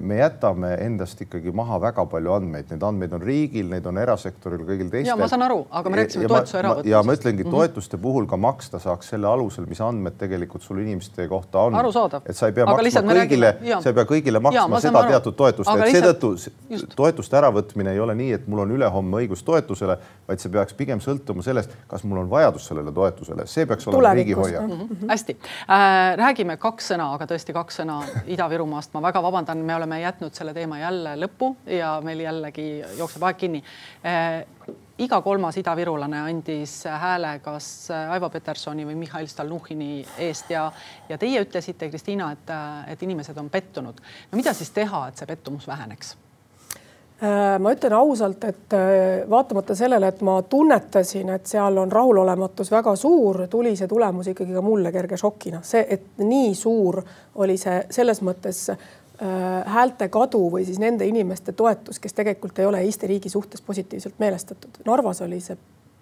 me 0.00 0.16
jätame 0.18 0.72
endast 0.82 1.20
ikkagi 1.22 1.52
maha 1.54 1.78
väga 1.80 2.04
palju 2.10 2.32
andmeid, 2.34 2.66
neid 2.72 2.82
andmeid 2.82 3.12
on 3.14 3.22
riigil, 3.22 3.68
neid 3.70 3.86
on 3.86 3.98
erasektoril, 4.02 4.64
kõigil 4.66 4.88
teistel. 4.90 5.12
ja 5.12 5.16
ma 5.18 5.28
saan 5.30 5.44
aru, 5.46 5.60
aga 5.70 5.92
me 5.92 6.00
rääkisime 6.00 6.30
toetuse 6.30 6.58
äravõtmisest. 6.58 6.90
ja 6.90 7.02
ma 7.06 7.14
ütlengi 7.14 7.44
mm 7.44 7.50
-hmm. 7.50 7.56
toetuste 7.56 8.00
puhul 8.02 8.26
ka 8.26 8.36
maksta 8.36 8.80
saaks 8.82 9.12
selle 9.14 9.28
alusel, 9.30 9.66
mis 9.70 9.80
andmed 9.80 10.16
tegelikult 10.18 10.62
sul 10.62 10.80
inimeste 10.82 11.28
kohta 11.28 11.60
on. 11.68 11.76
et 12.26 12.36
sa 12.36 12.46
ei 12.46 12.52
pea 12.52 12.64
aga 12.64 12.82
maksma 12.82 13.14
kõigile, 13.20 13.52
sa 13.82 13.88
ei 13.88 13.94
pea 13.94 14.04
kõigile 14.04 14.40
maksma 14.40 14.76
ja, 14.76 14.80
seda 14.80 14.98
aru. 14.98 15.08
teatud 15.08 15.36
toetust, 15.36 15.70
et 15.70 15.92
seetõttu 15.92 16.34
toetuste 16.96 17.36
äravõtmine 17.36 17.92
ei 17.92 18.00
ole 18.00 18.14
nii, 18.14 18.32
et 18.32 18.48
mul 18.48 18.64
on 18.64 18.74
ülehomme 18.74 19.22
õigus 19.22 19.44
toetusele, 19.44 19.98
vaid 20.28 20.42
see 20.42 20.50
peaks 20.50 20.74
pigem 20.74 20.98
sõltuma 21.00 21.42
sellest, 21.42 21.70
kas 21.86 22.04
mul 22.04 22.18
on 22.24 22.30
vajadus 22.30 22.66
sellele 22.66 22.92
toetusele, 22.92 23.46
see 23.46 23.66
peaks 23.66 23.86
olema 23.86 24.14
riigi 24.14 24.32
hoiak 24.32 24.66
mm. 24.66 24.72
-hmm. 24.72 25.08
hästi 25.08 25.38
äh,, 25.70 26.16
räägime 26.16 26.56
kaks 26.56 26.90
sõna, 26.92 27.12
aga 27.14 27.30
tõesti 27.30 27.52
kaks 27.52 27.80
sõna 27.80 28.02
Ida-Virumaast, 28.26 28.90
ma 28.94 29.02
väga 29.02 29.22
vabandan 29.22 29.67
me 29.68 29.76
oleme 29.76 30.00
jätnud 30.00 30.34
selle 30.34 30.54
teema 30.56 30.78
jälle 30.80 31.14
lõppu 31.20 31.52
ja 31.76 31.98
meil 32.04 32.24
jällegi 32.24 32.68
jookseb 32.98 33.24
aeg 33.28 33.40
kinni 33.42 33.60
eh, 33.60 34.76
iga 35.04 35.20
kolmas 35.22 35.58
idavirulane 35.60 36.22
andis 36.30 36.80
hääle 36.88 37.34
kas 37.44 37.66
Aivo 38.10 38.30
Petersoni 38.32 38.86
või 38.88 38.96
Mihhail 39.04 39.28
Stalnuhhini 39.30 40.06
eest 40.28 40.50
ja, 40.54 40.68
ja 41.08 41.18
teie 41.18 41.42
ütlesite, 41.44 41.90
Kristiina, 41.92 42.32
et, 42.34 42.54
et 42.94 43.04
inimesed 43.06 43.36
on 43.38 43.50
pettunud. 43.50 44.00
no 44.32 44.40
mida 44.40 44.56
siis 44.56 44.72
teha, 44.74 45.08
et 45.08 45.20
see 45.20 45.28
pettumus 45.28 45.68
väheneks? 45.68 46.16
Äh, 47.18 47.56
ma 47.58 47.72
ütlen 47.74 47.94
ausalt, 47.98 48.44
et 48.46 48.74
äh, 48.78 49.24
vaatamata 49.30 49.74
sellele, 49.74 50.12
et 50.12 50.20
ma 50.22 50.36
tunnetasin, 50.42 51.32
et 51.34 51.50
seal 51.50 51.78
on 51.82 51.92
rahulolematus 51.92 52.70
väga 52.70 52.94
suur, 52.96 53.44
tuli 53.50 53.74
see 53.76 53.90
tulemus 53.90 54.30
ikkagi 54.30 54.54
ka 54.54 54.62
mulle 54.62 54.92
kerge 54.94 55.18
šokina. 55.18 55.62
see, 55.66 55.82
et 55.90 56.22
nii 56.22 56.54
suur 56.54 57.02
oli 57.42 57.58
see 57.58 57.80
selles 57.90 58.22
mõttes 58.22 58.68
Äh, 58.68 59.07
häälte 59.66 60.08
kadu 60.08 60.44
või 60.52 60.64
siis 60.64 60.78
nende 60.78 61.06
inimeste 61.06 61.52
toetus, 61.52 61.98
kes 61.98 62.14
tegelikult 62.14 62.58
ei 62.58 62.66
ole 62.66 62.84
Eesti 62.86 63.06
riigi 63.06 63.28
suhtes 63.28 63.62
positiivselt 63.62 64.14
meelestatud. 64.18 64.78
Narvas 64.86 65.22
oli 65.26 65.40
see 65.42 65.56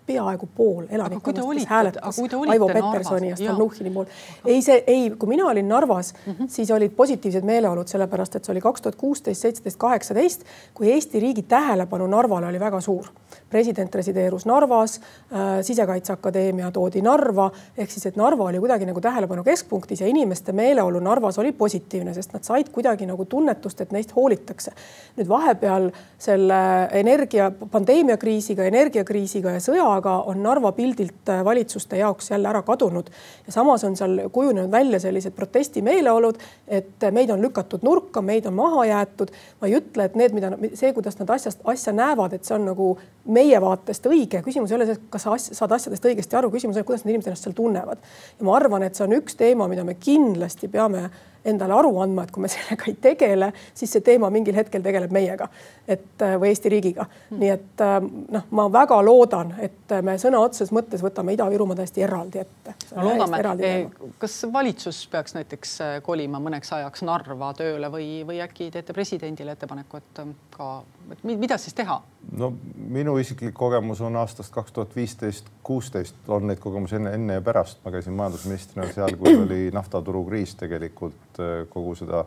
peaaegu 0.07 0.49
pool 0.55 0.87
elanikkonnast, 0.89 1.49
kes 1.55 1.67
hääletas 1.67 2.21
Aivo 2.49 2.67
Petersoni 2.69 3.29
ja 3.31 3.37
Stalnuhhini 3.37 3.91
poolt. 3.91 4.09
ei, 4.45 4.63
see 4.63 4.85
ei, 4.87 5.11
kui 5.11 5.29
mina 5.29 5.47
olin 5.47 5.69
Narvas 5.69 6.15
mm, 6.15 6.33
-hmm. 6.33 6.49
siis 6.49 6.71
olid 6.71 6.91
positiivsed 6.97 7.45
meeleolud, 7.45 7.89
sellepärast 7.89 8.37
et 8.37 8.45
see 8.45 8.53
oli 8.53 8.61
kaks 8.61 8.83
tuhat 8.83 8.97
kuusteist, 8.97 9.41
seitseteist, 9.41 9.79
kaheksateist, 9.79 10.45
kui 10.75 10.93
Eesti 10.93 11.21
riigi 11.21 11.43
tähelepanu 11.43 12.07
Narvale 12.07 12.47
oli 12.47 12.61
väga 12.61 12.81
suur. 12.81 13.07
President 13.51 13.95
resideerus 13.95 14.47
Narvas 14.47 15.01
äh,, 15.01 15.63
Sisekaitseakadeemia 15.63 16.71
toodi 16.71 17.03
Narva 17.03 17.51
ehk 17.79 17.91
siis, 17.91 18.07
et 18.07 18.17
Narva 18.17 18.49
oli 18.51 18.59
kuidagi 18.63 18.87
nagu 18.89 19.01
tähelepanu 19.01 19.45
keskpunktis 19.45 20.01
ja 20.01 20.07
inimeste 20.11 20.53
meeleolu 20.53 21.01
Narvas 21.01 21.39
oli 21.39 21.53
positiivne, 21.53 22.15
sest 22.15 22.35
nad 22.35 22.45
said 22.47 22.71
kuidagi 22.73 23.07
nagu 23.07 23.25
tunnetust, 23.25 23.81
et 23.81 23.93
neist 23.95 24.15
hoolitakse. 24.17 24.73
nüüd 25.17 25.29
vahepeal 25.29 25.91
selle 26.19 26.59
energia, 26.93 27.51
pandeemiakriisiga, 27.71 28.65
energiakriisiga 28.65 29.55
ja 29.57 29.63
sõja 29.63 29.87
aga 29.97 30.19
on 30.27 30.43
Narva 30.43 30.73
pildilt 30.73 31.31
äh, 31.31 31.45
valitsuste 31.45 31.97
jaoks 32.03 32.31
jälle 32.31 32.49
ära 32.49 32.63
kadunud. 32.63 33.11
ja 33.47 33.53
samas 33.53 33.85
on 33.85 33.97
seal 33.97 34.29
kujunenud 34.33 34.71
välja 34.71 35.01
sellised 35.01 35.33
protestimeeleolud, 35.33 36.39
et 36.69 37.11
meid 37.11 37.31
on 37.31 37.43
lükatud 37.43 37.83
nurka, 37.83 38.23
meid 38.23 38.47
on 38.47 38.55
maha 38.55 38.85
jäetud. 38.85 39.31
ma 39.61 39.69
ei 39.69 39.79
ütle, 39.79 40.05
et 40.05 40.15
need, 40.15 40.35
mida, 40.35 40.53
see, 40.75 40.93
kuidas 40.93 41.19
nad 41.19 41.31
asjast, 41.31 41.61
asja 41.65 41.93
näevad, 41.93 42.33
et 42.33 42.45
see 42.45 42.57
on 42.57 42.67
nagu 42.67 42.91
meie 43.37 43.61
vaatest 43.63 44.09
õige. 44.11 44.43
küsimus 44.47 44.73
ei 44.73 44.79
ole 44.79 44.89
see, 44.89 44.99
kas 45.13 45.27
sa 45.27 45.37
saad 45.39 45.77
asjadest 45.77 46.09
õigesti 46.09 46.39
aru, 46.39 46.51
küsimus 46.55 46.79
on, 46.81 46.87
kuidas 46.89 47.05
need 47.05 47.17
inimesed 47.17 47.33
ennast 47.33 47.49
seal 47.49 47.57
tunnevad. 47.57 48.03
ja 48.39 48.49
ma 48.49 48.57
arvan, 48.57 48.87
et 48.87 48.99
see 48.99 49.07
on 49.07 49.17
üks 49.19 49.39
teema, 49.39 49.69
mida 49.71 49.85
me 49.85 49.97
kindlasti 50.01 50.71
peame 50.73 51.09
endale 51.47 51.77
aru 51.77 51.93
andma, 52.03 52.27
et 52.27 52.33
kui 52.35 52.45
me 52.45 52.51
sellega 52.53 52.89
ei 52.91 52.97
tegele, 53.09 53.51
siis 53.75 53.93
see 53.97 54.05
teema 54.05 54.31
mingil 54.33 54.57
hetkel 54.59 54.85
tegeleb 54.85 55.15
meiega, 55.15 55.49
et 55.89 56.25
äh, 56.25 56.37
või 56.41 56.53
Eesti 56.53 56.73
riigiga 56.73 57.07
mm.. 57.07 57.39
nii 57.43 57.53
et 57.55 57.85
äh, 57.85 57.97
noh, 58.37 58.49
ma 58.59 58.67
väga 58.73 58.99
loodan, 59.05 59.55
et 59.63 59.97
me 60.07 60.17
sõna 60.23 60.41
otseses 60.45 60.73
mõttes 60.75 61.05
võtame 61.05 61.37
Ida-Virumaa 61.37 61.79
täiesti 61.79 62.05
eraldi 62.07 62.43
ette. 62.43 62.75
no 62.97 63.07
loodame, 63.11 63.43
eh, 63.67 64.11
kas 64.23 64.39
valitsus 64.53 65.05
peaks 65.13 65.37
näiteks 65.39 65.77
äh, 65.85 65.95
kolima 66.07 66.41
mõneks 66.43 66.73
ajaks 66.79 67.07
Narva 67.07 67.53
tööle 67.57 67.91
või, 67.93 68.11
või 68.27 68.43
äkki 68.45 68.71
teete 68.75 68.97
presidendile 68.97 69.57
ettepaneku, 69.57 70.03
et 70.03 70.23
ka, 70.57 70.71
et 71.13 71.25
mida 71.27 71.59
siis 71.61 71.77
teha? 71.77 72.01
no 72.33 72.53
minu 72.89 73.17
isiklik 73.19 73.55
kogemus 73.55 74.01
on 74.01 74.17
aastast 74.17 74.53
kaks 74.55 74.73
tuhat 74.73 74.97
viisteist, 74.97 75.47
kuusteist, 75.63 76.17
on 76.29 76.47
neid 76.51 76.59
kogemusi 76.63 76.99
enne, 76.99 77.13
enne 77.15 77.39
ja 77.39 77.43
pärast. 77.45 77.79
ma 77.85 77.93
käisin 77.95 78.17
majandusministrina 78.19 78.89
seal, 78.93 79.17
kui 79.21 79.37
oli 79.37 79.61
naftaturu 79.75 80.25
kriis 80.29 80.55
tegelikult 80.59 81.36
Äh, 81.43 81.67
kogu 81.73 81.95
seda 81.99 82.25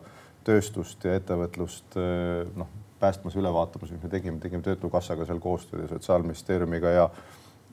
tööstust 0.47 1.03
ja 1.05 1.17
ettevõtlust 1.19 1.97
äh, 1.99 2.45
noh, 2.57 2.69
päästmas, 2.99 3.35
üle 3.39 3.51
vaatamas, 3.53 3.91
mis 3.93 4.03
me 4.03 4.11
tegime, 4.11 4.39
tegime 4.43 4.63
Töötukassaga 4.65 5.27
seal 5.27 5.39
koostööd 5.43 5.85
ja 5.85 5.89
Sotsiaalministeeriumiga 5.93 6.93
ja 6.93 7.09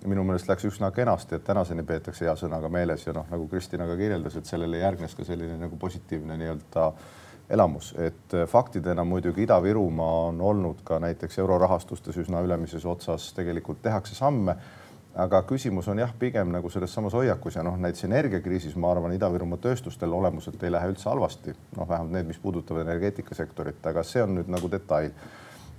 minu 0.06 0.24
meelest 0.26 0.48
läks 0.48 0.66
üsna 0.68 0.90
kenasti, 0.94 1.38
et 1.38 1.44
tänaseni 1.46 1.82
peetakse 1.86 2.26
hea 2.26 2.34
sõnaga 2.38 2.70
meeles 2.72 3.06
ja 3.06 3.14
noh, 3.16 3.26
nagu 3.32 3.48
Kristina 3.50 3.88
ka 3.88 3.96
kirjeldas, 3.98 4.36
et 4.38 4.48
sellele 4.48 4.82
järgnes 4.82 5.16
ka 5.16 5.26
selline 5.26 5.56
nagu 5.60 5.78
positiivne 5.80 6.36
nii-öelda 6.40 6.88
elamus, 7.56 7.92
et 8.02 8.34
äh, 8.34 8.46
faktidena 8.50 9.04
muidugi 9.04 9.46
Ida-Virumaa 9.46 10.26
on 10.30 10.40
olnud 10.40 10.82
ka 10.86 11.00
näiteks 11.02 11.38
eurorahastustes 11.42 12.18
üsna 12.24 12.42
ülemises 12.46 12.86
otsas, 12.86 13.32
tegelikult 13.36 13.82
tehakse 13.82 14.18
samme 14.18 14.56
aga 15.16 15.40
küsimus 15.48 15.88
on 15.88 16.00
jah, 16.02 16.12
pigem 16.18 16.50
nagu 16.52 16.70
selles 16.72 16.92
samas 16.92 17.14
hoiakus 17.16 17.56
ja 17.56 17.64
noh, 17.64 17.78
näiteks 17.80 18.04
energiakriisis 18.08 18.76
ma 18.80 18.90
arvan, 18.92 19.14
Ida-Virumaa 19.16 19.60
tööstustel 19.62 20.12
olemuselt 20.12 20.62
ei 20.64 20.74
lähe 20.74 20.92
üldse 20.92 21.08
halvasti, 21.08 21.56
noh, 21.78 21.88
vähemalt 21.88 22.12
need, 22.12 22.28
mis 22.28 22.40
puudutavad 22.42 22.84
energeetikasektorit, 22.84 23.80
aga 23.88 24.04
see 24.04 24.24
on 24.24 24.36
nüüd 24.36 24.52
nagu 24.52 24.70
detail. 24.72 25.10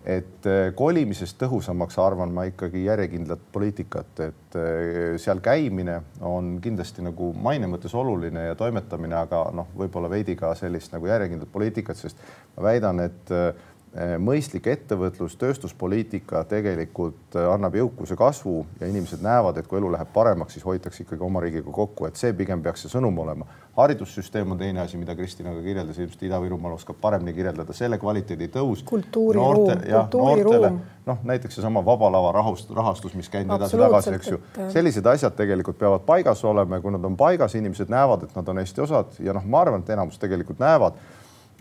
et 0.08 0.46
eh, 0.48 0.70
kolimisest 0.76 1.36
tõhusamaks 1.42 1.98
arvan 2.00 2.32
ma 2.32 2.46
ikkagi 2.48 2.86
järjekindlat 2.86 3.42
poliitikat, 3.52 4.20
et 4.24 4.56
eh, 4.56 5.18
seal 5.20 5.42
käimine 5.44 5.98
on 6.22 6.54
kindlasti 6.64 7.04
nagu 7.04 7.34
maine 7.36 7.68
mõttes 7.68 7.96
oluline 7.98 8.46
ja 8.46 8.56
toimetamine, 8.56 9.18
aga 9.20 9.50
noh, 9.54 9.68
võib-olla 9.76 10.10
veidi 10.10 10.38
ka 10.40 10.54
sellist 10.56 10.94
nagu 10.96 11.10
järjekindlat 11.12 11.52
poliitikat, 11.52 12.00
sest 12.00 12.24
ma 12.56 12.70
väidan, 12.70 13.04
et 13.04 13.34
eh, 13.36 13.52
mõistlik 14.20 14.68
ettevõtlus, 14.70 15.38
tööstuspoliitika 15.40 16.44
tegelikult 16.50 17.38
eh, 17.40 17.46
annab 17.50 17.78
jõukuse 17.80 18.18
kasvu 18.20 18.60
ja 18.82 18.90
inimesed 18.92 19.24
näevad, 19.26 19.58
et 19.58 19.68
kui 19.68 19.80
elu 19.80 19.90
läheb 19.96 20.12
paremaks, 20.14 20.54
siis 20.58 20.66
hoitakse 20.68 21.06
ikkagi 21.06 21.24
oma 21.24 21.42
riigiga 21.42 21.72
kokku, 21.74 22.06
et 22.06 22.20
see 22.20 22.34
pigem 22.38 22.62
peaks 22.62 22.86
see 22.86 22.94
sõnum 22.94 23.18
olema. 23.24 23.48
haridussüsteem 23.78 24.52
on 24.52 24.58
teine 24.58 24.82
asi, 24.82 24.98
mida 24.98 25.16
Kristina 25.16 25.54
ka 25.54 25.62
kirjeldas, 25.62 25.98
ilmselt 25.98 26.24
Ida-Virumaal 26.30 26.78
oskab 26.78 26.98
paremini 27.02 27.34
kirjeldada, 27.34 27.74
selle 27.74 27.98
kvaliteedi 27.98 28.52
tõus. 28.54 28.84
kultuuriruum, 28.86 29.82
kultuuriruum. 29.88 30.80
noh, 31.06 31.20
näiteks 31.24 31.56
seesama 31.56 31.86
Vaba 31.86 32.12
Lava 32.12 32.32
rahust, 32.32 32.70
rahastus, 32.70 33.14
mis 33.16 33.30
käib 33.30 33.50
edasi-tagasi, 33.50 34.16
eks 34.16 34.34
ju. 34.34 34.42
sellised 34.74 35.06
asjad 35.06 35.38
tegelikult 35.38 35.78
peavad 35.78 36.06
paigas 36.06 36.44
olema 36.46 36.78
ja 36.78 36.82
kui 36.82 36.92
nad 36.92 37.06
on 37.06 37.18
paigas, 37.18 37.56
inimesed 37.56 37.90
näevad, 37.90 38.28
et 38.28 38.36
nad 38.36 38.50
on 38.50 38.60
Eesti 38.60 38.82
osad 38.82 39.22
ja 39.24 39.34
noh, 39.34 39.46
ma 39.46 39.62
arvan, 39.66 39.86
et 39.86 39.96
enamus 39.96 40.20
tegelikult 40.22 40.60
näevad 40.60 41.00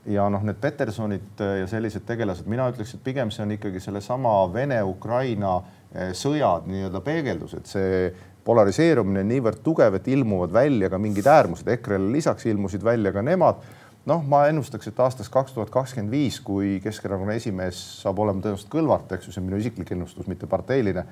ja 0.07 0.29
noh, 0.31 0.45
need 0.47 0.59
Petersonid 0.61 1.41
äh, 1.43 1.59
ja 1.63 1.67
sellised 1.71 2.07
tegelased, 2.07 2.47
mina 2.51 2.69
ütleks, 2.71 2.95
et 2.95 3.05
pigem 3.05 3.33
see 3.35 3.45
on 3.45 3.55
ikkagi 3.57 3.83
sellesama 3.83 4.35
Vene-Ukraina 4.55 5.57
äh, 5.59 6.13
sõja 6.17 6.57
nii-öelda 6.67 7.03
peegeldus, 7.05 7.57
et 7.59 7.71
see 7.71 8.11
polariseerumine 8.47 9.25
on 9.25 9.33
niivõrd 9.33 9.63
tugev, 9.67 9.99
et 9.99 10.07
ilmuvad 10.13 10.55
välja 10.55 10.91
ka 10.93 11.01
mingid 11.03 11.27
äärmused, 11.27 11.67
EKRE-le 11.77 12.13
lisaks 12.15 12.47
ilmusid 12.47 12.85
välja 12.87 13.11
ka 13.15 13.25
nemad. 13.27 13.65
Noh, 14.07 14.21
ma 14.23 14.45
ennustaks, 14.47 14.87
et 14.87 15.01
aastast 15.03 15.33
kaks 15.35 15.57
tuhat 15.57 15.73
kakskümmend 15.75 16.13
viis, 16.15 16.37
kui 16.39 16.77
Keskerakonna 16.85 17.35
esimees 17.41 17.81
saab 18.05 18.21
olema 18.23 18.39
tõenäoliselt 18.45 18.71
Kõlvart, 18.71 19.17
eks 19.17 19.27
ju, 19.27 19.35
see 19.35 19.43
on 19.43 19.49
minu 19.49 19.59
isiklik 19.59 19.91
ennustus, 19.97 20.29
mitte 20.31 20.47
parteiline 20.47 21.03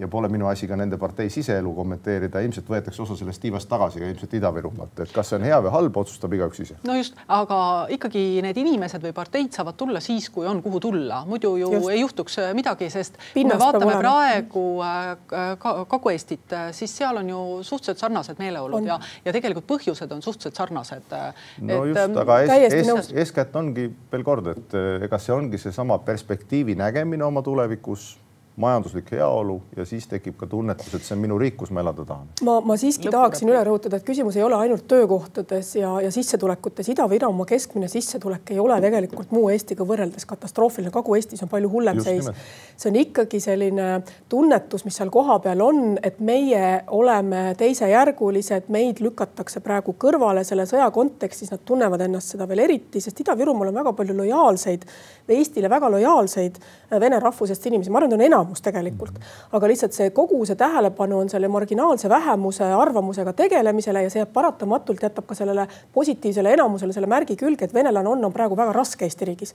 ja 0.00 0.08
pole 0.08 0.28
minu 0.32 0.48
asi 0.48 0.68
ka 0.68 0.76
nende 0.80 0.96
partei 0.98 1.28
siseelu 1.32 1.72
kommenteerida, 1.76 2.40
ilmselt 2.44 2.68
võetakse 2.70 3.02
osa 3.04 3.16
sellest 3.18 3.42
tiivast 3.42 3.68
tagasi 3.68 4.00
ka 4.00 4.08
ilmselt 4.08 4.36
Ida-Virumaalt, 4.38 5.02
et 5.04 5.12
kas 5.12 5.28
see 5.30 5.36
on 5.36 5.44
hea 5.44 5.58
või 5.66 5.72
halb, 5.74 5.98
otsustab 6.02 6.32
igaüks 6.36 6.62
ise. 6.64 6.76
no 6.88 6.96
just, 6.96 7.18
aga 7.28 7.58
ikkagi 7.96 8.22
need 8.44 8.60
inimesed 8.62 9.04
või 9.04 9.12
parteid 9.16 9.52
saavad 9.56 9.76
tulla 9.80 10.00
siis, 10.04 10.30
kui 10.32 10.48
on, 10.48 10.62
kuhu 10.64 10.80
tulla, 10.80 11.20
muidu 11.28 11.52
ju 11.60 11.72
just. 11.76 11.90
ei 11.92 12.00
juhtuks 12.00 12.38
äh, 12.40 12.52
midagi, 12.56 12.88
sest 12.92 13.18
Pinnast 13.34 13.60
kui 13.60 13.60
me 13.60 13.64
vaatame 13.66 13.98
praegu 14.00 14.64
äh, 14.86 15.84
Kagu-Eestit, 15.92 16.56
äh, 16.56 16.70
siis 16.76 16.96
seal 16.96 17.20
on 17.20 17.28
ju 17.28 17.42
suhteliselt 17.66 18.00
sarnased 18.00 18.40
meeleolud 18.40 18.80
on. 18.80 18.88
ja, 18.88 18.98
ja 19.24 19.36
tegelikult 19.36 19.68
põhjused 19.68 20.16
on 20.16 20.24
suhteliselt 20.24 20.56
sarnased. 20.62 21.12
no 21.12 21.82
et, 21.84 21.92
just, 21.92 22.00
ähm, 22.06 22.16
aga 22.24 22.40
es, 22.46 22.80
es, 22.80 23.12
eeskätt 23.12 23.56
ongi 23.60 23.90
veel 24.12 24.24
kord, 24.24 24.48
et 24.54 24.80
ega 25.04 25.20
see 25.20 25.36
ongi 25.36 25.60
seesama 25.60 26.00
perspektiivi 26.08 26.78
nägemine 26.80 27.28
oma 27.28 27.44
tulevikus 27.44 28.14
majanduslik 28.60 29.10
heaolu 29.14 29.56
ja 29.76 29.84
siis 29.88 30.06
tekib 30.10 30.36
ka 30.40 30.46
tunnetus, 30.50 30.92
et 30.94 31.04
see 31.06 31.16
on 31.16 31.22
minu 31.22 31.38
riik, 31.40 31.56
kus 31.60 31.72
ma 31.74 31.82
elada 31.84 32.04
tahan. 32.06 32.28
ma, 32.46 32.58
ma 32.60 32.76
siiski 32.80 33.06
Lõputab. 33.08 33.16
tahaksin 33.16 33.50
üle 33.52 33.60
rõhutada, 33.66 34.00
et 34.00 34.06
küsimus 34.06 34.36
ei 34.38 34.44
ole 34.46 34.58
ainult 34.58 34.86
töökohtades 34.90 35.74
ja, 35.78 35.92
ja 36.04 36.10
sissetulekutes. 36.14 36.88
Ida-Virumaa 36.94 37.48
keskmine 37.48 37.88
sissetulek 37.88 38.52
ei 38.54 38.60
ole 38.62 38.80
tegelikult 38.82 39.32
muu 39.34 39.48
Eestiga 39.52 39.86
võrreldes 39.86 40.26
katastroofiline, 40.28 40.92
Kagu-Eestis 40.94 41.44
on 41.46 41.52
palju 41.52 41.70
hullem 41.72 42.00
Just 42.00 42.10
seis. 42.10 42.30
see 42.76 42.90
on 42.92 43.00
ikkagi 43.00 43.40
selline 43.40 43.88
tunnetus, 44.28 44.84
mis 44.84 44.96
seal 45.00 45.12
kohapeal 45.12 45.64
on, 45.64 45.98
et 46.02 46.20
meie 46.20 46.82
oleme 46.96 47.54
teisejärgulised, 47.58 48.68
meid 48.72 49.00
lükatakse 49.04 49.62
praegu 49.64 49.94
kõrvale 50.00 50.44
selle 50.44 50.66
sõja 50.68 50.90
kontekstis, 50.94 51.52
nad 51.54 51.64
tunnevad 51.66 52.06
ennast 52.06 52.34
seda 52.34 52.48
veel 52.50 52.66
eriti, 52.66 53.00
sest 53.00 53.24
Ida-Virumaal 53.24 53.72
on 53.72 53.80
väga 53.82 53.94
palju 53.96 54.16
lojaalseid, 54.22 54.86
Eestile 55.30 55.68
väga 55.70 55.86
lojaalseid 55.92 56.56
vene 56.98 57.20
rahvusest 57.22 57.66
inimesi, 57.70 57.90
ma 57.90 58.00
arvan, 58.00 58.10
et 58.10 58.18
on 58.18 58.24
enamus 58.26 58.49
enamus 58.50 58.62
tegelikult. 58.62 59.18
aga 59.52 59.68
lihtsalt 59.68 59.92
see 59.94 60.10
kogu 60.10 60.44
see 60.46 60.56
tähelepanu 60.56 61.18
on 61.18 61.30
selle 61.30 61.48
marginaalse 61.48 62.08
vähemuse 62.08 62.64
arvamusega 62.64 63.32
tegelemisele 63.32 64.02
ja 64.02 64.10
see 64.10 64.26
paratamatult 64.26 65.02
jätab 65.02 65.26
ka 65.26 65.34
sellele 65.34 65.66
positiivsele 65.92 66.52
enamusele 66.52 66.92
selle 66.92 67.06
märgi 67.06 67.36
külge, 67.36 67.64
et 67.64 67.74
venelane 67.74 68.08
on, 68.08 68.24
on 68.24 68.32
praegu 68.32 68.56
väga 68.56 68.72
raske 68.72 69.04
Eesti 69.04 69.24
riigis. 69.24 69.54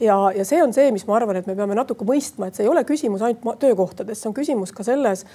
ja, 0.00 0.32
ja 0.34 0.44
see 0.44 0.62
on 0.62 0.72
see, 0.72 0.90
mis 0.92 1.06
ma 1.06 1.16
arvan, 1.16 1.36
et 1.36 1.46
me 1.46 1.54
peame 1.54 1.74
natuke 1.74 2.04
mõistma, 2.04 2.48
et 2.48 2.54
see 2.54 2.64
ei 2.64 2.70
ole 2.70 2.84
küsimus 2.84 3.22
ainult 3.22 3.58
töökohtades, 3.58 4.20
see 4.20 4.28
on 4.28 4.34
küsimus 4.34 4.72
ka 4.72 4.82
selles 4.82 5.26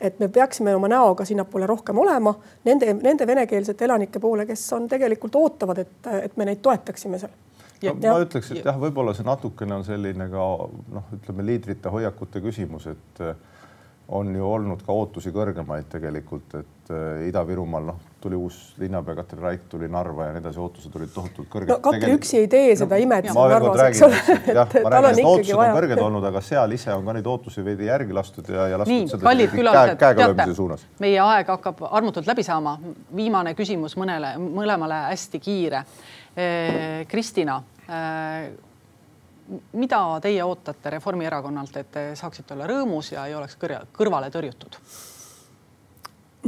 et 0.00 0.20
me 0.20 0.28
peaksime 0.28 0.74
oma 0.74 0.88
näoga 0.88 1.24
sinnapoole 1.26 1.66
rohkem 1.66 1.98
olema 1.98 2.34
nende, 2.64 2.94
nende 3.02 3.26
venekeelsete 3.26 3.84
elanike 3.84 4.20
poole, 4.22 4.46
kes 4.46 4.72
on 4.72 4.86
tegelikult 4.88 5.34
ootavad, 5.34 5.82
et, 5.82 6.10
et 6.22 6.36
me 6.36 6.46
neid 6.46 6.62
toetaksime 6.62 7.18
seal 7.18 7.34
no, 7.82 7.92
ja, 7.92 7.94
ma 8.12 8.24
ütleks, 8.24 8.50
et 8.54 8.64
jah, 8.66 8.78
võib-olla 8.80 9.14
see 9.16 9.26
natukene 9.26 9.78
on 9.78 9.86
selline 9.86 10.28
ka 10.32 10.48
noh, 10.96 11.12
ütleme 11.18 11.46
liidrite 11.46 11.92
hoiakute 11.92 12.42
küsimus, 12.44 12.88
et 12.90 13.22
eh, 13.24 13.34
on 14.08 14.36
ju 14.36 14.44
olnud 14.52 14.82
ka 14.86 14.92
ootusi 14.96 15.30
kõrgemaid 15.34 15.88
tegelikult, 15.92 16.54
et 16.56 16.92
äh, 16.94 17.26
Ida-Virumaal 17.28 17.90
noh, 17.90 17.98
tuli 18.22 18.38
uus 18.40 18.56
linnapea 18.80 19.14
Katri 19.18 19.40
Raik 19.40 19.66
tuli 19.68 19.88
Narva 19.92 20.26
ja 20.26 20.32
nii 20.32 20.40
edasi, 20.40 20.58
ootused 20.62 20.94
olid 20.96 21.10
tohutult 21.12 21.48
kõrged. 21.52 21.70
no 21.70 21.76
Katri 21.84 22.00
Tegel... 22.00 22.16
üksi 22.16 22.38
ei 22.40 22.48
tee 22.50 22.70
seda 22.80 22.96
no, 22.96 23.02
imet 23.04 23.28
seal 23.28 23.52
Narvas, 23.52 23.82
eks 23.84 24.02
ole. 24.06 24.38
jah, 24.56 24.76
ma 24.86 24.92
räägin, 24.94 25.20
et 25.20 25.28
ootused 25.28 25.60
on 25.60 25.74
kõrged 25.76 26.02
olnud, 26.06 26.28
aga 26.30 26.42
seal 26.46 26.76
ise 26.78 26.94
on 26.94 27.04
ka 27.04 27.16
neid 27.18 27.28
ootusi 27.34 27.64
veidi 27.66 27.90
järgi 27.90 28.16
lastud 28.16 28.48
ja, 28.54 28.64
ja 28.72 28.80
lastud 28.80 28.94
nii, 28.94 29.10
seda 29.12 29.28
kallid 29.28 29.52
külalised, 29.52 30.00
teate, 30.00 30.78
meie 31.04 31.20
aeg 31.26 31.52
hakkab 31.52 31.84
armutult 31.90 32.30
läbi 32.32 32.46
saama. 32.48 32.78
viimane 33.16 33.52
küsimus 33.58 33.98
mõnele, 34.00 34.34
mõlemale 34.40 35.04
hästi 35.10 35.42
kiire. 35.44 35.84
Kristina 37.08 37.56
mida 39.72 40.00
teie 40.22 40.44
ootate 40.44 40.90
Reformierakonnalt, 40.90 41.76
et 41.80 41.90
te 41.92 42.02
saaksite 42.18 42.54
olla 42.54 42.66
rõõmus 42.68 43.12
ja 43.14 43.24
ei 43.26 43.34
oleks 43.34 43.56
kõrvale 43.96 44.28
tõrjutud? 44.30 44.76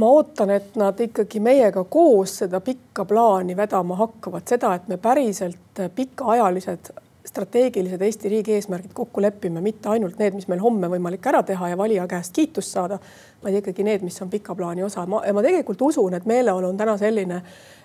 ma 0.01 0.07
ootan, 0.07 0.49
et 0.49 0.75
nad 0.79 0.99
ikkagi 1.03 1.41
meiega 1.43 1.83
koos 1.83 2.37
seda 2.41 2.61
pikka 2.63 3.05
plaani 3.05 3.55
vedama 3.57 3.97
hakkavad, 3.99 4.47
seda, 4.49 4.73
et 4.75 4.87
me 4.87 4.97
päriselt 4.97 5.81
pikaajalised 5.95 6.93
strateegilised 7.31 8.01
Eesti 8.03 8.29
riigi 8.29 8.57
eesmärgid 8.57 8.91
kokku 8.93 9.21
lepime, 9.23 9.61
mitte 9.63 9.89
ainult 9.89 10.19
need, 10.19 10.35
mis 10.35 10.49
meil 10.51 10.63
homme 10.63 10.89
võimalik 10.91 11.27
ära 11.31 11.43
teha 11.47 11.71
ja 11.71 11.77
valija 11.79 12.07
käest 12.11 12.35
kiitust 12.35 12.75
saada, 12.75 12.99
vaid 13.43 13.61
ikkagi 13.61 13.85
need, 13.87 14.03
mis 14.03 14.19
on 14.21 14.29
pika 14.29 14.55
plaani 14.55 14.83
osa. 14.83 15.05
ma, 15.07 15.23
ma 15.33 15.45
tegelikult 15.45 15.87
usun, 15.87 16.19
et 16.19 16.27
meeleolu 16.27 16.73
on 16.73 16.77
täna 16.77 16.97
selline, 16.99 17.39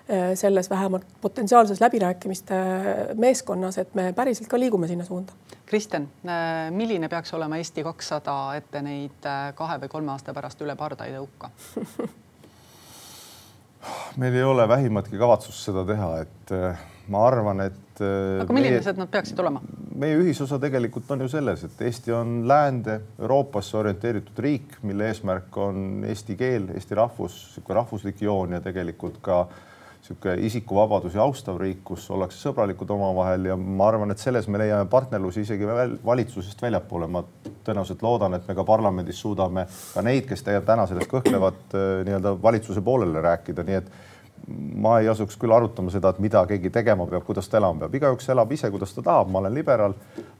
Äh, 0.09 0.35
selles 0.35 0.69
vähemalt 0.69 1.03
potentsiaalses 1.21 1.81
läbirääkimiste 1.81 2.55
meeskonnas, 3.13 3.77
et 3.77 3.95
me 3.95 4.13
päriselt 4.13 4.47
ka 4.47 4.59
liigume 4.59 4.87
sinna 4.87 5.03
suunda. 5.03 5.33
Kristen, 5.65 6.07
äh, 6.23 6.71
milline 6.71 7.09
peaks 7.09 7.33
olema 7.33 7.57
Eesti 7.57 7.83
kakssada, 7.83 8.35
et 8.55 8.69
te 8.71 8.81
neid 8.81 9.27
äh, 9.27 9.51
kahe 9.55 9.75
või 9.81 9.91
kolme 9.91 10.13
aasta 10.13 10.33
pärast 10.33 10.63
üle 10.63 10.77
parda 10.79 11.09
ei 11.09 11.17
tõuka 11.17 11.49
meil 14.23 14.39
ei 14.39 14.47
ole 14.47 14.67
vähimatki 14.67 15.19
kavatsust 15.19 15.67
seda 15.67 15.83
teha, 15.91 16.09
et 16.23 16.55
ma 17.13 17.23
arvan, 17.27 17.61
et. 17.67 18.01
aga 18.01 18.53
millised 18.53 18.91
meie, 18.93 19.01
nad 19.01 19.11
peaksid 19.11 19.39
olema? 19.43 19.61
meie 19.97 20.17
ühisosa 20.19 20.59
tegelikult 20.61 21.09
on 21.15 21.23
ju 21.25 21.29
selles, 21.31 21.63
et 21.65 21.85
Eesti 21.87 22.13
on 22.13 22.39
läände, 22.49 22.99
Euroopasse 23.19 23.77
orienteeritud 23.79 24.43
riik, 24.43 24.77
mille 24.85 25.09
eesmärk 25.11 25.57
on 25.61 26.03
eesti 26.07 26.37
keel, 26.39 26.69
eesti 26.75 26.97
rahvus, 26.99 27.39
niisugune 27.47 27.79
rahvuslik 27.81 28.21
joon 28.21 28.57
ja 28.57 28.61
tegelikult 28.61 29.17
ka 29.25 29.39
äh, 29.45 29.63
niisugune 30.07 30.45
isikuvabadusi 30.45 31.19
austav 31.19 31.57
riik, 31.59 31.83
kus 31.83 32.05
ollakse 32.11 32.39
sõbralikud 32.39 32.89
omavahel 32.95 33.49
ja 33.49 33.55
ma 33.57 33.87
arvan, 33.89 34.11
et 34.11 34.21
selles 34.21 34.47
me 34.47 34.59
leiame 34.61 34.87
partnerlusi 34.89 35.41
isegi 35.41 35.67
väl, 35.67 35.97
valitsusest 36.05 36.61
väljapoole. 36.61 37.07
ma 37.07 37.23
tõenäoliselt 37.65 38.01
loodan, 38.01 38.33
et 38.33 38.47
me 38.47 38.55
ka 38.55 38.63
parlamendis 38.63 39.19
suudame 39.19 39.65
ka 39.93 40.01
neid, 40.01 40.25
kes 40.27 40.43
täna 40.43 40.87
sellest 40.87 41.11
kõhklevad, 41.11 41.59
äh, 41.73 42.05
nii-öelda 42.05 42.37
valitsuse 42.41 42.81
poolele 42.81 43.21
rääkida, 43.21 43.63
nii 43.63 43.75
et 43.75 43.91
ma 44.75 44.99
ei 45.01 45.09
asuks 45.11 45.37
küll 45.39 45.51
arutama 45.51 45.91
seda, 45.91 46.13
et 46.13 46.19
mida 46.23 46.43
keegi 46.47 46.71
tegema 46.73 47.07
peab, 47.09 47.25
kuidas 47.27 47.49
ta 47.51 47.59
elama 47.59 47.85
peab, 47.85 47.95
igaüks 47.99 48.29
elab 48.31 48.51
ise, 48.55 48.69
kuidas 48.71 48.93
ta 48.95 49.03
tahab, 49.03 49.31
ma 49.31 49.41
olen 49.43 49.55
liberaal. 49.57 49.95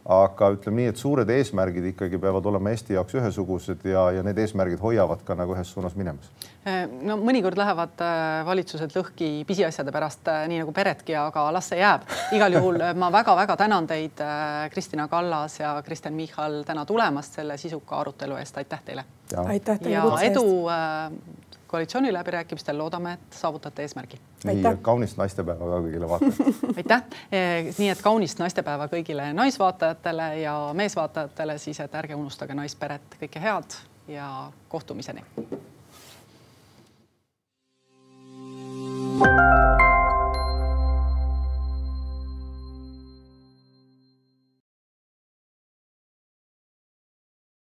aga 0.07 0.53
ütleme 0.55 0.79
nii, 0.79 0.91
et 0.93 0.99
suured 1.01 1.29
eesmärgid 1.29 1.89
ikkagi 1.89 2.15
peavad 2.23 2.45
olema 2.47 2.71
Eesti 2.71 2.95
jaoks 2.95 3.17
ühesugused 3.19 3.81
ja, 3.91 4.05
ja 4.15 4.21
need 4.23 4.37
eesmärgid 4.39 4.79
hoiavad 4.79 5.25
ka 5.27 5.35
nagu 5.35 5.51
ühes 5.51 5.73
suunas 5.73 5.97
minemas. 5.99 6.29
Äh, 6.67 6.85
no 7.03 7.17
mõnikord 7.19 7.59
lähevad 7.59 7.99
äh, 8.03 8.45
valitsused 8.47 8.95
lõhki 8.95 9.27
pisiasjade 9.47 9.91
pärast, 9.91 10.23
äh, 10.31 10.45
nii 10.51 10.61
nagu 10.63 10.71
peredki, 10.75 11.15
aga 11.19 11.45
las 11.55 11.67
see 11.71 11.79
jääb. 11.79 12.07
igal 12.35 12.55
juhul 12.55 12.79
ma 12.95 13.11
väga-väga 13.11 13.57
tänan 13.59 13.87
teid, 13.87 14.23
Kristina 14.71 15.07
Kallas 15.11 15.59
ja 15.59 15.75
Kristen 15.85 16.15
Michal 16.15 16.61
täna 16.67 16.85
tulemast 16.85 17.39
selle 17.39 17.57
sisuka 17.57 17.99
arutelu 17.99 18.39
eest, 18.39 18.57
aitäh 18.57 18.83
teile. 18.85 19.05
aitäh 19.45 19.79
teile 19.79 20.03
eest. 20.07 20.31
edu 20.31 20.45
koalitsiooniläbirääkimistel 21.67 22.77
loodame, 22.77 23.13
et 23.13 23.33
saavutate 23.33 23.81
eesmärgi. 23.81 24.19
nii, 24.43 24.63
kaunist 24.81 25.17
naistepäeva 25.17 25.65
ka 25.65 25.79
kõigile 25.85 26.09
vaatajatele 26.09 26.75
aitäh, 26.81 27.03
eh, 27.31 27.71
nii 27.77 27.89
et 27.89 28.01
kaunist 28.01 28.39
naistepäeva 28.39 28.87
kõigile 28.91 29.31
naisvaatajatele 29.33 30.29
ja 30.41 30.57
meesvaatajatele 30.73 31.57
siis, 31.57 31.79
et 31.79 31.95
ärge 31.95 32.15
unustage 32.15 32.57
naisperet, 32.57 33.17
kõike 33.21 33.43
head 33.43 33.81
ja 34.07 34.51
kohtumiseni. 34.69 35.23
thank 39.19 39.71
you 39.71 39.76